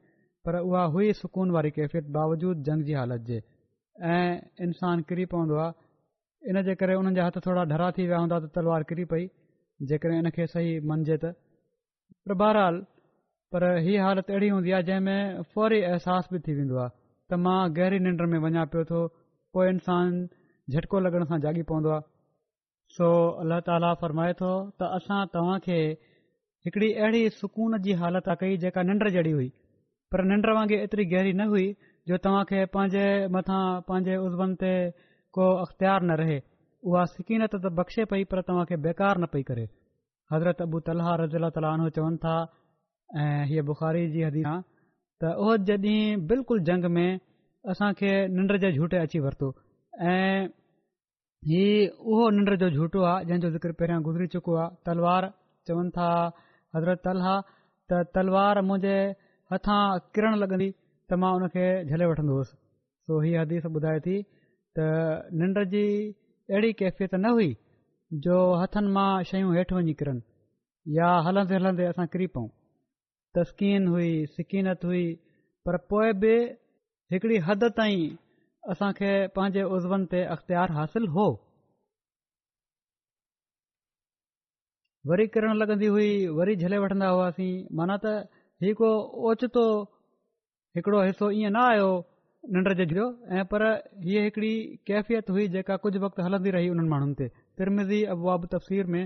पर 0.46 0.58
उहा 0.66 0.84
हुई 0.96 1.12
सुकून 1.22 1.50
वारी 1.58 1.70
कैफ़ियत 1.78 2.06
बावजूद 2.18 2.62
जंग 2.68 2.84
जी 2.88 2.92
हालति 3.02 3.26
जे 3.32 3.38
ऐं 4.16 4.30
इन्सानु 4.66 5.02
किरी 5.10 5.24
पवंदो 5.34 5.56
आहे 5.66 6.50
इन 6.50 6.62
जे 6.66 6.74
करे 6.80 6.94
उन्हनि 7.00 7.16
जा 7.16 7.24
हथ 7.26 7.38
थोरा 7.46 7.64
डरा 7.72 7.90
थी 7.98 8.06
विया 8.10 8.18
हूंदा 8.22 8.36
त 8.44 8.50
तलवार 8.56 8.82
किरी 8.92 9.04
पई 9.14 9.26
जेकॾहिं 9.90 10.18
इन 10.22 10.30
खे 10.38 10.46
सही 10.54 10.78
मञिजे 10.90 11.16
त 11.24 11.34
पर 12.26 12.34
बहरहाल 12.42 12.84
पर 13.52 13.64
हीअ 13.84 14.02
हालत 14.04 14.28
अहिड़ी 14.32 14.48
हूंदी 14.52 14.70
आहे 14.74 14.82
जंहिं 14.88 15.00
में 15.06 15.42
फौरी 15.54 15.80
अहसास 15.88 16.28
बि 16.32 16.38
थी 16.44 16.52
वेंदो 16.58 16.76
आहे 16.82 16.90
त 17.32 17.38
मां 17.46 17.56
गहरी 17.78 17.98
निंड 18.04 18.20
में 18.34 18.38
वञा 18.44 18.64
पियो 18.74 18.84
थो 18.90 19.00
पोइ 19.56 19.66
इंसान 19.72 20.14
झटको 20.76 21.00
लॻण 21.06 21.24
सां 21.32 21.38
जागी 21.44 21.64
पवंदो 21.70 21.92
आहे 21.96 22.00
सो 22.96 23.08
अल्ल्हा 23.42 23.58
ताला 23.66 23.90
फरमाए 24.04 24.36
थो 24.38 24.52
त 24.80 24.88
असां 25.00 25.18
तव्हां 25.34 25.58
खे 25.66 25.76
हिकड़ी 26.68 26.88
अहिड़ी 27.02 27.20
सुकून 27.42 27.76
जी 27.88 27.98
हालत 28.04 28.30
कई 28.44 28.56
जेका 28.64 28.86
निंड 28.92 29.04
जहिड़ी 29.18 29.34
हुई 29.40 29.50
पर 30.16 30.24
निंड 30.32 30.48
वांगुरु 30.60 30.80
एतिरी 30.86 31.06
गहरी 31.12 31.36
न 31.42 31.48
हुई 31.52 31.66
जो 32.12 32.20
तव्हां 32.28 32.42
खे 32.52 32.64
पंहिंजे 32.78 33.04
मथां 33.38 33.60
पंहिंजे 33.92 34.16
उज़बनि 34.28 34.58
ते 34.64 34.72
को 35.40 35.50
अख़्तियार 35.66 36.06
न 36.10 36.18
रहे 36.22 36.38
उहा 36.40 37.04
सिकिनत 37.16 37.54
त 37.58 37.74
बख़्शे 37.82 38.08
पई 38.16 38.24
पर 38.32 38.42
तव्हां 38.50 38.66
खे 38.74 38.80
बेकार 38.90 39.22
न 39.24 39.30
पई 39.36 39.46
करे 39.52 39.68
हज़रत 40.36 40.66
अबू 40.68 40.84
तलहा 40.90 41.18
रज़ी 41.24 41.40
अला 41.42 41.54
ताल 41.60 41.88
चवनि 42.00 42.22
था 42.26 42.36
ऐं 43.20 43.44
हीअ 43.46 43.62
बुख़ारी 43.68 44.08
जी 44.12 44.22
हदी 44.22 44.42
आहे 44.48 44.60
त 45.22 45.32
उहो 45.44 45.56
जॾहिं 45.68 46.26
बिल्कुलु 46.28 46.60
जंग 46.68 46.84
में 46.96 47.10
असांखे 47.70 48.12
निंड 48.36 48.52
जे 48.62 48.70
झूठे 48.76 48.96
अची 49.06 49.18
वरितो 49.24 49.48
ऐं 50.12 50.46
ही 51.48 51.60
उहो 52.10 52.28
निंड 52.36 52.54
जो 52.62 52.70
झूठो 52.76 53.02
आहे 53.12 53.24
जंहिंजो 53.26 53.50
ज़िक्र 53.56 53.72
पहिरियां 53.80 54.02
गुज़री 54.06 54.26
चुको 54.34 54.54
आहे 54.56 54.74
तलवार 54.86 55.28
चवनि 55.68 55.90
था 55.96 56.08
हज़रत 56.76 57.02
तल 57.08 57.20
त 57.92 58.00
तलवार 58.14 58.60
मुंहिंजे 58.68 58.96
हथां 59.52 59.80
किरणु 60.14 60.36
लॻंदी 60.44 60.70
त 61.10 61.20
मां 61.22 61.32
उनखे 61.36 61.66
झले 61.90 62.06
वठंदो 62.12 62.34
हुअसि 62.38 62.56
सो 63.06 63.20
हीअ 63.26 63.40
हदीस 63.42 63.66
ॿुधाए 63.80 64.00
थी 64.08 64.16
त 64.76 64.88
निंड 65.42 65.62
जी 65.76 65.84
अहिड़ी 66.14 66.72
कैफ़ियत 66.80 67.14
न 67.24 67.36
हुई 67.36 67.52
जो 68.24 68.40
हथनि 68.62 68.88
मां 68.98 69.10
शयूं 69.32 69.54
हेठि 69.56 69.74
वञी 69.80 69.94
किरनि 70.02 70.22
या 70.98 71.12
हलंदे 71.28 71.54
हलंदे 71.60 71.84
असां 71.92 72.06
किरी 72.14 72.26
पऊं 72.36 72.48
तस्कीन 73.36 73.86
हुई 73.92 74.08
सिकीनत 74.36 74.84
हुई 74.84 75.04
पर 75.66 75.76
पोइ 75.92 76.12
बि 76.24 76.32
हिकड़ी 77.12 77.38
हद 77.46 77.64
ताईं 77.78 78.16
असां 78.74 78.90
खे 78.98 79.10
पंहिंजे 79.36 79.62
उज़वनि 79.76 80.06
ते 80.14 80.20
अख़्तियार 80.34 80.72
हासिल 80.78 81.06
हो 81.16 81.24
वरी 85.12 85.26
किरण 85.36 85.52
लॻंदी 85.60 85.86
हुई 85.94 86.10
वरी 86.40 86.56
झले 86.66 86.78
वठंदा 86.82 87.08
हुआसीं 87.14 87.48
माना 87.80 87.96
त 88.04 88.12
ही 88.66 88.72
को 88.80 88.90
ओचितो 89.30 89.64
हिकिड़ो 90.76 91.00
हिसो 91.08 91.30
ईअं 91.38 91.52
न 91.56 91.62
आयो 91.70 91.88
निंड 92.56 92.84
जो 92.92 93.06
ऐं 93.38 93.44
पर 93.54 93.64
हीअ 94.04 94.22
हिकड़ी 94.28 94.52
कैफ़ियत 94.90 95.30
हुई 95.36 95.48
जेका 95.56 95.76
कुझु 95.86 96.04
वक़्तु 96.04 96.28
हलंदी 96.28 96.50
रही 96.58 96.68
उन्हनि 96.74 96.90
माण्हुनि 96.92 97.18
ते 97.22 97.28
तिरमिज़ी 97.62 98.02
अबुआब 98.16 98.46
तफ़सीर 98.54 98.94
में 98.96 99.02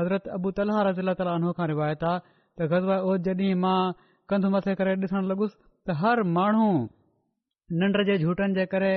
हज़रत 0.00 0.28
अबू 0.38 0.50
तलहा 0.60 0.84
रज़ी 0.90 1.14
तालो 1.22 1.56
खां 1.60 1.66
रिवायता 1.74 2.12
त 2.60 2.64
गज़ 2.70 2.88
जॾहिं 3.26 3.52
मां 3.62 3.92
कंधु 4.30 4.48
मथे 4.54 4.72
करे 4.80 4.92
ॾिसणु 5.04 5.20
लॻुसि 5.30 5.56
त 5.86 5.94
हर 6.00 6.22
माण्हू 6.36 6.68
निंड 7.80 7.94
जे 8.08 8.16
झूठनि 8.24 8.54
जे 8.58 8.64
करे 8.74 8.92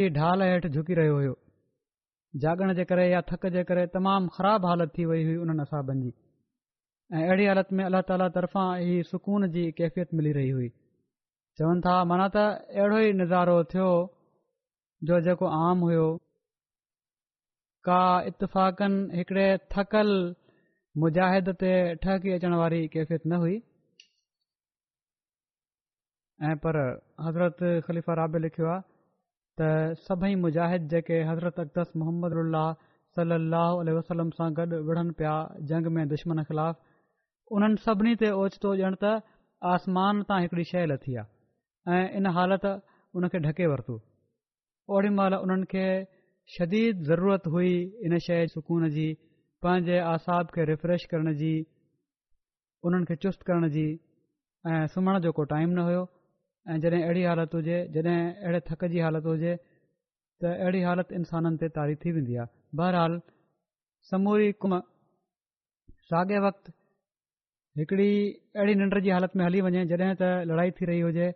ही 0.00 0.08
ढाल 0.16 0.42
हेठि 0.46 0.68
झुकी 0.74 0.94
रहियो 1.00 1.14
हुयो 1.18 1.34
जाॻण 2.42 2.72
जे 2.80 2.84
करे 2.90 3.04
या 3.10 3.20
थक 3.30 3.46
जे 3.56 3.62
करे 3.70 3.86
तमामु 3.94 4.28
ख़राबु 4.36 4.66
हालत 4.70 4.90
थी 4.98 5.04
वई 5.10 5.22
हुई 5.28 5.36
उन्हनि 5.44 5.62
असाबनि 5.66 6.02
जी 6.06 6.12
ऐं 7.14 7.22
अहिड़ी 7.30 7.46
हालति 7.52 7.72
में 7.78 7.84
अलाह 7.84 8.02
ताला 8.08 8.28
तर्फ़ां 8.40 8.66
हीअ 8.84 9.06
सुकून 9.12 9.48
जी 9.56 9.62
कैफ़ियत 9.80 10.14
मिली 10.18 10.32
रही 10.40 10.50
हुई 10.58 10.68
चवनि 11.58 11.84
था 11.88 11.94
माना 12.12 12.26
त 12.34 12.46
अहिड़ो 12.82 13.00
ई 13.08 13.12
निज़ारो 13.24 13.56
थियो 13.74 13.90
जो 15.08 15.20
जेको 15.28 15.46
आम 15.64 15.86
हुयो 15.88 16.06
का 17.90 17.98
इतफ़ाक़नि 18.32 19.58
थकल 19.76 20.10
मुजाहिद 21.02 21.48
ते 21.60 21.68
ठहकी 22.02 22.32
अचण 22.32 22.52
वारी 22.58 22.78
कैफ़ियत 22.94 23.22
न 23.26 23.38
हुई 23.44 23.54
ऐं 26.50 26.54
पर 26.66 26.76
हज़रत 27.28 27.56
ख़लीफ़ा 27.86 28.14
राबे 28.20 28.38
लिखियो 28.44 28.66
आहे 28.74 28.84
त 29.60 29.98
सभई 30.02 30.34
मुजाहिद 30.42 30.86
जेके 30.92 31.18
हज़रत 31.30 31.58
अक़दस 31.64 31.90
मुहम्मद 32.02 32.36
लाहु 32.52 33.98
वसलम 33.98 34.30
सां 34.38 34.48
गॾु 34.60 34.78
विढ़नि 34.90 35.16
पिया 35.22 35.34
जंग 35.72 35.90
में 35.98 36.04
दुश्मन 36.14 36.42
ख़िलाफ़ 36.52 37.54
उन्हनि 37.56 37.82
सभिनी 37.88 38.14
ते 38.22 38.30
ओचितो 38.44 38.74
ॼण 38.84 38.96
त 39.04 39.12
आसमान 39.74 40.22
तां 40.30 40.40
हिकिड़ी 40.46 40.68
शइ 40.72 40.86
लथी 40.94 41.18
आहे 41.22 42.00
ऐं 42.00 42.08
इन 42.22 42.30
हालति 42.40 42.72
उन 43.18 43.28
खे 43.34 43.42
ढके 43.50 43.66
वरितो 43.74 44.00
ओड़ी 44.96 45.12
महिल 45.20 45.40
उन्हनि 45.44 45.70
खे 45.76 45.86
शदीद 46.58 47.04
ज़रूरत 47.12 47.52
हुई 47.58 47.74
इन 48.06 48.18
शइ 48.30 48.46
सुकून 48.56 48.90
जी 48.98 49.12
पंहिंजे 49.64 49.96
आसाब 50.12 50.46
खे 50.54 50.64
रिफ्रेश 50.70 51.04
करण 51.10 51.32
जी 51.40 51.50
उन्हनि 52.88 53.04
खे 53.10 53.14
चुस्त 53.24 53.42
करण 53.50 53.68
जी 53.76 53.84
ऐं 54.70 54.80
सुम्हण 54.94 55.18
जो 55.26 55.32
को 55.38 55.44
टाइम 55.52 55.70
न 55.76 55.84
हुयो 55.86 56.02
ऐं 56.72 56.78
जॾहिं 56.80 57.02
अहिड़ी 57.04 57.22
हालति 57.28 57.56
हुजे 57.56 57.78
जॾहिं 57.94 58.16
अहिड़े 58.18 58.60
थक 58.68 58.84
जी 58.94 59.00
हालत 59.04 59.28
हुजे 59.32 59.54
त 60.44 60.52
अहिड़ी 60.60 60.82
हालति 60.88 61.20
इंसाननि 61.20 61.56
ते 61.62 61.68
तारी 61.78 61.94
थी 62.02 62.12
वेंदी 62.18 62.36
आहे 62.44 62.76
बहरहाल 62.82 63.16
समूरी 64.10 64.50
कुम 64.64 64.76
साॻे 66.10 66.38
वक़्त 66.46 66.72
हिकड़ी 67.82 68.10
अहिड़ी 68.56 68.74
निंड 68.82 69.00
जी 69.06 69.10
हालति 69.16 69.38
में 69.38 69.44
हली 69.46 69.60
वञे 69.68 69.86
जॾहिं 69.94 70.12
त 70.24 70.30
लड़ाई 70.52 70.76
थी 70.82 70.90
रही 70.92 71.00
हुजे 71.08 71.30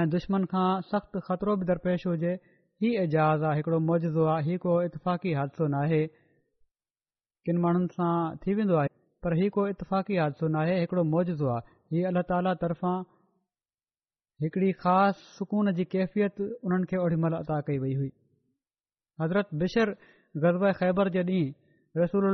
ऐं 0.00 0.04
दुश्मन 0.16 0.50
खां 0.56 0.68
सख़्तु 0.90 1.20
ख़तरो 1.28 1.54
बि 1.62 1.70
दरपेश 1.70 2.06
हुजे 2.14 2.34
हीउ 2.82 3.02
एजाज़ 3.04 3.44
आहे 3.52 3.62
हिकिड़ो 3.62 3.80
मौजो 3.92 4.24
आहे 4.34 4.44
हीउ 4.50 4.64
को 4.66 4.80
इतफ़ाक़ी 4.90 5.34
हादसो 5.42 5.68
नाहे 5.76 6.02
किन 7.46 7.56
माण्हुनि 7.62 7.88
सां 7.96 8.36
थी 8.42 8.54
वेंदो 8.54 8.74
आहे 8.78 8.88
पर 9.24 9.32
हीउ 9.40 9.50
कोई 9.54 9.70
इतफ़ाक़ी 9.74 10.16
हादसो 10.20 10.46
नाहे 10.56 10.74
हिकड़ो 10.80 11.02
मौजो 11.12 11.46
आहे 11.54 11.64
हीअ 11.92 12.06
अलाह 12.10 12.24
ताला 12.30 12.52
तर्फ़ां 12.62 12.96
हिकड़ी 14.44 14.68
ख़ासि 14.82 15.22
सुकून 15.38 15.72
जी 15.78 15.84
कैफ़ियत 15.94 16.36
उन्हनि 16.64 16.88
खे 16.90 16.96
ओॾी 17.04 17.16
महिल 17.24 17.34
अदा 17.40 17.56
कई 17.68 17.78
वई 17.84 17.94
हुई 18.00 18.10
हज़रत 19.22 19.56
बिशर 19.64 19.96
ग़ज़ब 20.44 20.64
ख़ैबर 20.80 21.08
जे 21.16 21.22
ॾींहुं 21.32 22.00
रसूल 22.02 22.24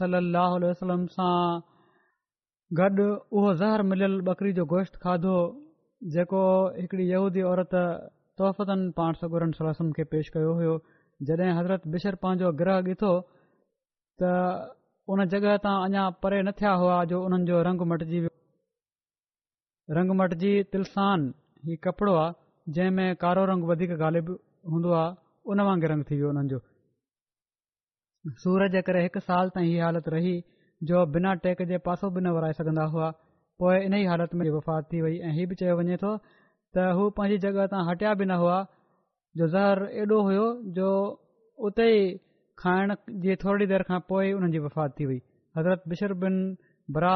सलाहु 0.00 0.56
वसलम 0.66 1.06
सां 1.16 1.30
गॾु 2.80 3.06
उहो 3.36 3.54
ज़हर 3.60 3.82
मिलियलु 3.92 4.22
बकरी 4.28 4.52
जो 4.58 4.64
गोश्त 4.74 4.96
खाधो 5.04 5.34
जेको 6.14 6.42
हिकड़ी 6.82 7.06
यहूदी 7.12 7.42
औरत 7.52 7.74
तोहफ़तनि 8.40 8.90
पाण 8.98 9.22
सगुरम 9.22 9.90
खे 9.98 10.04
पेश 10.14 10.28
कयो 10.36 10.52
हो 10.60 10.76
जॾहिं 11.30 11.54
हज़रत 11.58 11.86
बिशर 11.94 12.14
पंहिंजो 12.24 12.52
ग्रह 12.62 12.82
ॾिठो 12.92 13.12
त 14.22 14.26
उन 15.14 15.20
जॻहि 15.32 15.52
तां 15.66 15.74
अञा 15.88 16.04
परे 16.24 16.38
न 16.46 16.52
थिया 16.60 16.70
हुआ 16.80 16.96
जो 17.10 17.20
उन्हनि 17.26 17.46
जो 17.50 17.58
रंग 17.68 17.84
मटिजी 17.90 18.18
वियो 18.24 19.94
रंग 19.98 20.14
मटिजी 20.20 20.50
तिलसान 20.74 21.28
ई 21.70 21.76
कपिड़ो 21.86 22.14
आहे 22.22 22.72
जंहिंमें 22.78 23.16
कारो 23.22 23.44
रंग 23.50 23.68
वधीक 23.70 23.94
गालेब 24.02 24.32
हूंदो 24.72 24.92
आहे 25.02 25.16
उन 25.52 25.60
वांगुरु 25.68 25.90
रंग 25.92 26.04
थी 26.10 26.16
वियो 26.20 26.30
उन्हनि 26.34 26.48
जो 26.54 26.58
सूर 28.44 28.66
जे 28.76 28.82
करे 28.88 29.06
हिकु 29.06 29.24
साल 29.28 29.54
ताईं 29.56 29.70
हीअ 29.70 29.84
हालति 29.86 30.14
रही 30.16 30.34
जो 30.90 31.04
बिना 31.16 31.34
टेक 31.46 31.64
जे 31.72 31.78
पासो 31.88 32.10
बि 32.16 32.26
न 32.26 32.34
विराए 32.38 32.58
सघंदा 32.60 32.88
हुआ 32.96 33.10
पोइ 33.62 33.76
इन 33.90 33.94
ई 34.02 34.12
हालति 34.14 34.38
में 34.42 34.46
वफ़ात 34.56 34.92
थी 34.92 35.00
वई 35.06 35.16
ऐं 35.28 35.32
हीअ 35.38 35.48
बि 35.54 35.60
चयो 35.62 35.76
वञे 35.82 35.96
थो 36.04 36.12
त 36.76 36.90
हू 36.98 37.08
पंहिंजी 37.18 37.38
जॻह 37.46 37.66
तां 37.74 37.86
हटिया 37.90 38.14
बि 38.22 38.28
न 38.32 38.40
हुआ 38.44 38.58
जो 39.40 39.48
ज़हर 39.56 39.82
एॾो 40.04 40.20
हुयो 40.30 40.46
जो 40.80 40.90
उते 41.70 41.88
ई 41.98 42.02
खाइण 42.60 42.94
जी 43.24 43.34
थोरी 43.42 43.66
देरि 43.72 43.84
खां 43.88 43.98
पोइ 44.10 44.30
हुननि 44.36 44.50
जी 44.54 44.58
वफ़ात 44.66 44.94
थी 45.00 45.04
वई 45.08 45.18
हज़रत 45.58 45.82
बिशर 45.90 46.12
बिन 46.22 46.34
बरा 46.96 47.14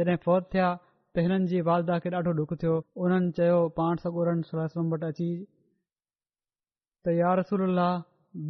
जॾहिं 0.00 0.16
फौत 0.24 0.48
थिया 0.54 0.70
त 1.16 1.22
हिननि 1.26 1.46
जी 1.52 1.60
वालदा 1.68 1.98
खे 2.06 2.10
ॾाढो 2.20 2.30
ॾुख 2.44 2.54
थियो 2.62 2.74
हुननि 3.02 3.30
चयो 3.38 3.58
पाण 3.80 4.02
सगोरनि 4.04 5.28
त 7.04 7.14
या 7.20 7.30
रसूल 7.42 7.82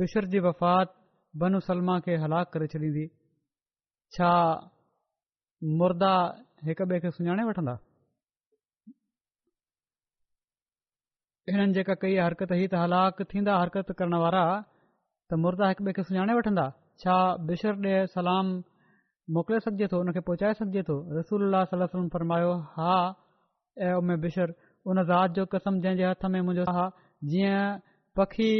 बिशर 0.00 0.26
जी 0.34 0.40
वफ़ात 0.48 0.96
बन 1.44 1.54
उसलमा 1.60 1.98
खे 2.08 2.16
हलाक 2.24 2.52
करे 2.56 2.66
छॾींदी 2.74 3.06
छा 4.16 4.32
मुर्दा 5.80 6.14
हिक 6.68 6.80
ॿिए 6.88 7.00
खे 7.06 7.10
सुञाणे 7.20 7.44
वठंदा 7.52 7.76
हिननि 11.54 11.72
जेका 11.78 11.94
कई 12.02 12.16
हरकत 12.26 12.56
ही 12.60 12.66
त 12.72 12.84
हलाक 12.86 13.22
थींदा 13.32 13.60
हरकत 13.62 13.96
करण 14.02 14.18
वारा 14.28 14.44
त 15.32 15.36
मुर्दा 15.42 15.64
हिकु 15.70 15.82
ॿिए 15.88 15.92
खे 15.96 16.02
सुञाणे 16.08 16.32
वठंदा 16.36 16.62
छा 17.02 17.12
बिशर 17.50 17.74
ॾिए 17.82 17.98
सलाम 18.14 18.46
मोकिले 19.36 19.58
सघिजे 19.66 19.86
थो 19.92 19.96
उन 20.02 20.08
पहुचाए 20.28 20.52
सघिजे 20.60 20.82
थो 20.88 20.94
रसूल 21.18 21.86
फरमायो 22.16 22.50
हा 22.76 22.92
ऐं 23.86 23.92
उमे 24.00 24.16
बिशर 24.24 24.48
उन 24.92 24.96
ज़ात 25.10 25.28
जो 25.38 25.42
कसम 25.54 25.72
जंहिंजे 25.86 26.04
हथ 26.10 26.22
में 26.34 26.40
मुंहिंजो 26.48 26.64
हा 26.78 26.84
जीअं 27.34 27.78
पखी 28.20 28.50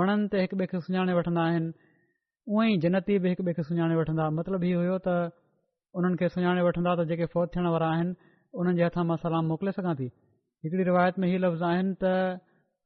वणनि 0.00 0.26
ते 0.34 0.42
हिक 0.42 0.52
ॿिए 0.58 0.66
खे 0.72 0.78
सुञाणे 0.88 1.12
वठंदा 1.18 1.42
आहिनि 1.52 1.70
उअई 2.56 2.76
जन्नती 2.84 3.14
बि 3.22 3.28
हिक 3.34 3.40
ॿिए 3.44 3.52
खे 3.60 3.64
सुञाणे 3.68 3.94
वठंदा 4.00 4.24
मतिलबु 4.40 4.66
हीअ 4.70 4.76
हुयो 4.82 4.96
त 5.06 5.14
उन्हनि 6.02 6.16
खे 6.24 6.28
सुञाणे 6.36 6.60
वठंदा 6.68 6.90
त 7.00 7.08
जेके 7.14 7.26
फ़ौत 7.36 7.48
थियण 7.56 7.66
वारा 7.76 7.86
आहिनि 7.94 8.12
उन्हनि 8.58 8.76
जे 8.82 8.88
मां 9.12 9.16
सलाम 9.24 9.42
मोकिले 9.54 9.72
सघां 9.78 9.94
थी 10.02 10.06
रिवायत 10.92 11.14
में 11.24 11.28
हीअ 11.30 11.40
लफ़्ज़ 11.48 11.62
आहिनि 11.72 11.92
त 12.04 12.12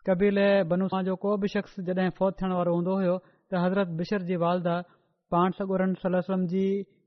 कबीले 0.06 0.48
बनू 0.70 0.86
जो 1.10 1.14
को 1.22 1.30
बि 1.42 1.46
शख़्स 1.58 1.74
जॾहिं 1.90 2.10
फौत 2.22 2.32
थियण 2.40 2.52
वारो 2.60 2.70
हूंदो 2.76 2.92
हुयो 3.02 3.16
हज़रत 3.60 3.88
बिशर 3.98 4.22
जी 4.26 4.36
वालदा 4.42 4.74
पाण 5.34 5.50
सगोरनि 5.58 5.94
सल 6.02 6.20
सलम 6.26 6.46
जी 6.52 6.62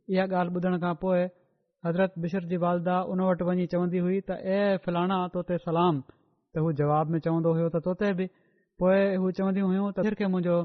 इहा 0.10 0.24
ॻाल्हि 0.26 0.54
ॿुधण 0.58 0.78
खां 0.82 0.94
पोइ 1.02 1.20
हज़रत 1.86 2.14
बिशर 2.26 2.44
जी 2.52 2.58
वालदा 2.64 3.00
उन 3.12 3.22
वटि 3.28 3.44
वञी 3.48 3.66
चवंदी 3.74 3.98
हुई 4.06 4.20
त 4.28 4.30
ए 4.32 4.78
फलाणा 4.86 5.18
तोते 5.36 5.58
सलाम 5.68 6.02
त 6.10 6.66
हू 6.66 6.72
जवाब 6.82 7.08
में 7.14 7.20
चवंदो 7.26 7.54
हुयो 7.58 7.68
त 7.76 7.82
तोते 7.88 8.12
बि 8.20 8.28
पोइ 8.82 9.00
हू 9.24 9.32
चवंदियूं 9.40 9.68
हुइयूं 9.70 9.92
त 9.94 10.06
फिर 10.08 10.14
खे 10.22 10.28
मुंहिंजो 10.34 10.58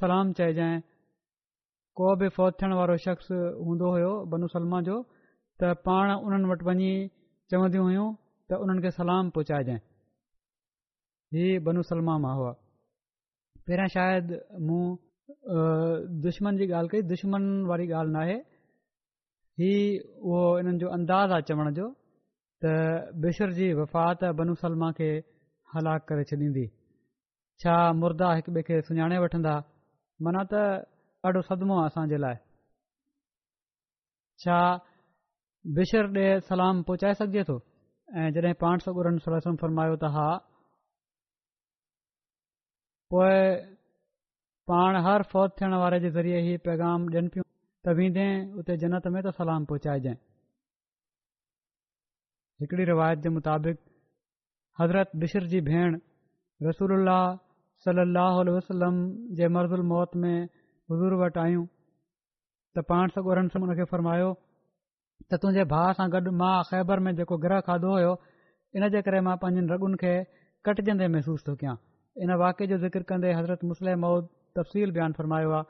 सलाम 0.00 0.32
चइजांइ 0.40 0.80
को 2.00 2.14
बि 2.20 2.28
फौज 2.36 2.52
थियण 2.60 2.72
वारो 2.80 2.96
शख़्स 3.06 3.28
हूंदो 3.66 3.86
हुयो 3.96 4.12
बनू 4.32 4.46
सलमा 4.56 4.80
जो 4.88 4.98
त 5.60 5.72
पाण 5.88 6.12
उन्हनि 6.26 6.46
वटि 6.52 6.64
वञी 6.68 6.92
चवंदी 7.50 7.78
हुयूं 7.86 8.08
त 8.48 8.62
उन्हनि 8.66 8.80
खे 8.86 8.90
सलाम 9.00 9.24
पहुचाए 9.38 9.62
जांइ 9.68 11.58
बनू 11.68 11.80
सलमा 11.90 12.14
मां 12.24 12.34
हुआ 12.38 12.52
पहिरियां 13.66 13.88
शायदि 13.96 14.36
मूं 14.66 14.84
दुश्मन 16.24 16.56
जी 16.58 16.66
ॻाल्हि 16.70 16.88
कई 16.90 17.02
दुश्मन 17.10 17.42
वारी 17.68 17.86
ॻाल्हि 17.90 18.10
न 18.12 18.16
आहे 18.22 18.36
ही 19.58 19.72
उहो 20.22 20.40
हिननि 20.56 20.78
जो 20.82 20.88
अंदाज़ 20.96 21.30
आहे 21.34 21.42
चवण 21.50 21.66
जो 21.74 21.86
त 22.62 23.10
बेशर 23.22 23.50
जी 23.58 23.72
वफ़ात 23.74 24.20
बनू 24.38 24.54
सलमा 24.62 24.90
खे 24.98 25.10
हलाक 25.74 26.00
करे 26.08 26.24
छॾींदी 26.30 26.66
छा 27.58 27.74
मुर्दा 28.00 28.28
हिकु 28.38 28.50
ॿिए 28.54 28.62
खे 28.68 28.74
सुञाणे 28.86 29.18
वठंदा 29.24 29.54
माना 30.22 30.42
त 30.52 30.86
ॾाढो 31.26 31.40
सदमो 31.48 31.74
आहे 31.80 31.86
असांजे 31.90 32.18
लाइ 32.24 32.36
छा 34.46 34.58
बेशर 35.76 36.04
ॾे 36.18 36.26
सलाम 36.50 36.82
पहुचाए 36.88 37.12
सघिजे 37.20 37.42
थो 37.48 37.54
ऐं 38.18 38.26
जॾहिं 38.34 38.54
पाण 38.62 38.76
सगुरनि 38.86 39.18
फरमायो 39.62 39.96
त 40.02 40.14
हा 40.16 40.26
पोइ 43.14 43.40
पाण 44.70 44.96
हर 45.04 45.22
फ़ौज 45.32 45.50
थियण 45.60 45.74
वारे 45.80 45.98
जे 46.04 46.08
ज़रिए 46.14 46.38
ई 46.52 46.56
पैगाम 46.66 47.02
ॾियनि 47.10 47.28
पियूं 47.34 47.44
त 47.86 47.92
वेंदे 47.98 48.22
उते 48.62 48.76
जनत 48.84 49.04
में 49.16 49.18
त 49.24 49.32
सलाम 49.40 49.64
पहुचाए 49.72 50.00
जंहिं 50.04 50.18
हिकड़ी 52.62 52.86
रिवायत 52.88 53.20
जे 53.26 53.30
मुताबिक़ 53.34 53.76
हज़रत 54.80 55.12
बिशर 55.24 55.44
जी 55.52 55.60
भेण 55.68 55.98
रसूल 56.68 56.96
सलाहु 57.86 58.54
वसलम 58.56 58.98
जे 59.40 59.48
मर्ज़ुल 59.58 59.84
मौत 59.92 60.16
में 60.24 60.34
हज़ूर 60.92 61.14
वटि 61.22 61.40
आहियूं 61.44 61.64
त 62.76 62.84
पाण 62.90 63.14
सॻनि 63.18 63.76
खे 63.82 63.86
फ़रमायो 63.92 64.32
त 64.38 65.40
तुंहिंजे 65.44 65.68
भाउ 65.74 65.92
सां 66.00 66.08
गॾु 66.16 66.32
मां 66.42 66.54
ख़ैबर 66.72 67.04
में 67.08 67.12
जेको 67.22 67.38
ग्रह 67.46 67.60
खाधो 67.70 67.92
हो 68.06 68.16
इन 68.80 68.88
जे 68.96 69.04
करे 69.10 69.22
मां 69.30 69.36
पंहिंजनि 69.46 69.72
रॻुन 69.76 69.94
खे 70.02 70.14
कटिजंदे 70.70 71.08
महसूस 71.16 71.46
थो 71.50 71.56
कयां 71.62 71.76
इन 72.26 72.34
वाकिए 72.44 72.72
जो 72.74 72.80
ज़िक्र 72.86 73.08
कंदे 73.14 73.32
हज़रत 73.38 73.64
मुस्लिम 73.74 74.04
मौद 74.06 74.34
तफ़्सील 74.56 74.90
बयानु 74.96 75.14
फ़रमायो 75.18 75.50
आहे 75.52 75.64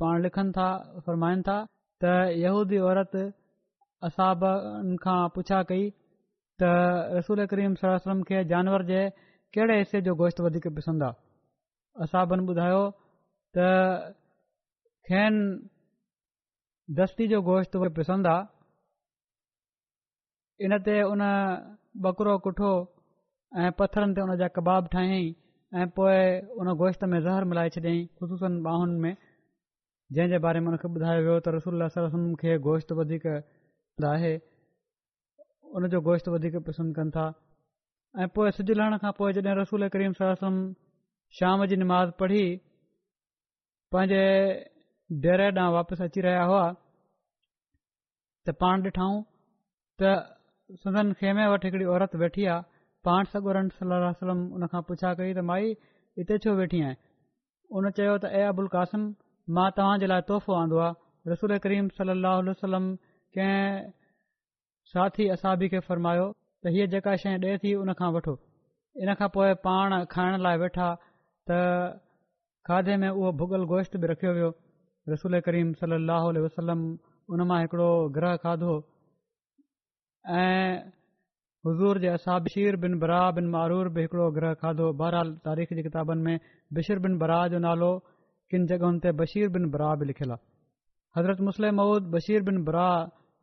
पाण 0.00 0.16
लिखनि 0.24 0.50
था 0.56 0.68
फ़रमाइनि 1.06 1.42
था 1.48 1.56
त 2.02 2.12
यहूदी 2.44 2.78
औरत 2.90 3.12
असाबनि 4.08 4.96
खां 5.04 5.20
पुछा 5.34 5.58
कई 5.70 5.84
त 6.60 6.70
रसूल 7.16 7.40
करीम 7.52 7.74
खे 8.28 8.42
जानवर 8.52 8.82
जे 8.90 9.00
कहिड़े 9.54 9.76
हिसे 9.78 10.00
जो 10.06 10.14
गोश्त 10.22 10.40
वधीक 10.46 10.66
पिसंद 10.78 11.02
आहे 11.08 12.02
असाबनि 12.06 12.42
ॿुधायो 12.52 12.82
त 13.56 13.66
खेन 15.08 15.34
दस्ती 16.98 17.26
जो 17.32 17.38
गोश्त 17.48 17.72
पसंदि 17.98 18.28
आहे 18.30 18.48
इन 20.64 20.72
ते 20.86 20.94
उन 21.10 21.22
ॿकरो 22.08 22.32
कुठो 22.46 22.72
ऐं 23.60 23.70
पत्थरनि 23.78 24.12
ते 24.16 24.20
उन 24.24 24.30
जा 24.40 24.48
कबाब 24.56 24.82
ठाहियईं 24.92 25.28
ऐं 25.78 25.86
पोइ 25.96 26.38
उन 26.60 26.68
गोश्त 26.78 27.02
में 27.10 27.20
ज़हर 27.22 27.44
मिलाए 27.50 27.68
छॾियईं 27.74 28.06
ख़ुशूस 28.18 28.42
ॿाहुनि 28.42 28.98
में 29.02 29.14
जंहिं 30.12 30.28
जे 30.30 30.38
बारे 30.44 30.60
में 30.60 30.66
हुनखे 30.68 30.88
ॿुधायो 30.88 31.20
वियो 31.24 31.38
त 31.46 31.48
रसूल 31.56 31.86
सर 31.94 32.02
रसम 32.06 32.22
खे 32.40 32.56
गोश्त 32.64 32.90
वधीक 33.00 33.26
लाहे 34.04 34.32
उन 35.78 35.88
जो 35.92 36.00
गोश्त 36.08 36.28
वधीक 36.34 36.56
पसंदि 36.68 36.94
कनि 36.96 37.10
था 37.16 37.26
ऐं 38.18 38.28
पोइ 38.34 38.50
सिॼ 38.56 38.74
लहण 38.80 38.98
खां 39.04 39.12
पोइ 39.20 39.32
जॾहिं 39.38 39.54
रसूल 39.60 39.88
करीम 39.96 40.12
सर 40.22 40.34
शाम 41.38 41.64
जी 41.72 41.76
निमाज़ 41.84 42.10
पढ़ी 42.22 42.44
पंहिंजे 43.94 44.20
डेर 45.26 45.40
ॾांहुं 45.52 45.74
वापसि 45.76 46.02
अची 46.10 46.20
रहिया 46.26 46.42
हुआ 46.50 46.64
त 48.46 48.56
पाण 48.64 48.82
ॾिठऊं 48.90 49.22
त 50.02 50.18
सदन 50.82 51.12
खेमे 51.22 51.46
वटि 51.54 51.66
हिकिड़ी 51.68 51.84
औरत 51.94 52.18
वेठी 52.24 52.44
आहे 52.54 52.68
पाण 53.08 53.24
सगोरन 53.32 53.68
रन 53.82 54.12
सलम 54.20 54.40
उनखां 54.56 54.80
पुछा 54.88 55.12
कई 55.20 55.32
त 55.36 55.42
माई 55.50 55.70
हिते 56.20 56.36
छो 56.46 56.52
वेठी 56.56 56.80
आहीं 56.88 56.96
उन 57.80 57.88
चयो 57.98 58.16
त 58.24 58.30
ए 58.32 58.42
अबुल 58.52 58.66
कासिम 58.74 59.04
मां 59.58 59.68
तव्हांजे 59.78 60.10
लाइ 60.12 60.24
तोहफ़ो 60.30 60.58
आंदो 60.62 60.80
आहे 60.86 61.32
रसूल 61.32 61.54
करीम 61.66 61.88
सलाहु 62.00 62.42
वसलम 62.48 62.90
कंहिं 63.38 63.88
साथी 64.92 65.28
असाबी 65.36 65.70
खे 65.76 65.82
फरमायो 65.88 66.26
त 66.32 66.74
हीअ 66.76 66.90
जेका 66.96 67.14
शइ 67.24 67.34
ॾिए 67.46 67.62
थी 67.64 67.74
उनखां 67.86 68.10
वठो 68.18 68.36
इन 69.04 69.14
खां 69.22 69.30
पोइ 69.38 69.48
पाण 69.66 69.96
खाइण 70.16 70.38
लाइ 70.48 70.60
वेठा 70.66 70.88
त 71.50 71.60
खाधे 72.70 72.96
में 73.04 73.08
उहो 73.10 73.32
भुगल 73.42 73.68
गोश्त 73.74 73.96
बि 74.04 74.12
रखियो 74.14 74.34
वियो 74.40 74.50
रसूल 75.14 75.40
करीम 75.50 75.72
सल 75.82 75.98
लह 76.12 76.30
वसलम 76.48 76.86
उन 77.34 77.48
मां 77.52 77.60
हिकिड़ो 77.64 77.90
ग्रह 78.18 78.36
खाधो 78.46 78.74
ऐं 80.40 80.88
हज़ूर 81.66 81.98
जे 82.02 82.08
असाब 82.16 82.42
बशीर 82.48 82.76
बिन 82.82 82.92
बरा 83.00 83.16
बिन 83.38 83.46
मारूर 83.54 83.88
बि 83.94 84.02
हिकड़ो 84.04 84.26
ग्रह 84.36 84.52
खाधो 84.60 84.84
बहरहाल 85.00 85.32
तारीख़ 85.48 85.72
जी 85.78 85.82
किताबनि 85.88 86.22
में 86.28 86.38
बशीर 86.78 86.98
बिन 87.06 87.18
बरा 87.22 87.38
जो 87.54 87.58
नालो 87.64 87.90
किन 88.54 88.64
जगहुनि 88.70 89.00
ते 89.04 89.12
बशीर 89.18 89.50
बिन 89.56 89.66
बरा 89.74 89.88
बि 90.02 90.08
लिखियलु 90.10 90.34
आहे 90.36 90.44
हज़रत 91.18 91.40
मुस्लिम 91.48 91.76
मऊद 91.80 92.08
बशीर 92.14 92.46
बिन 92.48 92.62
बरा 92.70 92.86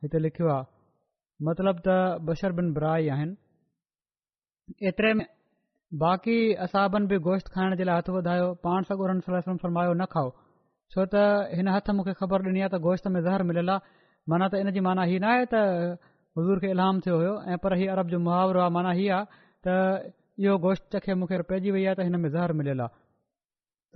हिते 0.07 0.19
लिखियो 0.25 0.49
आहे 0.55 1.45
मतिलब 1.49 1.83
त 1.89 2.23
बशर 2.31 2.57
बिन 2.61 2.73
बरा 2.79 2.95
ई 3.05 3.13
आहिनि 3.17 4.89
एतिरे 4.91 5.13
में 5.21 5.25
बाक़ी 6.05 6.37
असाबनि 6.67 7.05
बि 7.13 7.21
गोश्त 7.29 7.53
खाइण 7.55 7.75
जे 7.79 7.89
लाइ 7.91 7.97
हथ 8.01 8.09
ॿुधायो 8.17 8.47
पाण 8.65 8.89
सॻो 8.91 9.57
फरमायो 9.63 9.93
न 10.01 10.09
खाओ 10.15 10.29
छो 10.93 11.05
त 11.13 11.53
हिन 11.61 11.71
हथ 11.75 11.93
मूंखे 11.99 12.17
ख़बर 12.23 12.49
ॾिनी 12.51 12.65
आहे 12.67 12.75
त 12.77 12.81
गोश्त 12.89 13.13
में 13.15 13.21
ज़हर 13.23 13.45
मिलियल 13.53 13.73
आहे 13.75 13.97
माना 14.31 14.49
त 14.53 14.65
इन 14.65 14.73
जी 14.79 14.87
माना 14.89 15.11
हीअ 15.13 15.21
न 15.23 15.35
आहे 15.37 15.45
त 15.53 15.97
हज़ूर 16.37 16.57
खे 16.63 16.67
الہام 16.73 16.97
थियो 17.01 17.15
हुयो 17.17 17.33
ऐं 17.51 17.57
पर 17.61 17.73
हीउ 17.77 17.91
अरब 17.91 18.07
जो 18.09 18.17
मुहावरो 18.25 18.59
आहे 18.61 18.69
माना 18.73 18.91
हीअ 18.97 19.13
आहे 19.13 19.25
त 19.65 20.13
इहो 20.43 20.57
गोश्त 20.65 20.83
चखे 20.93 21.13
मूंखे 21.19 21.41
पइजी 21.49 21.71
वई 21.73 21.83
आहे 21.85 21.95
त 21.95 21.99
हिन 22.07 22.15
में 22.25 22.29
ज़हर 22.31 22.51
मिलियलु 22.59 22.83
आहे 22.83 22.89
त 23.93 23.95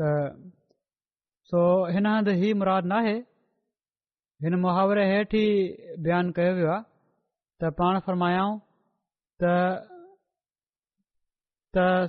सो 1.50 1.60
हिन 1.96 2.06
हंधि 2.12 2.34
ही 2.44 2.50
मुराद 2.62 2.84
न 2.92 2.94
आहे 3.00 3.16
हिन 4.46 4.54
मुहावरे 4.64 5.04
हेठि 5.12 5.44
ई 5.50 5.98
बयानु 6.06 6.30
कयो 6.38 6.52
वियो 6.60 6.70
आहे 6.76 6.84
त 7.60 7.62
पाण 7.82 7.94
फरमायाऊं 8.08 8.56
त 9.42 9.44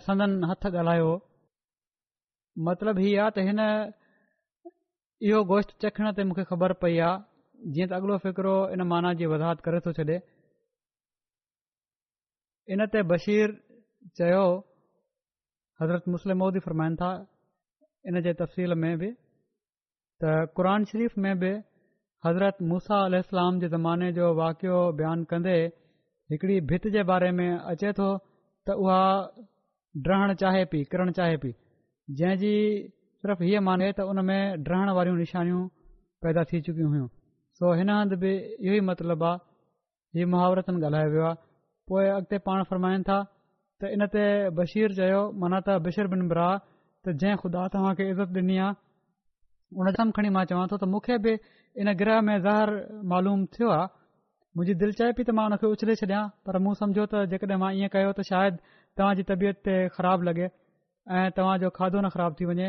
संदन 0.07 0.31
हथु 0.53 0.69
ॻाल्हायो 0.85 1.11
मतिलबु 2.69 3.01
हीअ 3.05 3.21
आहे 3.27 3.31
त 3.37 3.39
हिन 3.51 3.61
इहो 5.29 5.39
गोश्त 5.53 5.71
चखण 5.83 6.05
ते 6.17 6.21
मूंखे 6.29 6.45
ख़बर 6.55 6.73
पई 6.87 6.97
आहे 7.09 7.17
जीअं 7.75 7.89
त 7.89 7.93
अॻिलो 7.97 8.17
फ़िकिरो 8.27 8.55
इन 8.75 8.83
माना 8.91 9.13
जी 9.19 9.27
वज़ाहत 9.33 9.61
करे 9.67 9.79
थो 9.87 9.91
छॾे 9.99 10.17
इन 12.75 12.81
ते 12.93 13.03
बशीर 13.11 13.55
चयो 14.19 14.45
हज़रत 15.83 16.09
मुस्लिम 16.15 16.39
मोदी 16.43 16.61
फरमाइनि 16.67 16.97
था 17.03 17.11
इन 18.09 18.21
जे 18.27 18.33
तफ़सील 18.41 18.75
में 18.83 18.95
बि 18.99 19.09
त 20.19 20.35
क़रान 20.57 20.85
शरीफ़ 20.91 21.15
में 21.23 21.35
बि 21.39 21.53
हज़रत 22.27 22.57
मुसा 22.73 22.99
अल 23.07 23.21
जे 23.63 23.69
ज़माने 23.77 24.11
जो 24.19 24.35
वाक़ियो 24.43 24.79
बयानु 24.99 25.25
कंदे 25.31 25.55
हिकड़ी 26.33 26.61
भित 26.73 26.87
जे 26.97 27.03
बारे 27.11 27.31
में 27.39 27.49
अचे 27.55 27.93
थो 27.99 28.09
त 28.67 28.79
उहा 28.83 29.01
ड्रहणु 30.05 30.35
चाहे 30.43 30.65
पीउ 30.75 30.85
किरणु 30.91 31.13
चाहे 31.19 31.37
पी 31.45 31.51
जा 32.19 32.35
सिर्फ़ु 32.43 33.43
हीअ 33.47 33.61
माने 33.71 33.93
त 33.97 34.11
उन 34.13 34.25
में 34.29 34.41
ड्रहण 34.69 34.89
वारियूं 34.99 35.17
निशानियूं 35.25 35.63
पैदा 36.27 36.43
थी 36.53 36.61
चुकियूं 36.69 36.89
हुयूं 36.95 37.09
सो 37.63 37.73
हिन 37.79 37.91
हंधि 37.95 38.17
बि 38.23 38.31
इहो 38.67 38.73
ई 38.75 38.81
मतिलबु 38.87 39.25
आहे 39.31 40.19
जी 40.19 40.25
मुहावरतनि 40.31 40.79
ॻाल्हायो 40.87 41.11
वियो 41.15 41.25
आहे 41.27 41.35
पोइ 41.89 42.05
अॻिते 42.15 42.37
पाण 42.47 42.59
फरमाइनि 42.71 43.03
था 43.09 43.19
त 43.79 43.83
इन 43.97 44.03
ते 44.15 44.25
बशीर 44.61 44.89
चयो 44.99 45.21
मना 45.43 45.59
त 45.67 45.77
बशीर 45.87 46.07
बिन 46.15 46.23
ब्रा 46.33 46.47
त 46.63 47.15
जंहिं 47.23 47.37
ख़ुदा 47.43 47.61
तव्हांखे 47.75 48.05
इज़त 48.13 48.35
ॾिनी 48.41 48.57
आहे 48.65 48.75
उन 49.79 49.87
समुझ 49.99 50.15
खणी 50.19 50.31
मां 50.39 50.43
चवां 50.51 50.67
थो 50.73 50.77
त 50.83 50.91
मूंखे 50.95 51.19
बि 51.29 51.33
इन 51.85 51.93
ग्रह 52.03 52.19
में 52.27 52.37
ज़हर 52.49 52.75
मालूम 53.15 53.45
थियो 53.55 53.71
आहे 53.77 53.87
मुंहिंजी 54.57 54.79
दिलि 54.83 54.99
चए 54.99 55.13
पई 55.21 55.23
त 55.31 55.39
मां 55.43 55.47
हुन 55.55 55.71
उछले 55.71 55.95
छॾियां 56.03 56.23
पर 56.47 56.59
मूं 56.67 56.75
सम्झो 56.85 57.07
त 57.15 57.25
जेकॾहिं 57.35 57.63
मां 57.67 57.71
इअं 57.79 57.95
कयो 57.97 58.11
त 58.19 58.27
शायदि 58.33 58.59
तव्हां 58.99 59.15
जी 59.21 59.29
तबीअत 59.33 59.67
ख़राबु 59.97 60.23
लॻे 60.33 60.45
ऐं 60.51 61.27
तव्हांजो 61.41 61.69
खाधो 61.81 61.99
न 62.05 62.15
ख़राब 62.19 62.31
थी 62.41 62.51
वञे 62.53 62.69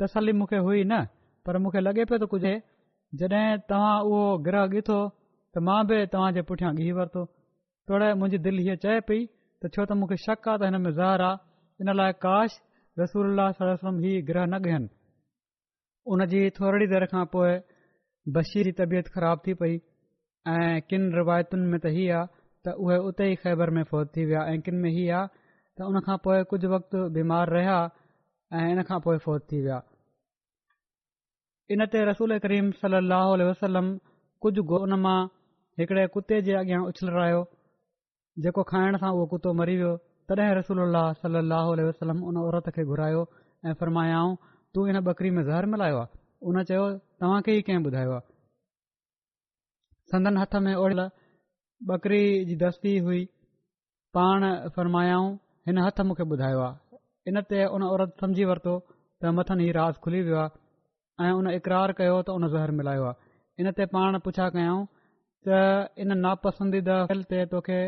तसली 0.00 0.36
मूंखे 0.40 0.60
हुई 0.68 0.80
न 0.84 1.04
पर 1.46 1.64
मूंखे 1.64 1.80
लॻे 1.88 2.04
पियो 2.16 2.34
जॾहिं 3.14 3.58
तव्हां 3.70 3.96
उहो 4.06 4.22
ग्रह 4.46 4.64
ॻिथो 4.78 4.94
त 5.56 5.60
मां 5.66 5.78
बि 5.90 5.98
तव्हां 6.14 6.32
जे 6.38 6.42
पुठियां 6.48 6.70
गिह 6.78 6.94
वरितो 6.98 7.20
त 7.88 8.14
मुंहिंजी 8.22 8.38
दिलि 8.46 8.62
हीअ 8.68 8.78
चए 8.84 8.96
पई 9.10 9.20
त 9.26 9.70
छो 9.76 9.84
त 9.90 9.98
मूंखे 10.00 10.18
शक 10.26 10.48
आहे 10.52 10.58
त 10.62 10.70
हिन 10.70 10.80
में 10.86 10.92
ज़हर 10.98 11.22
आहे 11.26 11.84
इन 11.84 11.92
लाइ 12.00 12.12
काश 12.26 12.56
रसूल 13.00 13.44
ही 13.62 14.12
ग्रह 14.30 14.46
न 14.52 14.62
ॻहनि 14.66 14.88
उन 16.14 16.26
जी 16.34 16.40
थोरी 16.58 16.86
देरि 16.94 17.08
खां 17.14 17.24
पोइ 17.36 17.54
बशीरी 18.38 18.72
तबियत 18.82 19.08
ख़राब 19.16 19.40
थी 19.46 19.54
पई 19.62 19.78
ऐं 20.54 20.80
किन 20.90 21.08
रिवायतुनि 21.20 21.70
में 21.72 21.78
त 21.80 21.94
हीअ 21.98 22.12
आहे 22.16 22.26
त 22.66 22.78
उहे 22.86 22.98
उते 23.10 23.30
ई 23.32 23.40
ख़ैबर 23.44 23.74
में 23.78 23.82
फोत 23.92 24.12
थी 24.16 24.26
विया 24.32 24.44
ऐं 24.52 24.60
किन 24.68 24.82
में 24.86 24.90
हीअ 24.98 25.10
आहे 25.18 25.26
त 25.30 25.90
उन 25.90 26.04
खां 26.10 26.18
पोइ 26.28 26.44
कुझु 26.54 26.74
वक़्तु 26.76 27.06
बीमार 27.18 27.54
रहिया 27.58 27.78
ऐं 28.60 28.68
इन 28.74 28.82
खां 28.92 29.00
पोइ 29.08 29.18
थी 29.50 29.60
विया 29.66 29.80
इन 31.74 31.82
ते 31.92 31.98
रसोल 32.10 32.38
करीम 32.44 32.70
सल 32.80 32.92
अह 33.14 33.30
वसलम 33.48 33.86
कुझु 34.44 34.62
गोन 34.72 34.92
मां 35.04 35.18
हिकिड़े 35.80 36.06
कुते 36.16 36.36
जे 36.48 36.52
अॻियां 36.62 36.82
उछलरायो 36.90 37.40
जेको 38.44 38.62
खाइण 38.72 38.98
सां 39.04 39.10
उहो 39.14 39.24
कुतो 39.32 39.52
मरी 39.60 39.74
वियो 39.80 39.94
तॾहिं 40.32 40.52
रसूल 40.58 40.82
सल 41.22 41.36
अहल 41.40 41.80
वसलम 41.88 42.22
उन 42.32 42.36
औरत 42.42 42.68
खे 42.76 42.84
घुरायो 42.92 43.22
ऐं 43.66 43.72
फ़र्मायाऊं 43.80 44.36
तू 44.74 44.86
इन 44.92 44.98
बकरी 45.08 45.30
में 45.38 45.42
ज़हर 45.48 45.66
मिलायो 45.72 45.98
आहे 46.02 46.18
उन 46.52 46.62
चयो 46.70 46.84
तव्हांखे 47.24 47.56
ई 47.58 47.62
कंहिं 47.70 47.84
ॿुधायो 47.90 48.12
आहे 48.16 48.26
संदन 50.12 50.38
हथ 50.42 50.54
में 50.66 50.74
ओड़ 50.84 50.92
बकरी 51.92 52.22
जी 52.50 52.56
दस्ती 52.62 52.96
हुई 53.08 53.24
पाण 54.18 54.46
फरमायाऊं 54.78 55.34
हिन 55.70 55.82
हथ 55.86 56.00
मूंखे 56.10 56.28
ॿुधायो 56.36 56.60
आहे 56.68 57.02
इन 57.30 57.42
ते 57.54 57.64
उन 57.78 57.82
औरत 57.92 58.16
समझी 58.24 58.44
वरितो 58.52 58.76
त 58.88 59.34
मथनि 59.40 59.66
ही 59.68 59.72
राज़ 59.80 59.98
खुली 60.06 60.22
वियो 60.30 60.38
आहे 60.44 60.54
ऐं 61.24 61.30
उन 61.36 61.46
इक़रार 61.50 61.92
कयो 61.98 62.16
त 62.22 62.30
उन 62.38 62.46
ज़हर 62.52 62.70
मिलायो 62.78 63.04
आहे 63.04 63.60
इन 63.64 63.70
ते 63.76 63.84
पाण 63.92 64.18
पुछा 64.24 64.48
कयाऊं 64.56 64.82
त 65.48 65.96
इन 66.02 66.12
नापसंदीदा 66.24 66.96
अख़िल 67.04 67.22
ते 67.30 67.38
तोखे 67.52 67.78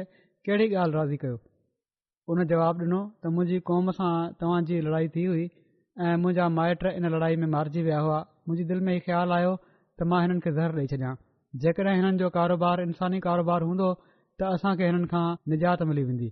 कहिड़ी 0.48 0.66
ॻाल्हि 0.74 0.94
राज़ी 0.98 1.16
कयो 1.24 1.36
उन 2.32 2.46
जवाब 2.52 2.76
ॾिनो 2.82 3.00
त 3.22 3.32
मुंहिंजी 3.38 3.58
क़ौम 3.70 3.90
सां 3.98 4.12
तव्हां 4.40 4.80
लड़ाई 4.86 5.08
थी 5.16 5.24
हुई 5.28 5.44
ऐं 5.44 6.14
मुंहिंजा 6.24 6.48
माइट 6.58 6.86
इन 6.96 7.04
लड़ाई 7.14 7.36
में 7.42 7.46
मारिजी 7.54 7.82
विया 7.88 7.98
हुआ 8.06 8.18
मुंहिंजी 8.48 8.64
दिलि 8.70 8.82
में 8.86 8.94
ई 8.96 9.00
ख़्यालु 9.08 9.36
आयो 9.38 9.50
त 9.56 10.06
मां 10.12 10.20
हिननि 10.24 10.40
खे 10.46 10.50
ज़हर 10.60 10.76
ॾेई 10.84 10.86
छॾियां 10.92 11.14
जेकॾहिं 11.64 11.94
हिननि 11.98 12.18
जो 12.24 12.28
कारोबारु 12.36 13.18
कारोबार 13.26 13.66
हूंदो 13.72 13.88
त 14.38 14.54
असांखे 14.56 14.86
हिननि 14.92 15.06
खां 15.12 15.26
निजात 15.54 15.80
मिली 15.90 16.02
वेंदी 16.12 16.28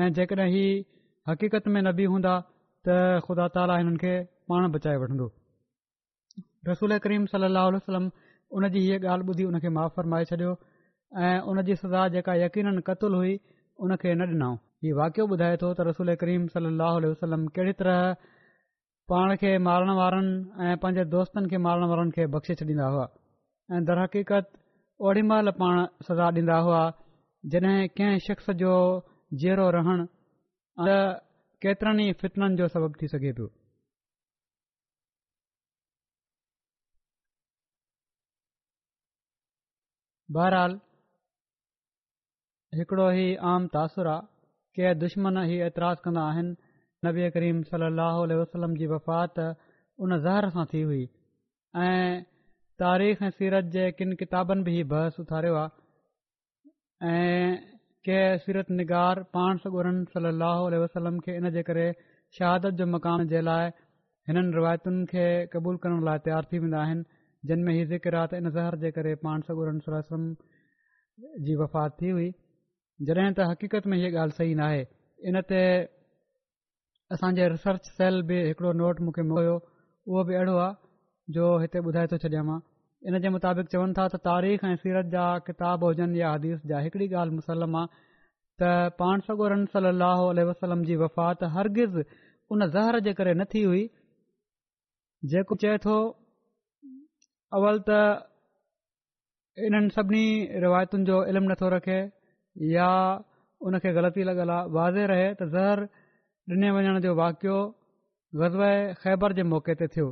ऐं 0.00 0.08
जेकॾहिं 0.20 0.66
हक़ीक़त 1.30 1.64
में 1.76 1.80
न 1.88 1.94
बि 2.02 2.10
हूंदा 2.16 2.34
त 2.88 2.98
ख़ुदा 3.28 3.44
ताला 3.56 3.78
हिननि 3.84 3.98
खे 4.04 4.14
पाण 4.52 4.70
बचाए 4.76 5.00
रसूल 6.68 6.92
करीम 7.06 7.24
सल 7.32 7.42
ाह 7.48 7.66
हलो 7.66 7.74
वसलम 7.80 8.06
उनजी 8.58 8.80
हीअ 8.84 8.98
ॻाल्हि 9.14 9.26
ॿुधी 9.34 9.44
हुन 9.48 9.58
खे 9.64 9.68
माफ़र 9.78 10.06
माए 10.12 10.24
छॾियो 10.30 10.52
ऐं 11.26 11.34
उन 11.50 11.60
जी 11.68 11.74
सजा 11.82 12.00
जेका 12.14 12.34
यकीन 12.44 12.80
क़तुल 12.90 13.14
हुई 13.18 13.34
उन 13.86 13.94
खे 14.04 14.14
न 14.14 14.28
ॾिनऊं 14.34 14.56
हीउ 14.86 14.96
वाकियो 15.00 15.26
ॿुधाए 15.36 15.56
थो 15.62 15.68
त 15.80 15.86
रसूल 15.90 16.14
करीम 16.22 16.46
सलाह 16.54 16.98
वसलम 17.06 17.46
कहिड़ी 17.58 17.72
तरह 17.82 18.00
पाण 19.12 19.34
खे 19.42 19.52
मारण 19.68 19.94
वारनि 20.00 20.32
ऐं 20.68 20.76
पंहिंजे 20.84 21.04
दोस्तनि 21.16 21.46
खे 21.54 21.58
मारण 21.66 21.86
वारनि 21.92 22.10
खे 22.18 22.26
बख़्शे 22.36 22.54
छॾींदा 22.60 22.86
हुआ 22.94 23.06
ऐं 23.72 23.82
दरहकीक़त 23.90 24.52
ओड़ी 25.08 25.22
महिल 25.32 25.50
पाण 25.62 25.82
सजा 26.08 26.26
ॾींदा 26.38 26.56
हुआ 26.68 26.82
जॾहिं 27.54 27.76
कंहिं 27.98 28.18
शख्स 28.28 28.50
जो 28.62 28.72
जीअरो 29.42 29.68
रहण 29.78 30.06
ऐं 30.90 30.96
केतिरनि 31.66 32.08
ई 32.14 32.16
फितननि 32.24 32.56
जो 32.62 32.68
सबब 32.76 32.96
थी 33.02 33.08
सघे 33.14 33.32
पियो 33.38 33.50
बहरहाल 40.36 40.72
हिकड़ो 42.78 43.04
ई 43.14 43.26
आम 43.50 43.66
तासुर 43.74 44.08
आहे 44.12 44.24
के 44.78 44.94
दुश्मन 45.02 45.36
ई 45.42 45.58
ऐतिराज़ु 45.66 46.02
कंदा 46.06 46.22
आहिनि 46.30 46.56
नबीआ 47.08 47.28
करीम 47.36 47.60
सल 47.72 47.84
अह 48.06 48.16
वसलम 48.40 48.74
जी 48.80 48.88
वफ़ात 48.92 49.38
उन 50.06 50.16
ज़हर 50.24 50.48
सां 50.56 50.64
थी 50.72 50.80
हुई 50.88 51.04
ऐं 51.82 52.24
तारीख़ 52.82 53.22
ऐं 53.28 53.30
सीरत 53.38 53.70
जे 53.76 53.84
किन 54.00 54.14
किताबनि 54.24 54.64
बि 54.68 54.74
ई 54.80 54.88
बहस 54.94 55.20
उथारियो 55.24 55.54
आहे 55.62 57.14
ऐं 57.14 57.54
के 58.08 58.18
सीरत 58.46 58.74
निगार 58.80 59.22
पाण 59.38 59.62
सां 59.66 59.70
ॻुड़नि 59.80 60.04
सल 60.16 60.30
अह 60.50 60.82
वसलम 60.86 61.22
खे 61.28 61.38
इन 61.42 61.50
जे 61.58 61.62
करे 61.70 61.86
शहादत 62.38 62.82
जो 62.82 62.90
मकान 62.96 63.26
जे 63.34 63.46
लाइ 63.50 63.70
हिननि 64.30 64.58
रिवायतुनि 64.60 65.06
खे 65.14 65.28
क़बूल 65.54 65.80
करण 65.86 66.04
लाइ 66.10 66.26
तयारु 66.28 66.52
थी 66.54 66.64
वेंदा 66.66 66.82
आहिनि 66.86 67.08
जिन 67.46 67.62
में 67.64 67.72
ही 67.74 67.84
ज़िक्र 67.86 68.28
इन 68.36 68.50
ज़हर 68.50 68.76
जे 68.82 68.90
करे 68.98 69.14
पाण 69.24 69.40
सगोर 69.48 69.68
वसलम 69.98 70.32
जी 71.44 71.54
वफ़ात 71.56 71.96
थी 72.02 72.08
हुई 72.10 72.30
जॾहिं 73.08 73.32
त 73.38 73.48
हक़ीक़त 73.50 73.86
में 73.92 73.96
हीअ 73.98 74.10
ॻाल्हि 74.20 74.36
सही 74.36 74.54
न 74.54 74.60
आहे 74.66 74.80
इनते 75.30 75.60
असांजे 77.14 77.48
रिसर्च 77.54 77.90
सेल 77.98 78.22
बि 78.28 78.38
हिकड़ो 78.46 78.72
नोट 78.82 79.00
मूंखे 79.06 79.22
मिलियो 79.30 79.54
उहो 79.54 80.24
बि 80.24 80.34
अहिड़ो 80.34 80.56
आहे 80.58 80.72
जो 81.36 81.44
हिते 81.64 81.78
ॿुधाए 81.90 82.06
थो 82.14 82.18
छॾियां 82.24 82.44
मां 82.46 82.58
इन 83.08 83.18
जे 83.24 83.28
मुताबिक़ 83.36 83.66
चवनि 83.74 83.94
था 83.98 84.06
त 84.14 84.22
तारीख़ 84.30 84.64
ऐं 84.66 84.74
सीरत 84.84 85.12
जा 85.16 85.26
किताब 85.50 85.84
हुजनि 85.88 86.20
या 86.20 86.32
हदीस 86.34 86.66
जा 86.72 86.78
हिकड़ी 86.86 87.08
ॻाल्हि 87.12 87.36
मुसलम 87.42 87.76
आहे 87.82 88.04
त 88.62 88.72
पाण 89.02 89.26
सगुरम 89.28 89.64
सल 89.76 89.90
वसलम 90.50 90.84
जी 90.90 90.96
वफ़ात 91.04 91.44
हरगिज़ 91.58 92.00
उन 92.56 92.70
ज़हर 92.78 93.00
जे 93.08 93.12
करे 93.20 93.34
न 93.40 93.44
थी 93.54 93.62
हुई 93.70 93.84
जेको 95.34 95.56
चए 95.64 95.78
थो 95.86 95.98
अवल 97.56 97.76
त 97.88 97.90
इन्हनि 99.66 99.90
सभिनी 99.96 100.26
रिवायतुनि 100.62 101.04
जो 101.08 101.16
इल्मु 101.30 101.48
नथो 101.50 101.66
रखे 101.74 101.98
या 102.76 102.88
उन 103.68 103.72
खे 103.82 103.90
ग़लती 103.98 104.22
लगलल 104.28 104.50
आहे 104.54 104.70
वाज़े 104.78 105.02
रहे 105.12 105.28
त 105.40 105.46
ज़हर 105.54 105.80
ॾिने 106.54 106.68
वञण 106.76 106.96
जो 107.04 107.12
वाक़ियो 107.22 107.58
वज़व 108.40 108.62
ख़ैबर 109.02 109.32
जे 109.38 109.42
मौक़े 109.52 109.74
ते 109.82 109.86
थियो 109.94 110.08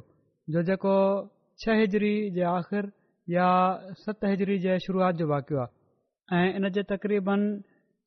जो 0.54 0.62
जेको 0.68 0.94
छह 1.62 1.74
हिजरी 1.82 2.14
जे 2.36 2.42
आख़िरि 2.52 2.88
या 3.36 3.48
सत 4.04 4.24
हिजरी 4.32 4.56
जे 4.66 4.78
शुरुआत 4.86 5.14
जो 5.22 5.26
वाक़ियो 5.34 5.60
आहे 5.64 6.42
ऐं 6.42 6.54
इन 6.60 6.68
जे 6.76 6.82
तक़रीबन 6.94 7.40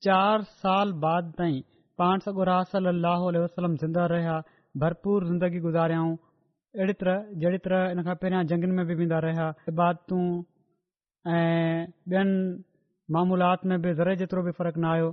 चार 0.08 0.48
साल 0.64 0.94
बाद 1.06 1.30
ताईं 1.42 1.62
पाण 2.02 2.26
सगुरास 2.28 2.72
वसलम 2.80 3.76
ज़िंदा 3.84 4.06
रहिया 4.16 4.42
भरपूर 4.86 5.28
ज़िंदगी 5.32 5.60
गुज़ारियाऊं 5.70 6.16
अहिड़ी 6.78 6.94
तरह 7.02 7.24
जहिड़ी 7.42 7.58
तरह 7.66 7.92
इन 7.96 8.02
खां 8.08 8.14
पहिरियां 8.24 8.48
जंगुनि 8.52 8.74
में 8.80 8.88
बि 8.88 8.96
वेंदा 9.02 9.20
रहिया 9.26 9.46
इबादतू 9.72 10.18
ऐं 11.36 11.86
ॿियनि 12.14 12.40
मामूलात 13.16 13.64
में 13.72 13.78
बि 13.86 13.94
ज़रे 14.00 14.16
जेतिरो 14.22 14.44
बि 14.48 14.52
फ़र्क़ु 14.60 14.82
न 14.82 14.90
आयो 14.96 15.10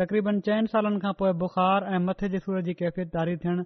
तक़रीबन 0.00 0.40
चइनि 0.48 0.70
सालनि 0.74 1.00
खां 1.04 1.12
पोइ 1.22 1.32
बुखार 1.44 1.88
ऐं 1.94 2.00
मथे 2.08 2.28
जे 2.34 2.38
सूर 2.46 2.62
जी 2.68 2.74
कैफ़ियत 2.80 3.14
जारी 3.18 3.36
थियण 3.44 3.62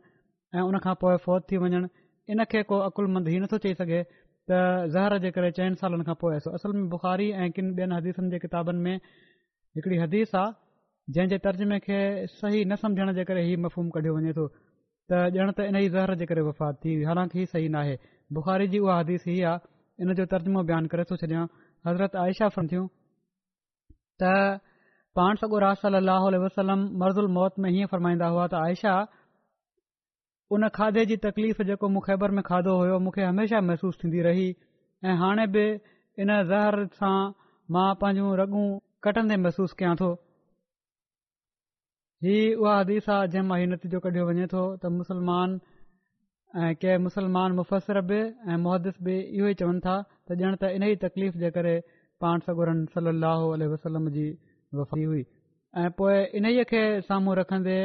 ऐं 0.57 0.67
उन 0.71 0.79
फ़ौत 1.27 1.49
थी 1.53 1.63
वञणु 1.67 1.87
इन 2.35 2.45
खे 2.55 2.63
को 2.73 2.79
अकुलमंद 2.91 3.29
हीउ 3.35 3.43
नथो 3.47 3.59
चई 3.67 3.75
सघे 3.83 4.03
त 4.13 4.63
ज़हर 4.97 5.19
जे 5.27 5.31
करे 5.39 5.51
चइनि 5.61 5.81
सालनि 5.85 6.09
खां 6.11 6.19
पोइ 6.25 6.41
असल 6.61 6.77
में 6.81 6.89
बुखारी 6.97 7.31
ऐं 7.45 7.51
किन 7.59 7.73
ॿियनि 7.81 7.99
हदीसनि 8.01 8.31
जे 8.35 8.39
किताबनि 8.47 8.83
में 8.89 8.95
हिकड़ी 8.97 10.03
हदीस 10.05 10.35
आहे 10.43 11.17
जंहिं 11.17 11.29
जे 11.35 11.39
तर्जुमे 11.49 11.79
खे 11.89 11.99
सही 12.39 12.65
न 12.65 12.83
सम्झण 12.85 13.13
जे 13.21 13.25
करे 13.31 13.47
ई 13.53 13.57
मफ़ूम 13.67 13.91
कढियो 13.99 14.17
वञे 14.17 14.33
थो 14.41 14.47
त 15.11 15.15
ॼण 15.43 15.51
त 15.59 15.61
इन 15.71 15.77
ई 15.77 15.89
ज़हर 15.93 16.13
जे 16.21 16.27
करे 16.31 16.41
वफ़ात 16.47 16.75
थी 16.85 16.95
हुई 16.95 17.05
हालांकि 17.11 17.39
ही 17.39 17.45
सही 17.53 17.69
नाहे 17.77 17.97
बुख़ारी 18.39 18.67
जी 18.73 18.79
उहा 18.87 18.99
हदीस 18.99 19.23
हीअ 19.29 19.47
आहे 19.51 20.05
इन 20.05 20.13
जो 20.19 20.25
तर्जुमो 20.33 20.61
बयानु 20.71 20.89
करे 20.95 21.05
थो 21.11 21.17
छॾियां 21.23 21.45
हज़रत 21.89 22.17
आयशा 22.25 22.49
फन 22.49 22.55
फंथियूं 22.57 22.87
त 24.23 24.33
पाण 25.21 25.41
सगो 25.43 25.57
राहसम 25.65 25.97
वसलम 26.45 26.81
मर्ज़ुल 27.05 27.27
मौत 27.41 27.55
में 27.65 27.71
हीअं 27.73 27.89
फरमाईंदा 27.95 28.27
हुआ 28.37 28.47
त 28.55 28.61
आयशा 28.61 28.95
उन 30.57 30.69
खाधे 30.81 31.05
जी 31.13 31.17
तकलीफ़ 31.29 31.63
जेको 31.73 31.89
मूंखबर 31.97 32.37
में 32.39 32.43
खाधो 32.53 32.77
हुयो 32.83 32.99
मूंखे 33.09 33.25
हमेशा 33.33 33.61
महसूस 33.73 33.97
थीन्दी 34.05 34.21
रही 34.29 34.49
ऐं 35.09 35.17
हाणे 35.25 35.47
बि 35.57 35.65
इन 36.25 36.37
ज़हर 36.53 36.81
सां 37.01 37.17
मां 37.75 37.89
पंहिंजूं 38.05 38.37
रगूं 38.45 38.67
कटंदे 39.09 39.37
महसूसु 39.47 39.75
कयां 39.81 39.97
थो 40.05 40.15
हीअ 42.25 42.57
उहा 42.61 42.73
हदीस 42.79 43.09
आहे 43.15 43.27
जंहिं 43.33 43.47
मां 43.49 43.57
हीउ 43.59 43.67
नतीजो 43.73 43.99
कढियो 44.05 44.23
वञे 44.29 44.47
थो 44.53 44.63
त 44.83 44.89
मुसलमान 44.93 45.53
ऐं 46.63 46.71
के 46.85 46.97
मुसलमान 47.03 47.53
मुफ़सर 47.59 48.01
बि 48.09 48.17
ऐं 48.53 48.57
मुहदिस 48.63 48.97
बि 49.09 49.15
इहो 49.39 49.51
ई 49.53 49.55
चवनि 49.61 49.81
था 49.85 49.95
त 50.27 50.37
ॼण 50.49 50.57
त 50.63 50.71
इन 50.79 50.83
ई 50.89 50.97
तकलीफ़ 51.05 51.37
जे 51.43 51.51
करे 51.59 51.75
पाण 52.25 52.43
सॻोरनि 52.47 52.87
सलाहु 52.95 53.53
वसलम 53.75 54.09
जी 54.17 54.25
वफ़ी 54.81 55.05
हुई 55.11 55.23
ऐं 55.83 55.91
पोइ 56.01 56.17
इन्हीअ 56.41 56.65
खे 56.73 56.81
साम्हूं 57.11 57.37
रखंदे 57.43 57.77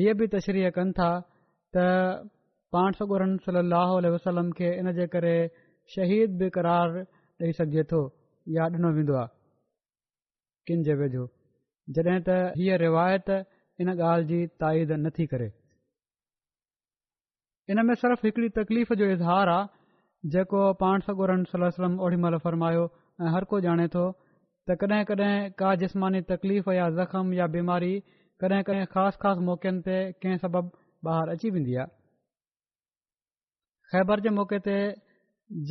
हीअ 0.00 0.14
बि 0.20 0.28
तशरीह 0.36 0.70
कनि 0.80 0.92
था 1.00 1.08
त 1.76 1.86
पाण 2.76 3.00
सॻोरनि 3.00 3.38
सलाहु 3.48 4.12
वसलम 4.18 4.52
खे 4.60 4.74
इन 4.82 4.92
जे 5.00 5.08
करे 5.16 5.32
शहीद 5.96 6.36
बि 6.44 6.50
क़रार 6.58 7.00
ॾेई 7.06 7.56
सघिजे 7.62 7.88
थो 7.94 8.04
या 8.58 8.68
ॾिनो 8.76 8.92
वेंदो 9.00 9.16
आहे 9.24 9.34
किन 10.68 10.86
जॻह 10.90 11.08
जो 11.18 11.24
जॾहिं 11.96 12.20
त 12.30 12.36
हीअ 12.62 12.76
रिवायत 12.86 13.30
इन 13.80 13.88
ॻाल्हि 13.98 14.24
जी 14.26 14.46
ताईद 14.60 14.92
नथी 15.04 15.26
करे 15.34 15.50
इन 17.70 17.84
में 17.86 17.94
सिर्फ़ 18.02 18.20
हिकड़ी 18.26 18.48
तकलीफ़ 18.58 18.92
जो 19.00 19.04
इज़हार 19.12 19.48
आहे 19.48 20.30
जेको 20.32 20.62
पाण 20.82 21.00
सगोरन 21.06 21.44
सलम 21.52 21.98
ओड़ी 22.06 22.16
महिल 22.24 22.36
फरमायो 22.44 22.84
ऐं 23.22 23.32
हर 23.34 23.44
को 23.52 23.58
ॼाणे 23.68 23.86
थो 23.94 24.04
त 24.68 24.76
कॾहिं 24.82 25.04
कड॒हिं 25.10 25.50
का 25.62 25.74
जिस्मानी 25.82 26.20
तकलीफ़ 26.32 26.70
या 26.80 26.88
ज़ख़्म 26.98 27.32
या 27.40 27.46
बीमारी 27.56 27.92
कॾहिं 28.44 28.62
कॾहिं 28.68 28.84
ख़ासि 28.92 29.18
ख़ासि 29.22 29.40
मौक़नि 29.48 29.80
ते 29.88 29.96
कंहिं 30.22 30.38
सबबु 30.44 30.76
बाहिरि 31.08 31.32
अची 31.34 31.50
वेंदी 31.56 31.74
आहे 31.80 31.86
ख़ैबर 33.92 34.20
जे 34.26 34.30
मौके 34.38 34.58
ते 34.68 34.76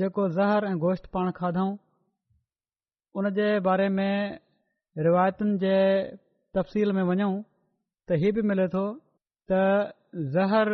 जेको 0.01 0.27
ज़हर 0.39 0.65
ऐं 0.71 0.75
गोश्त 0.85 1.09
पाण 1.15 1.31
खाधऊं 1.39 1.71
उन 3.19 3.29
जे 3.39 3.47
बारे 3.69 3.87
में 3.97 4.39
रिवायतुनि 5.09 5.57
जे 5.65 5.73
तफ़सील 6.57 6.91
में 6.99 7.03
वञूं 7.11 7.33
त 8.09 8.15
हीअ 8.21 8.31
बि 8.35 8.41
मिले 8.49 8.63
थो 8.73 8.83
त 9.51 9.59
ज़हर 10.35 10.69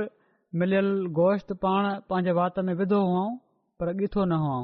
मिलियल 0.61 0.87
गोश्त 1.17 1.51
पाण 1.65 1.87
पंहिंजे 2.11 2.31
वात 2.37 2.55
में 2.69 2.73
विधो 2.81 3.01
हुओ 3.09 3.25
पर 3.81 3.91
ॻीठो 4.03 4.23
न 4.31 4.39
हुअऊं 4.43 4.63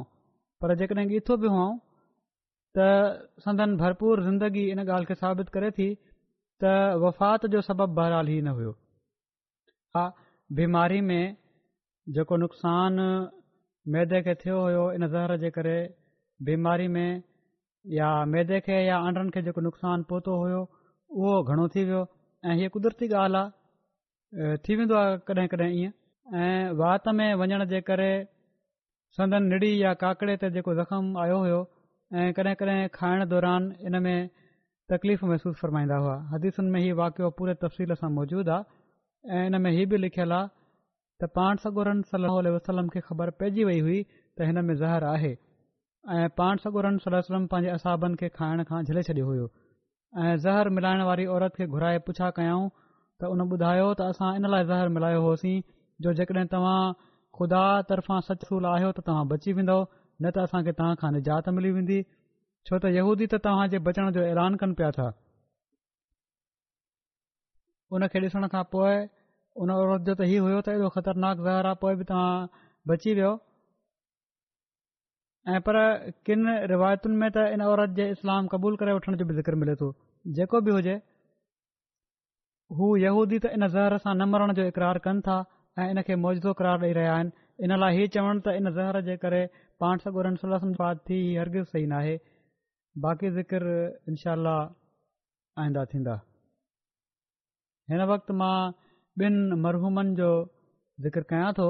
पर 0.64 0.74
जेकॾहिं 0.80 1.04
ॻीहथो 1.10 1.36
बि 1.44 1.52
हुअऊं 1.56 1.76
त 2.78 2.86
संदनि 3.44 3.76
भरपूर 3.82 4.22
ज़िंदगी 4.24 4.64
इन 4.72 4.80
ॻाल्हि 4.86 5.06
खे 5.10 5.18
साबित 5.20 5.52
करे 5.58 5.70
थी 5.78 5.86
त 6.64 6.72
वफ़ात 7.04 7.46
जो 7.54 7.60
सबबु 7.68 7.94
बरहाल 8.00 8.32
ई 8.38 8.40
न 8.48 8.56
हुयो 8.58 8.74
हा 9.98 10.04
बीमारी 10.62 11.00
में 11.12 11.20
जेको 12.18 12.36
नुक़सान 12.44 12.98
मैदे 13.96 14.22
खे 14.28 14.34
थियो 14.42 14.58
हुयो 14.64 14.84
इन 14.98 15.08
ज़हर 15.14 15.36
जे 15.44 15.50
करे 15.60 15.76
बीमारी 16.50 16.88
में 16.98 17.08
या 18.00 18.10
मैदे 18.34 18.60
खे 18.68 18.82
या 18.86 18.98
आंडरनि 19.06 19.36
खे 19.38 19.42
जेको 19.50 19.66
नुक़सानु 19.68 20.08
पहुतो 20.14 20.38
हुयो 20.44 20.62
उहो 21.20 21.42
घणो 21.52 21.70
थी 21.74 21.84
वियो 21.90 22.04
ऐं 22.44 22.54
हीअ 22.58 22.68
कुदरती 22.76 23.06
ॻाल्हि 23.16 23.40
आहे 23.42 24.56
थी 24.64 24.74
वेंदो 24.76 24.94
आहे 25.00 25.16
कॾहिं 25.28 25.48
कॾहिं 25.52 25.70
इएं 25.80 25.90
ऐं 26.40 26.70
वात 26.80 27.08
में 27.18 27.34
वञण 27.40 27.64
जे 27.72 27.80
करे 27.88 28.10
संदन 29.16 29.42
निड़ी 29.52 29.70
या 29.82 29.92
काकड़े 30.02 30.36
ते 30.40 30.50
जेको 30.54 30.74
ज़ख़्म 30.80 31.16
आयो 31.24 31.38
हुयो 31.44 31.60
ऐं 32.18 32.32
कॾहिं 32.36 32.54
कॾहिं 32.60 32.88
खाइण 32.98 33.24
दौरान 33.32 33.72
इन 33.88 33.96
में 34.06 34.18
तकलीफ़ 34.92 35.24
महसूस 35.24 35.56
फरमाईंदा 35.62 35.96
हुआ 36.02 36.16
हदीसुनि 36.32 36.70
में 36.74 36.80
हीउ 36.80 36.96
वाक़ियो 37.02 37.30
पूरे 37.38 37.54
तफ़सील 37.64 37.94
सां 38.02 38.10
मौजूद 38.20 38.48
आहे 38.56 39.38
ऐं 39.38 39.46
इन 39.46 39.60
में 39.62 39.70
हीउ 39.78 39.86
बि 39.94 39.98
लिखियलु 40.04 40.34
आहे 40.40 40.48
त 41.20 41.30
पाण 41.36 41.56
सगोरन 41.66 42.02
सलो 42.14 42.38
वसलम 42.60 42.88
खे 42.96 43.00
ख़बर 43.08 43.30
पइजी 43.40 43.64
वई 43.70 43.80
हुई 43.86 44.00
त 44.38 44.46
हिन 44.50 44.64
में 44.70 44.74
ज़हर 44.82 45.04
आहे 45.14 45.36
ऐं 46.16 46.28
पाण 46.40 46.56
सगोरन 46.68 46.98
सलम 47.08 47.46
पंहिंजे 47.54 47.70
असाबनि 47.76 48.16
खे 48.22 48.28
खाइण 48.40 48.62
खां 48.70 48.82
झले 48.90 49.02
छॾियो 49.10 49.26
हुयो 49.30 49.50
ऐं 50.24 50.36
ज़हर 50.40 50.68
मिलाइण 50.74 51.00
वारी 51.04 51.24
औरत 51.32 51.54
खे 51.56 51.66
घुराए 51.76 51.98
पुछा 52.06 52.28
कयऊं 52.38 52.68
त 53.20 53.30
उन 53.34 53.40
ॿुधायो 53.44 53.88
त 54.00 54.00
असां 54.12 54.28
इन 54.38 54.46
लाइ 54.52 54.64
ज़हर 54.70 54.88
मिलायो 54.94 55.20
होसीं 55.24 55.56
जो 56.06 56.12
जेकॾहिं 56.20 56.46
तव्हां 56.54 56.78
खुदा 57.38 57.64
तर्फ़ां 57.90 58.20
सचगुल 58.28 58.66
आहियो 58.72 58.92
त 58.98 59.04
तव्हां 59.08 59.26
बची 59.32 59.52
वेंदव 59.58 59.80
न 60.22 60.30
त 60.36 60.44
असां 60.48 60.62
खे 60.68 60.72
तव्हांखां 60.80 61.10
निजात 61.16 61.48
मिली 61.56 61.72
वेंदी 61.78 61.98
छो 62.70 62.78
त 62.84 62.92
यहूदी 62.98 63.26
त 63.34 63.40
तव्हां 63.48 63.66
जे 63.74 63.78
बचण 63.88 64.10
जो 64.18 64.22
ऐलान 64.32 64.56
कनि 64.62 64.78
पिया 64.80 64.90
था 64.98 65.08
उन 67.96 68.06
खे 68.14 68.24
ॾिसण 68.26 68.48
खां 68.56 68.64
पोइ 68.76 68.96
उन 69.64 69.74
औरत 69.78 70.08
जो 70.08 70.14
त 70.22 70.30
इहो 70.32 70.42
होयो 70.48 70.62
त 70.70 70.78
ख़तरनाक 70.96 71.44
ज़हर 71.48 71.66
आहे 71.72 71.80
पोइ 71.84 72.00
बि 72.00 72.08
तव्हां 72.12 72.32
बची 72.92 73.14
वियो 73.20 73.34
ऐं 75.54 75.60
पर 75.68 75.76
किन 76.26 76.40
रिवायतुनि 76.74 77.16
में 77.22 77.28
त 77.38 77.42
इन 77.56 77.60
औरत 77.70 77.92
जे 78.00 78.10
इस्लाम 78.16 78.46
क़बूल 78.56 78.76
करे 78.78 78.92
वठण 79.02 79.16
जो 79.22 79.24
बि 79.26 79.42
मिले 79.62 79.74
थो 79.82 79.90
जेको 80.36 80.60
बि 80.66 80.70
हुजे 80.76 80.92
हू 82.78 82.86
यहूदी 83.00 83.38
त 83.42 83.50
इन 83.56 83.66
ज़हर 83.74 83.94
सां 84.04 84.14
न 84.14 84.26
मरण 84.30 84.52
जो 84.58 84.62
इक़रार 84.72 84.98
कनि 85.06 85.20
था 85.26 85.34
ऐं 85.82 85.90
इन 85.90 86.00
खे 86.08 86.14
मौजदो 86.22 86.54
क़रार 86.60 86.78
ॾेई 86.86 86.94
रहिया 86.98 87.12
आहिनि 87.16 87.66
इन 87.68 87.74
लाइ 87.82 87.94
इहे 87.96 88.06
चवणु 88.16 88.40
त 88.46 88.54
इन 88.60 88.70
ज़हर 88.78 88.98
जे 89.08 89.16
करे 89.24 89.42
पाण 89.84 90.00
सां 90.04 90.12
गुरनि 90.16 90.40
सलाह 90.44 90.64
साद 90.80 91.04
थी 91.10 91.18
हरगिज़ 91.42 91.68
सही 91.74 91.84
नाहे 91.92 92.14
बाक़ी 93.06 93.30
ज़िक्र 93.36 93.74
इनशाला 94.12 94.54
आईंदा 95.64 95.84
थींदा 95.94 96.16
हिन 97.92 98.02
वक़्तु 98.14 98.32
मां 98.40 98.56
ॿिनि 99.26 99.58
मरहूमनि 99.66 100.16
जो 100.22 100.30
ज़िक्र 101.06 101.22
कयां 101.34 101.52
थो 101.60 101.68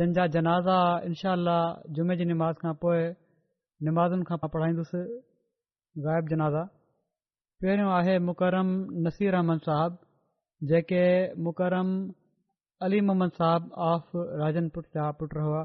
जंहिंजा 0.00 0.26
जनाज़ा 0.38 0.78
इनशाला 1.10 1.58
जुमे 1.98 2.18
जी 2.22 2.26
निमाज़ 2.32 2.58
खां 2.64 2.74
पोइ 2.86 3.06
निमाज़नि 3.90 4.24
खां 4.32 4.38
पढ़ाईंदुसि 4.56 5.00
ज़ाइबु 6.08 6.28
जनाज़ा 6.34 6.64
पहिरियों 7.62 7.90
आहे 7.92 8.12
मुकरम 8.24 8.68
नसीर 9.04 9.34
अहमद 9.36 9.60
साहब 9.68 9.94
जेके 10.72 11.00
मुकरम 11.46 11.88
अली 12.88 13.00
मोहम्मद 13.06 13.32
साहब 13.38 13.70
ऑफ 13.86 14.10
राजन 14.42 14.68
पुट 14.76 14.86
जा 14.98 15.06
पुटु 15.22 15.46
हुआ 15.46 15.62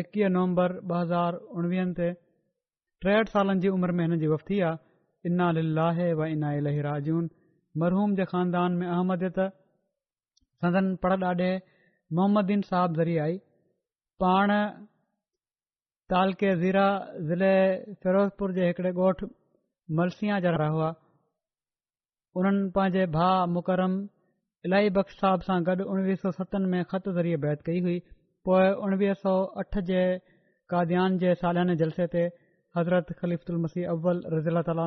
एकवीह 0.00 0.30
नवंबर 0.38 0.74
ॿ 0.88 0.96
हज़ार 1.02 1.38
उणिवीहनि 1.62 1.94
ते 2.00 2.08
टेहठि 3.06 3.34
सालनि 3.36 3.62
जी 3.66 3.72
उमिरि 3.76 3.96
में 4.00 4.04
हिनजी 4.06 4.32
वफ़्ती 4.34 4.58
आहे 4.72 5.30
इना 5.32 5.48
लाहे 5.60 6.08
व 6.22 6.26
इना 6.34 6.50
इलाही 6.62 6.82
राजून 6.90 7.30
मरहूम 7.84 8.16
जे 8.22 8.26
ख़ानदान 8.34 8.80
में 8.82 8.86
अहमद 8.90 9.24
त 9.40 9.46
सदन 10.66 10.90
पड़ 11.06 11.14
ॾाॾे 11.22 11.50
मोहम्मददीन 12.18 12.66
साहब 12.74 13.00
ज़रिए 13.02 13.20
आई 13.30 13.38
पाण 14.24 14.56
तालके 16.14 16.56
ज़ीरा 16.68 16.88
ज़िले 17.34 17.56
फिरोज़पुर 17.82 18.62
जे 18.62 18.68
हिकड़े 18.72 18.92
ॻोठु 19.10 19.34
मलसिया 20.02 20.46
जा 20.48 20.56
रहिया 20.64 20.90
उन्हनि 22.38 22.66
पंहिंजे 22.74 23.04
भाउ 23.14 23.38
मुकरम 23.52 23.94
इलाही 24.66 24.90
बख़्श 24.96 25.14
साहिब 25.22 25.44
सां 25.46 25.56
गॾु 25.68 25.86
उणिवीह 25.94 26.18
सौ 26.24 26.30
सतनि 26.38 26.68
में 26.74 26.82
ख़त 26.92 27.08
ज़रिए 27.16 27.38
बैत 27.44 27.62
कई 27.68 27.80
हुई 27.86 27.94
पोए 28.48 28.68
उणिवीह 28.88 29.16
सौ 29.22 29.32
अठ 29.62 29.78
जे 29.88 30.02
काद्यान 30.72 31.16
जे 31.22 31.32
सालियाने 31.40 31.76
जलसे 31.80 32.06
ते 32.14 32.22
हज़रत 32.78 33.10
ख़लीफ़ 33.22 33.50
मसीह 33.64 33.88
अव्वल 33.94 34.20
रज़ीला 34.36 34.62
ताल 34.70 34.84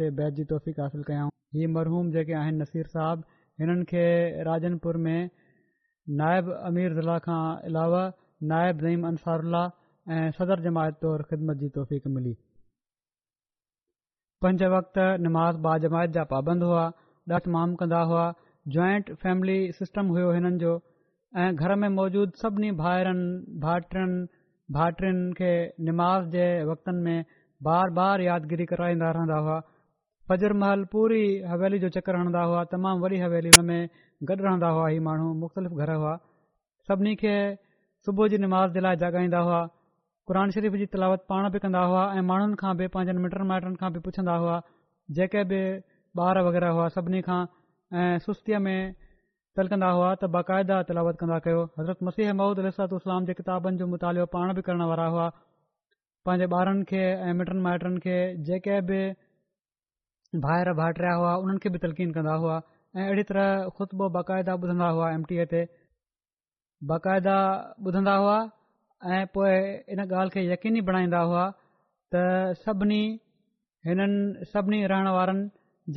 ते 0.00 0.10
बैदिफ़ीक़ 0.22 0.80
हासिलु 0.84 1.06
कया 1.10 1.26
हुआ 1.28 1.60
ही 1.60 1.68
मरहूम 1.78 2.10
जेके 2.16 2.38
आहिनि 2.44 2.62
नसीर 2.62 2.90
साहिबु 2.96 3.30
हिननि 3.64 3.86
खे 3.92 4.04
राजनपुर 4.50 5.00
में 5.08 5.30
नायब 6.22 6.50
अमीर 6.56 6.98
ज़िला 7.02 7.18
खां 7.28 7.40
अलावा 7.72 8.02
नायब 8.56 8.86
ज़ईम 8.88 9.06
अंसारु 9.12 9.54
ऐं 9.60 10.24
सदर 10.40 10.68
जमायत 10.70 11.00
तौरु 11.06 11.30
ख़िदमत 11.34 11.64
जी 11.64 11.72
तौफ़ीक़ु 11.78 12.16
मिली 12.18 12.36
पंज 14.46 14.62
वक़्ति 14.72 15.04
निमाज़ 15.26 15.56
जमायत 15.84 16.10
जा 16.16 16.22
पाबंद 16.32 16.62
हुआ 16.62 16.82
ॾटमाम 17.36 17.70
कंदा 17.78 18.00
हुआ 18.10 18.24
जॉइंट 18.74 19.08
फैमिली 19.22 19.56
सिस्टम 19.78 20.06
हुयो 20.16 20.28
हिननि 20.36 20.58
जो 20.64 20.72
ऐं 21.44 21.48
घर 21.62 21.74
में 21.82 21.88
मौजूदु 21.94 22.38
सभिनी 22.42 22.70
भाइरनि 22.82 23.56
भाइटियुनि 23.64 24.20
भाइटियुनि 24.76 25.24
खे 25.38 25.50
निमाज़ 25.88 26.28
जे 26.34 26.44
वक़्तनि 26.70 27.02
में 27.06 27.24
बार 27.68 27.90
बार 27.98 28.22
यादगिरी 28.26 28.66
कराईंदा 28.72 29.10
रहंदा 29.16 29.38
हुआ 29.46 29.58
फजर 30.30 30.52
महल 30.62 30.84
पूरी 30.94 31.24
हवेली 31.54 31.78
जो 31.86 31.88
चकर 31.96 32.18
हणंदा 32.20 32.42
हुआ 32.50 32.62
तमामु 32.76 33.02
वॾी 33.06 33.18
हवेली 33.24 33.50
हुन 33.58 33.66
में 33.72 33.88
गॾु 34.30 34.36
रहंदा 34.48 34.68
हुआ 34.78 34.88
ई 34.98 35.02
माण्हू 35.08 35.32
मुख़्तलिफ़ 35.42 35.74
घर 35.84 35.92
हुआ 36.04 36.14
सभिनी 36.90 37.14
खे 37.24 37.36
सुबुह 38.06 38.32
जी 38.34 38.38
निमाज़ 38.46 38.78
जे 38.78 38.86
लाइ 38.86 39.02
जाॻाईंदा 39.04 39.42
हुआ 39.50 39.60
क़ुर 40.30 40.50
शरीफ़ 40.52 40.74
जी 40.80 40.86
तिलावत 40.92 41.24
पाण 41.28 41.48
बि 41.54 41.58
कंदा 41.64 41.80
हुआ 41.90 42.00
ऐं 42.12 42.22
माण्हुनि 42.28 42.54
खां 42.60 42.70
बि 42.78 42.86
पंहिंजे 42.94 43.12
मिटनि 43.24 43.44
माइटनि 43.50 43.76
खां 43.82 43.90
बि 43.92 43.98
पुछंदा 44.06 44.32
हुआ 44.44 44.54
जेके 45.18 45.42
बि 45.52 45.58
ॿार 46.24 46.38
वग़ैरह 46.46 46.70
हुआ 46.78 46.84
सभिनी 46.94 47.20
खां 47.26 47.36
ऐं 48.02 48.18
सुस्तीअ 48.26 48.58
में 48.64 48.94
तलकंदा 49.58 49.90
हुआ 49.98 50.06
त 50.14 50.28
बाक़ायदा 50.36 50.78
तिलावत 50.90 51.18
कंदा 51.22 51.38
कयो 51.46 51.58
हज़रत 51.78 52.02
मसीह 52.08 52.32
महमूद 52.38 52.62
अलसातलाम 52.64 53.28
जे 53.30 53.36
किताबनि 53.42 53.80
जो 53.84 53.86
मुतालो 53.94 54.24
पाण 54.36 54.54
बि 54.58 54.64
करण 54.70 54.82
वारा 54.94 55.06
हुआ 55.18 55.26
पंहिंजे 56.30 56.48
ॿारनि 56.62 56.88
खे 56.92 57.04
ऐं 57.28 57.36
मिटनि 57.42 57.64
माइटनि 57.68 58.02
खे 58.08 58.16
जेके 58.50 58.78
बि 58.90 59.00
भाइर 60.48 60.72
भाइटरिया 60.82 61.14
हुआ 61.20 61.36
उन्हनि 61.44 61.64
खे 61.66 61.74
बि 61.76 61.82
तलकीन 61.86 62.16
कंदा 62.18 62.34
हुआ 62.46 62.58
ऐं 62.98 63.06
अहिड़ी 63.06 63.28
तरह 63.30 63.70
ख़ुदि 63.78 64.12
बाक़ायदा 64.18 64.58
ॿुधंदा 64.64 64.92
हुआ 64.98 65.12
एम 65.20 65.24
टी 65.32 65.40
ते 65.56 65.62
बाक़ायदा 66.94 67.38
ॿुधंदा 67.88 68.20
हुआ 68.24 68.38
ऐं 69.04 69.26
पोइ 69.34 69.56
इन 69.92 69.98
ॻाल्हि 70.02 70.30
खे 70.34 70.42
यकीनी 70.52 70.80
बणाईंदा 70.88 71.18
हुआ 71.30 71.42
त 72.14 72.20
सभिनी 72.64 73.00
हिननि 73.86 74.44
सभिनी 74.52 74.86
रहण 74.92 75.08
वारनि 75.16 75.44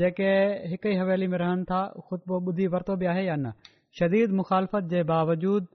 जेके 0.02 0.32
हिकु 0.72 0.88
ई 0.90 0.96
हवेली 1.02 1.28
में 1.34 1.38
रहनि 1.44 1.64
था 1.70 1.80
ख़ुतबो 2.08 2.40
ॿुधी 2.52 2.68
वरितो 2.74 2.96
बि 3.02 3.06
आहे 3.12 3.24
या 3.26 3.36
न 3.44 3.52
शदीद 4.00 4.32
मुखालफ़त 4.40 4.84
जे 4.94 5.04
बावजूद 5.12 5.68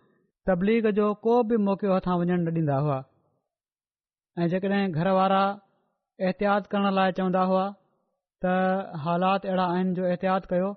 तबलीग 0.48 0.90
जो 1.00 1.06
को 1.26 1.36
बि 1.52 1.56
मौक़ो 1.68 1.94
हथां 1.96 2.18
वञण 2.20 2.44
न 2.48 2.52
ॾींदा 2.58 2.76
हुआ 2.86 2.98
ऐं 4.42 4.48
जेकॾहिं 4.56 4.84
घर 4.92 5.10
वारा 5.20 5.40
एहतियात 6.26 6.66
करण 6.76 6.90
लाइ 7.00 7.12
चवंदा 7.20 7.42
हुआ 7.52 7.64
त 8.44 8.52
हालात 9.06 9.46
अहिड़ा 9.46 9.64
आहिनि 9.72 9.94
जो 10.00 10.04
एहतियात 10.12 10.46
कयो 10.52 10.68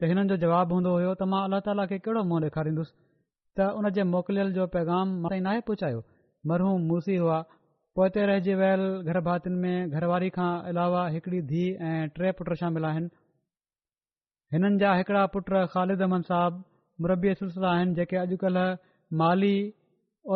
त 0.00 0.12
हिननि 0.12 0.28
जो 0.28 0.36
जवाबु 0.46 0.80
हूंदो 0.80 0.94
हुयो 0.98 1.12
त 1.20 1.28
मां 1.34 1.42
अलाह 1.50 1.66
ताला 1.70 1.86
खे 1.94 1.98
कहिड़ो 2.06 2.22
मुंहुं 2.30 2.50
ॾेखारींदुसि 2.50 2.94
त 3.58 3.66
उन 3.80 3.88
जे 3.96 4.02
मोकिलियल 4.14 4.52
जो 4.56 4.66
पैगाम 4.72 5.08
नाहे 5.44 5.60
पहुचायो 5.68 6.00
मरहूम 6.50 6.80
मूसी 6.88 7.14
हुआ 7.22 7.38
पोइते 7.98 8.24
रहिजी 8.30 8.54
वयल 8.60 8.82
घर 9.10 9.18
भातियुनि 9.28 9.58
में 9.62 9.96
घरवारी 9.98 10.28
खां 10.36 10.48
अलावा 10.72 11.06
हिकड़ी 11.14 11.40
धीउ 11.52 11.86
ऐं 11.92 12.08
टे 12.18 12.32
पुट 12.40 12.52
शामिल 12.62 12.84
आहिनि 12.90 13.08
हिननि 14.56 14.78
जा 14.84 14.92
हिकड़ा 15.00 15.24
पुट 15.38 15.50
ख़ालिद 15.76 16.02
अहमद 16.08 16.24
साहब 16.32 16.60
मुरबी 17.06 17.32
सिलसिला 17.42 17.70
आहिनि 17.78 17.94
जेके 18.00 18.16
अॼु 18.24 18.68
माली 19.22 19.54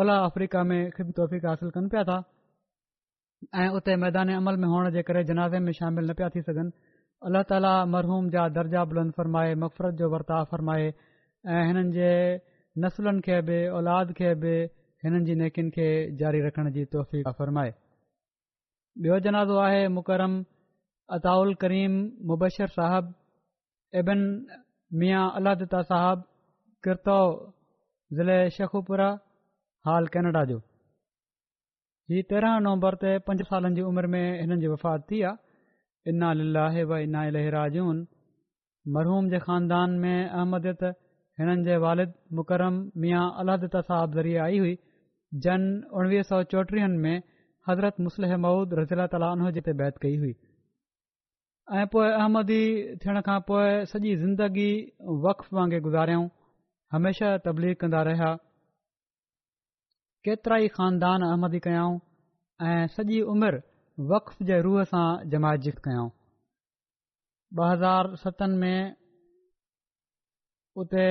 ओलह 0.01 0.25
अफ्रीका 0.31 0.63
में 0.73 0.79
ख़िब 0.97 1.11
तौफ़ीक़ासिल 1.21 1.69
कनि 1.77 1.93
पिया 1.95 2.03
था 2.11 2.17
ऐ 3.63 3.67
उते 3.77 3.95
मैदान 4.05 4.33
अमल 4.41 4.57
में 4.63 4.67
हुअण 4.73 4.89
जे 4.97 5.01
करे 5.11 5.23
जनाज़े 5.29 5.59
में 5.67 5.71
शामिल 5.81 6.09
न 6.11 6.13
पिया 6.19 6.29
थी 6.37 6.41
सघनि 6.49 6.71
अलाह 7.29 7.43
ताला 7.53 7.71
मरहूम 7.95 8.29
जा 8.37 8.47
दर्जा 8.59 8.83
बुलंद 8.93 9.11
फ़रमाए 9.19 9.55
मफ़रत 9.65 9.99
जो 10.03 10.09
वर्ताव 10.15 10.45
फ़रमाए 10.55 10.93
ऐं 11.55 11.65
हिननि 11.71 11.91
जे 11.97 12.09
नसलनि 12.79 13.21
खे 13.21 13.41
बि 13.47 13.55
औलाद 13.77 14.11
खे 14.17 14.33
बि 14.41 14.51
हिननि 15.03 15.25
जी 15.25 15.35
नेकियुनि 15.35 15.71
खे 15.75 15.87
जारी 16.19 16.41
रखण 16.47 16.71
जी 16.75 16.83
तोहफ़ 16.93 17.27
फ़र्माए 17.37 17.71
ॿियो 19.03 19.19
जनाज़ो 19.25 19.55
आहे 19.67 19.87
मुकरम 19.97 20.33
अदाउल 21.15 21.53
करीम 21.63 21.91
मुबशर 22.31 22.67
साहिबु 22.77 23.11
एबन 23.99 24.21
मिया 25.03 25.23
अलाहदत्ता 25.39 25.81
साहिबु 25.91 26.21
किर्तव 26.83 27.25
ज़िले 28.19 28.39
शेखुपुरा 28.57 29.09
हाल 29.87 30.07
केनेडा 30.15 30.43
जो 30.51 30.57
ही 32.11 32.23
तेरहां 32.31 32.61
नवंबर 32.67 32.95
ते 33.03 33.11
पंज 33.27 33.43
सालनि 33.51 33.75
जी 33.75 33.81
उमिरि 33.91 34.07
में 34.15 34.23
हिननि 34.23 34.57
जी 34.63 34.73
वफ़ात 34.75 35.05
थी 35.11 35.21
आहे 35.31 36.11
इना 36.13 36.33
लाहे 36.43 36.87
इना 37.03 37.25
इलाजून 37.31 38.05
मरहूम 38.99 39.29
जे 39.35 39.39
ख़ानदान 39.47 39.99
में 40.05 40.15
अहमदत 40.25 40.91
हिननि 41.39 41.63
जे 41.67 41.75
वालिद 41.83 42.13
मुकरम 42.39 42.75
मिया 43.01 43.21
अलहदता 43.41 43.81
साहब 43.89 44.13
ज़रिए 44.17 44.37
आई 44.45 44.57
हुई 44.63 44.73
जन 45.45 45.67
उणिवीह 45.99 46.23
सौ 46.31 46.41
चोटीहनि 46.53 46.97
में 47.05 47.21
हज़रत 47.69 47.99
मुसलिह 48.07 48.35
महुूद 48.45 48.73
रज़ीला 48.79 49.05
ताले 49.15 49.73
बैदि 49.83 50.01
कई 50.05 50.17
हुई 50.23 50.33
ऐं 51.79 51.85
पोए 51.95 52.09
अहमदी 52.13 52.61
थियण 53.03 53.21
खां 53.29 53.39
पोइ 53.49 53.69
सॼी 53.93 54.15
ज़िंदगी 54.25 54.69
वक्फ 55.25 55.53
वांगुरु 55.59 55.81
गुज़ारियऊं 55.89 56.25
हमेशह 56.95 57.37
तबलीग 57.49 57.75
कंदा 57.83 58.01
रहिया 58.11 58.31
केतिरा 60.27 60.57
ई 60.67 60.73
ख़ानदान 60.77 61.27
अहमदी 61.33 61.59
कयाऊं 61.67 61.95
ऐं 62.71 62.79
सॼी 62.97 63.21
उमिरि 63.35 63.61
वक़फ़ 64.15 64.43
जे 64.51 64.61
रूह 64.67 64.83
सां 64.95 65.07
जमाजिद 65.35 65.79
कयाऊं 65.87 66.11
ॿ 67.59 67.63
हज़ार 67.71 68.07
सतनि 68.25 68.57
में 68.59 69.00
उते 70.79 71.03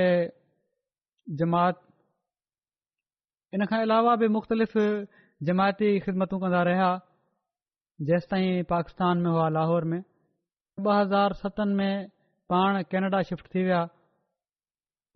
जमात 1.41 1.81
हिन 3.55 3.65
खां 3.71 3.81
अलावा 3.83 4.17
बि 4.23 4.29
मुख़्तलिफ़ 4.37 4.77
जमायती 5.49 5.89
خدمتوں 6.01 6.39
कंदा 6.41 6.63
रहिया 6.69 6.91
जेंसि 8.09 8.27
ताईं 8.31 8.65
पाकिस्तान 8.65 9.19
में 9.19 9.31
हुआ 9.31 9.49
लाहौर 9.57 9.85
में 9.93 10.03
ॿ 10.81 10.93
हज़ार 11.01 11.33
सतन 11.43 11.69
में 11.81 12.09
पाण 12.53 12.83
تھی 12.83 13.25
शिफ्ट 13.31 13.47
थी 13.55 13.63
विया 13.65 13.83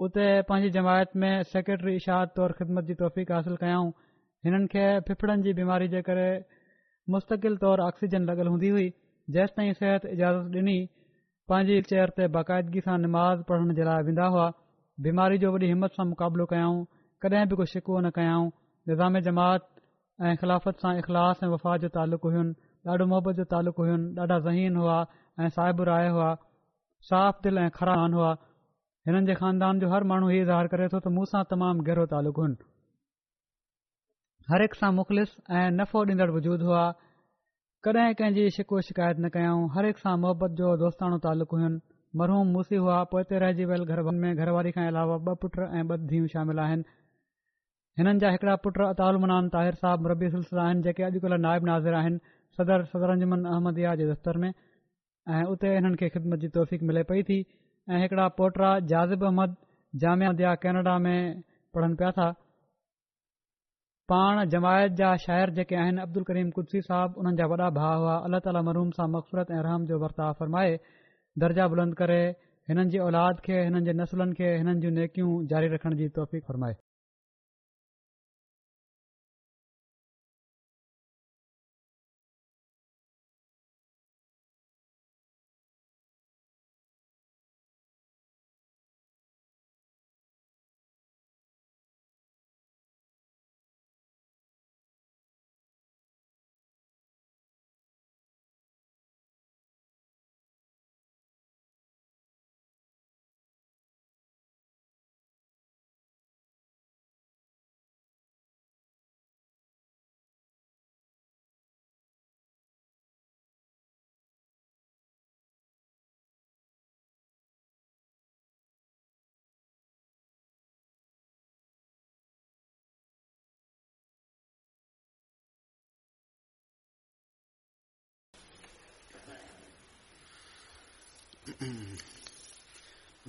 उते 0.06 0.42
पंहिंजी 0.48 0.70
जमायत 0.78 1.16
में 1.16 1.42
सेक्रेटरी 1.54 1.94
इशाद 1.96 2.28
तौर 2.36 2.52
ख़िदमत 2.58 2.84
जी 2.84 2.94
तौफ़ीक़ 2.94 3.32
हासिल 3.32 3.56
कयाऊं 3.56 3.90
हिननि 4.44 4.66
खे 4.74 4.88
फिफड़नि 5.08 5.42
जी 5.42 5.52
बीमारी 5.60 5.88
जे 5.96 6.02
करे 6.10 6.28
मुस्तक़िल 7.16 7.56
तौर 7.64 7.80
आक्सिजन 7.86 8.26
लॻल 8.30 8.46
हूंदी 8.54 8.68
हुई 8.76 8.90
जेसि 9.38 9.54
ताईं 9.56 9.72
सिहत 9.80 10.06
इजाज़त 10.12 10.56
ॾिनी 10.62 10.78
पंहिंजी 11.52 11.80
चेयर 11.88 12.12
ते 12.18 12.26
बाक़ायदगी 12.34 12.82
सां 12.84 12.92
नमाज़ 13.00 13.40
पढ़ण 13.48 13.74
जे 13.78 13.86
लाइ 13.88 14.04
वेंदा 14.04 14.26
हुआ 14.34 14.44
बीमारी 15.06 15.38
जो 15.42 15.50
वॾी 15.56 15.68
हिमत 15.70 15.98
सां 15.98 16.06
मुक़ाबिलो 16.12 16.46
कयाऊं 16.52 16.78
कॾहिं 17.24 17.42
बि 17.50 17.58
कुझु 17.60 17.72
शिकवो 17.72 17.98
न 17.98 18.10
कयाऊं 18.18 18.46
निज़ाम 18.90 19.18
जमात 19.26 19.66
ऐ 20.22 20.34
ख़िलाफ़त 20.44 20.84
सां 20.84 20.94
इख़लास 21.02 21.42
ऐं 21.42 21.50
वफ़ा 21.56 21.76
जो 21.84 21.90
तालुक 21.98 22.24
हुयुनि 22.28 22.54
ॾाढो 22.92 23.08
मोहबत 23.12 23.42
जो 23.42 23.48
तालुक 23.52 23.84
हुयुनि 23.84 24.20
ॾाढा 24.24 24.38
ज़हीन 24.48 24.78
हुआ 24.82 24.96
ऐं 25.40 25.48
साहिब 25.58 25.84
राय 25.90 26.08
हुआ 26.16 26.30
साफ़ 27.12 27.44
दिल 27.48 27.58
ऐं 27.64 27.68
खराहान 27.78 28.16
हुआ 28.20 28.32
हिननि 29.08 29.32
जे 29.32 29.38
खानदान 29.42 29.84
जो 29.84 29.92
हर 29.96 30.08
माण्हू 30.14 30.30
इहो 30.34 30.42
इज़हार 30.48 30.72
करे 30.76 30.88
थो 30.94 30.98
त 31.06 31.14
मुं 31.18 31.26
सां 31.34 31.44
तमामु 31.54 31.86
गहिरो 31.90 32.06
तालुक़ु 32.14 32.44
हुनि 32.46 32.62
हर 34.54 34.66
हिकु 34.68 34.82
सा 34.84 34.90
मुख़लिस 35.02 35.36
ऐं 35.62 35.68
नफ़ो 35.82 36.06
ॾींदड़ 36.12 36.30
वजूद 36.38 36.66
हुआ 36.70 36.88
कॾहिं 37.86 38.14
कंहिं 38.18 38.32
जी 38.34 38.42
शिको 38.56 38.80
शिकायत 38.84 39.18
न 39.20 39.28
कयाऊं 39.32 39.64
हर 39.72 39.86
हिकु 39.86 40.00
सां 40.02 40.12
मोहबत 40.20 40.52
जो 40.58 40.68
दोस्तानो 40.82 41.16
तालकु 41.24 41.56
हुइनि 41.62 41.80
मरहूम 42.20 42.52
मूसी 42.56 42.76
हुआ 42.84 43.00
पोइ 43.14 43.40
रहिजी 43.42 43.64
वियल 43.72 43.82
घर 43.96 44.00
में 44.20 44.28
घरवारी 44.28 44.70
खां 44.76 44.86
अलावा 44.92 45.16
ॿ 45.26 45.34
पुट 45.42 45.58
ऐं 45.64 45.82
ॿ 45.90 46.06
धीउ 46.12 46.28
शामिल 46.34 46.62
आहिनि 46.64 46.86
हिननि 48.00 48.22
जा 48.24 48.30
हिकड़ा 48.36 48.54
पुट 48.66 48.80
अताल 48.86 49.18
मुमनान 49.24 49.50
ताहिर 49.56 49.76
साहिब 49.82 50.08
रबी 50.12 50.30
सुलसला 50.36 50.64
आहिनि 50.70 50.86
जेके 50.88 51.04
अॼुकल्ह 51.08 51.42
नाइब 51.46 51.66
नाज़िर 51.72 51.96
आहिनि 51.98 52.34
सदर 52.60 52.84
सदर 52.94 53.12
रंजमन 53.14 53.44
अहमदिया 53.52 53.94
जे 54.02 54.06
दफ़्तर 54.12 54.40
में 54.44 54.50
ऐं 54.52 55.42
उते 55.56 55.74
हिननि 55.74 56.00
खे 56.04 56.08
ख़िदमत 56.16 56.44
जी 56.46 56.50
तौफ़ीक़ 56.56 56.84
मिले 56.92 57.02
पई 57.12 57.28
थी 57.32 57.38
ऐड़ा 58.00 58.28
पोटा 58.40 58.72
जाज़िब 58.94 59.28
अहमद 59.32 59.60
जामिया 60.06 60.32
दिया 60.40 60.54
कैनेडा 60.66 60.96
में 61.08 61.18
पढ़नि 61.74 62.00
पिया 62.02 62.10
था 62.20 62.32
पाण 64.08 64.42
जमायत 64.52 64.92
जा 64.96 65.14
शाइर 65.20 65.50
जेके 65.58 65.76
आहिनि 65.82 66.00
अब्दुल 66.00 66.24
करीम 66.30 66.50
कुद्सी 66.56 66.80
साहिब 66.88 67.16
उन्हनि 67.22 67.38
जा 67.42 67.46
वॾा 67.52 67.68
भाउ 67.78 68.02
हुआ 68.02 68.16
अलाह 68.28 68.42
ताला 68.48 68.62
मरूम 68.68 68.90
सां 68.98 69.06
मक़सूरत 69.14 69.54
ऐं 69.58 69.62
रहम 69.68 69.86
जो 69.92 69.98
वर्ताव 70.04 70.36
फरमाए 70.44 70.76
दर्जा 71.46 71.68
बुलंद 71.76 71.98
करे 72.04 72.20
हिननि 72.72 72.88
जी 72.96 73.02
औलाद 73.10 73.42
खे 73.50 73.60
हिननि 73.62 73.86
जे 73.90 73.98
नसलनि 74.02 74.40
खे 74.42 74.54
हिननि 74.58 74.80
जूं 74.86 74.94
नेकियूं 75.02 75.32
जारी 75.54 75.76
रखण 75.76 76.02
जी 76.02 76.08
तौफ़ी 76.20 76.42
फरमाए 76.50 76.78